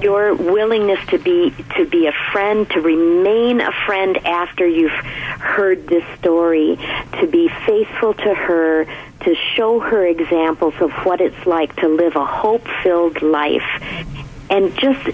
Your 0.00 0.34
willingness 0.34 1.04
to 1.08 1.18
be 1.18 1.54
to 1.76 1.86
be 1.86 2.06
a 2.06 2.12
friend, 2.32 2.68
to 2.70 2.80
remain 2.80 3.60
a 3.60 3.72
friend 3.86 4.18
after 4.26 4.66
you've 4.66 4.90
heard 4.90 5.86
this 5.86 6.04
story, 6.18 6.76
to 7.20 7.26
be 7.26 7.48
faithful 7.66 8.14
to 8.14 8.34
her, 8.34 8.86
to 9.20 9.34
show 9.54 9.80
her 9.80 10.06
examples 10.06 10.74
of 10.80 10.90
what 11.04 11.20
it's 11.20 11.46
like 11.46 11.74
to 11.76 11.88
live 11.88 12.16
a 12.16 12.24
hope-filled 12.24 13.22
life 13.22 13.82
and 14.50 14.76
just 14.78 15.08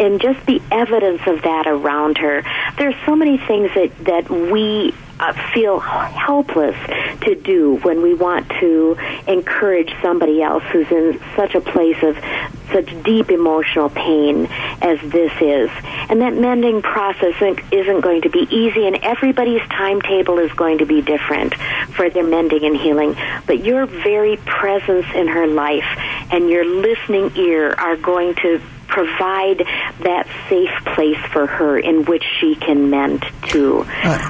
and 0.00 0.20
just 0.20 0.44
the 0.46 0.60
evidence 0.70 1.22
of 1.26 1.42
that 1.42 1.66
around 1.66 2.18
her. 2.18 2.42
There's 2.76 2.94
so 3.06 3.14
many 3.14 3.38
things 3.38 3.70
that 3.74 3.92
that 4.04 4.30
we 4.30 4.94
uh, 5.22 5.32
feel 5.54 5.78
helpless 5.78 6.76
to 7.20 7.36
do 7.36 7.76
when 7.82 8.02
we 8.02 8.12
want 8.12 8.48
to 8.60 8.96
encourage 9.28 9.92
somebody 10.02 10.42
else 10.42 10.64
who's 10.72 10.90
in 10.90 11.20
such 11.36 11.54
a 11.54 11.60
place 11.60 12.02
of 12.02 12.18
such 12.72 13.02
deep 13.04 13.30
emotional 13.30 13.88
pain 13.90 14.46
as 14.80 14.98
this 15.12 15.32
is. 15.40 15.70
And 16.10 16.20
that 16.22 16.34
mending 16.34 16.82
process 16.82 17.34
isn't 17.70 18.00
going 18.00 18.22
to 18.22 18.30
be 18.30 18.48
easy, 18.50 18.86
and 18.86 18.96
everybody's 18.96 19.62
timetable 19.68 20.38
is 20.38 20.52
going 20.54 20.78
to 20.78 20.86
be 20.86 21.02
different 21.02 21.54
for 21.94 22.10
their 22.10 22.26
mending 22.26 22.64
and 22.64 22.76
healing. 22.76 23.14
But 23.46 23.64
your 23.64 23.86
very 23.86 24.38
presence 24.38 25.06
in 25.14 25.28
her 25.28 25.46
life 25.46 25.86
and 26.32 26.50
your 26.50 26.64
listening 26.64 27.36
ear 27.36 27.74
are 27.78 27.96
going 27.96 28.34
to 28.36 28.60
provide 28.92 29.58
that 30.00 30.26
safe 30.48 30.94
place 30.94 31.18
for 31.32 31.46
her 31.46 31.78
in 31.78 32.04
which 32.04 32.24
she 32.38 32.54
can 32.54 32.90
mend 32.90 33.24
to. 33.48 33.80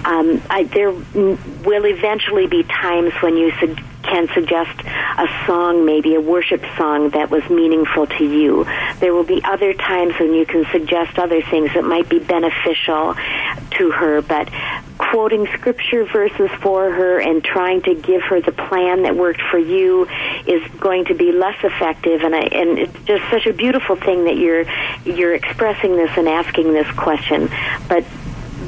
Um, 0.05 0.41
I, 0.49 0.65
there 0.65 0.91
will 0.93 1.85
eventually 1.85 2.47
be 2.47 2.63
times 2.63 3.13
when 3.21 3.37
you 3.37 3.51
su- 3.59 3.77
can 4.03 4.29
suggest 4.35 4.81
a 4.85 5.29
song, 5.47 5.85
maybe 5.85 6.15
a 6.15 6.21
worship 6.21 6.65
song 6.77 7.11
that 7.11 7.31
was 7.31 7.49
meaningful 7.49 8.07
to 8.07 8.25
you. 8.25 8.65
There 9.01 9.15
will 9.15 9.25
be 9.25 9.43
other 9.45 9.75
times 9.75 10.15
when 10.19 10.35
you 10.35 10.47
can 10.47 10.67
suggest 10.71 11.19
other 11.19 11.43
things 11.43 11.73
that 11.75 11.85
might 11.85 12.09
be 12.09 12.19
beneficial 12.19 13.15
to 13.79 13.91
her, 13.91 14.23
but 14.23 14.49
quoting 14.99 15.47
scripture 15.55 16.05
verses 16.05 16.51
for 16.61 16.91
her 16.91 17.21
and 17.21 17.43
trying 17.43 17.83
to 17.83 17.95
give 17.95 18.23
her 18.23 18.41
the 18.41 18.53
plan 18.53 19.03
that 19.03 19.17
worked 19.17 19.43
for 19.51 19.59
you 19.59 20.07
is 20.47 20.63
going 20.79 21.05
to 21.07 21.15
be 21.15 21.33
less 21.33 21.57
effective 21.65 22.23
and 22.23 22.35
I, 22.35 22.41
and 22.41 22.79
it's 22.79 23.05
just 23.05 23.29
such 23.31 23.47
a 23.47 23.53
beautiful 23.53 23.97
thing 23.97 24.25
that 24.25 24.37
you're 24.37 24.65
you're 25.05 25.35
expressing 25.35 25.97
this 25.97 26.11
and 26.17 26.29
asking 26.29 26.73
this 26.73 26.91
question 26.93 27.51
but 27.89 28.05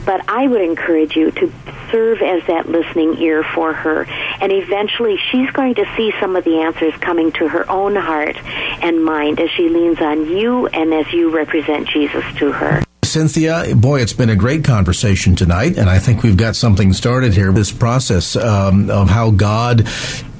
but 0.04 0.28
I 0.28 0.46
would 0.46 0.60
encourage 0.60 1.16
you 1.16 1.30
to 1.30 1.52
serve 1.90 2.22
as 2.22 2.46
that 2.46 2.68
listening 2.68 3.18
ear 3.18 3.44
for 3.54 3.72
her. 3.72 4.04
And 4.40 4.52
eventually 4.52 5.16
she's 5.30 5.50
going 5.50 5.74
to 5.76 5.84
see 5.96 6.12
some 6.20 6.36
of 6.36 6.44
the 6.44 6.60
answers 6.60 6.94
coming 7.00 7.32
to 7.32 7.48
her 7.48 7.70
own 7.70 7.96
heart 7.96 8.36
and 8.82 9.04
mind 9.04 9.40
as 9.40 9.50
she 9.50 9.68
leans 9.68 10.00
on 10.00 10.26
you 10.26 10.66
and 10.66 10.92
as 10.92 11.12
you 11.12 11.30
represent 11.30 11.88
Jesus 11.88 12.24
to 12.36 12.52
her. 12.52 12.82
Cynthia, 13.04 13.76
boy, 13.76 14.00
it's 14.00 14.12
been 14.12 14.30
a 14.30 14.34
great 14.34 14.64
conversation 14.64 15.36
tonight, 15.36 15.78
and 15.78 15.88
I 15.88 16.00
think 16.00 16.24
we've 16.24 16.36
got 16.36 16.56
something 16.56 16.92
started 16.92 17.32
here. 17.32 17.52
This 17.52 17.70
process 17.70 18.34
um, 18.34 18.90
of 18.90 19.08
how 19.08 19.30
God 19.30 19.86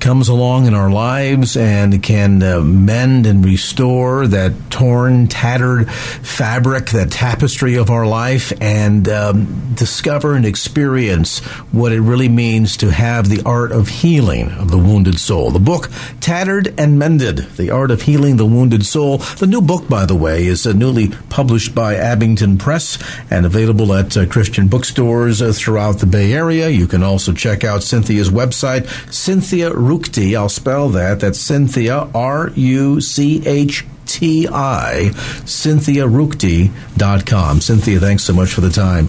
comes 0.05 0.29
along 0.29 0.67
in 0.67 0.75
our 0.75 0.91
lives 0.91 1.57
and 1.57 2.03
can 2.03 2.43
uh, 2.43 2.61
mend 2.61 3.25
and 3.25 3.43
restore 3.43 4.27
that 4.27 4.53
torn, 4.69 5.27
tattered 5.29 5.91
fabric, 5.91 6.91
that 6.91 7.11
tapestry 7.11 7.77
of 7.77 7.89
our 7.89 8.07
life, 8.07 8.53
and 8.61 9.09
um, 9.09 9.73
discover 9.75 10.35
and 10.35 10.45
experience 10.45 11.39
what 11.73 11.91
it 11.91 12.03
really 12.03 12.29
means 12.29 12.77
to 12.77 12.91
have 12.91 13.31
the 13.31 13.41
art 13.47 13.73
of 13.73 13.89
healing 13.89 14.51
of 14.51 14.71
the 14.71 14.77
wounded 14.77 15.19
soul. 15.19 15.51
The 15.51 15.59
book, 15.59 15.91
Tattered 16.21 16.75
and 16.79 16.99
Mended 16.99 17.39
The 17.57 17.71
Art 17.71 17.91
of 17.91 18.03
Healing 18.03 18.37
the 18.37 18.45
Wounded 18.45 18.85
Soul. 18.85 19.19
The 19.39 19.47
new 19.47 19.63
book, 19.63 19.89
by 19.89 20.05
the 20.05 20.15
way, 20.15 20.45
is 20.45 20.67
uh, 20.67 20.73
newly 20.73 21.09
published 21.31 21.75
by 21.75 21.97
Abingdon 21.97 22.59
Press 22.59 22.99
and 23.31 23.47
available 23.47 23.95
at 23.95 24.15
uh, 24.19 24.27
Christian 24.27 24.69
bookstores 24.69 25.41
uh, 25.41 25.55
throughout 25.55 26.01
the 26.01 26.07
Bay 26.07 26.35
Area. 26.35 26.69
You 26.69 26.87
can 26.87 27.03
also 27.03 27.33
check 27.33 27.65
out 27.65 27.83
Cynthia's 27.83 28.29
website, 28.29 28.87
Cynthia 29.11 29.71
Ruchti. 29.95 30.37
I'll 30.37 30.49
spell 30.49 30.89
that. 30.91 31.21
That's 31.21 31.39
Cynthia, 31.39 32.11
R 32.15 32.51
U 32.55 33.01
C 33.01 33.47
H 33.47 33.87
T 34.07 34.49
I, 34.49 35.11
CynthiaRuchti.com. 35.45 37.61
Cynthia, 37.61 38.01
thanks 38.01 38.25
so 38.25 38.33
much 38.33 38.53
for 38.53 38.61
the 38.61 38.71
time. 38.71 39.09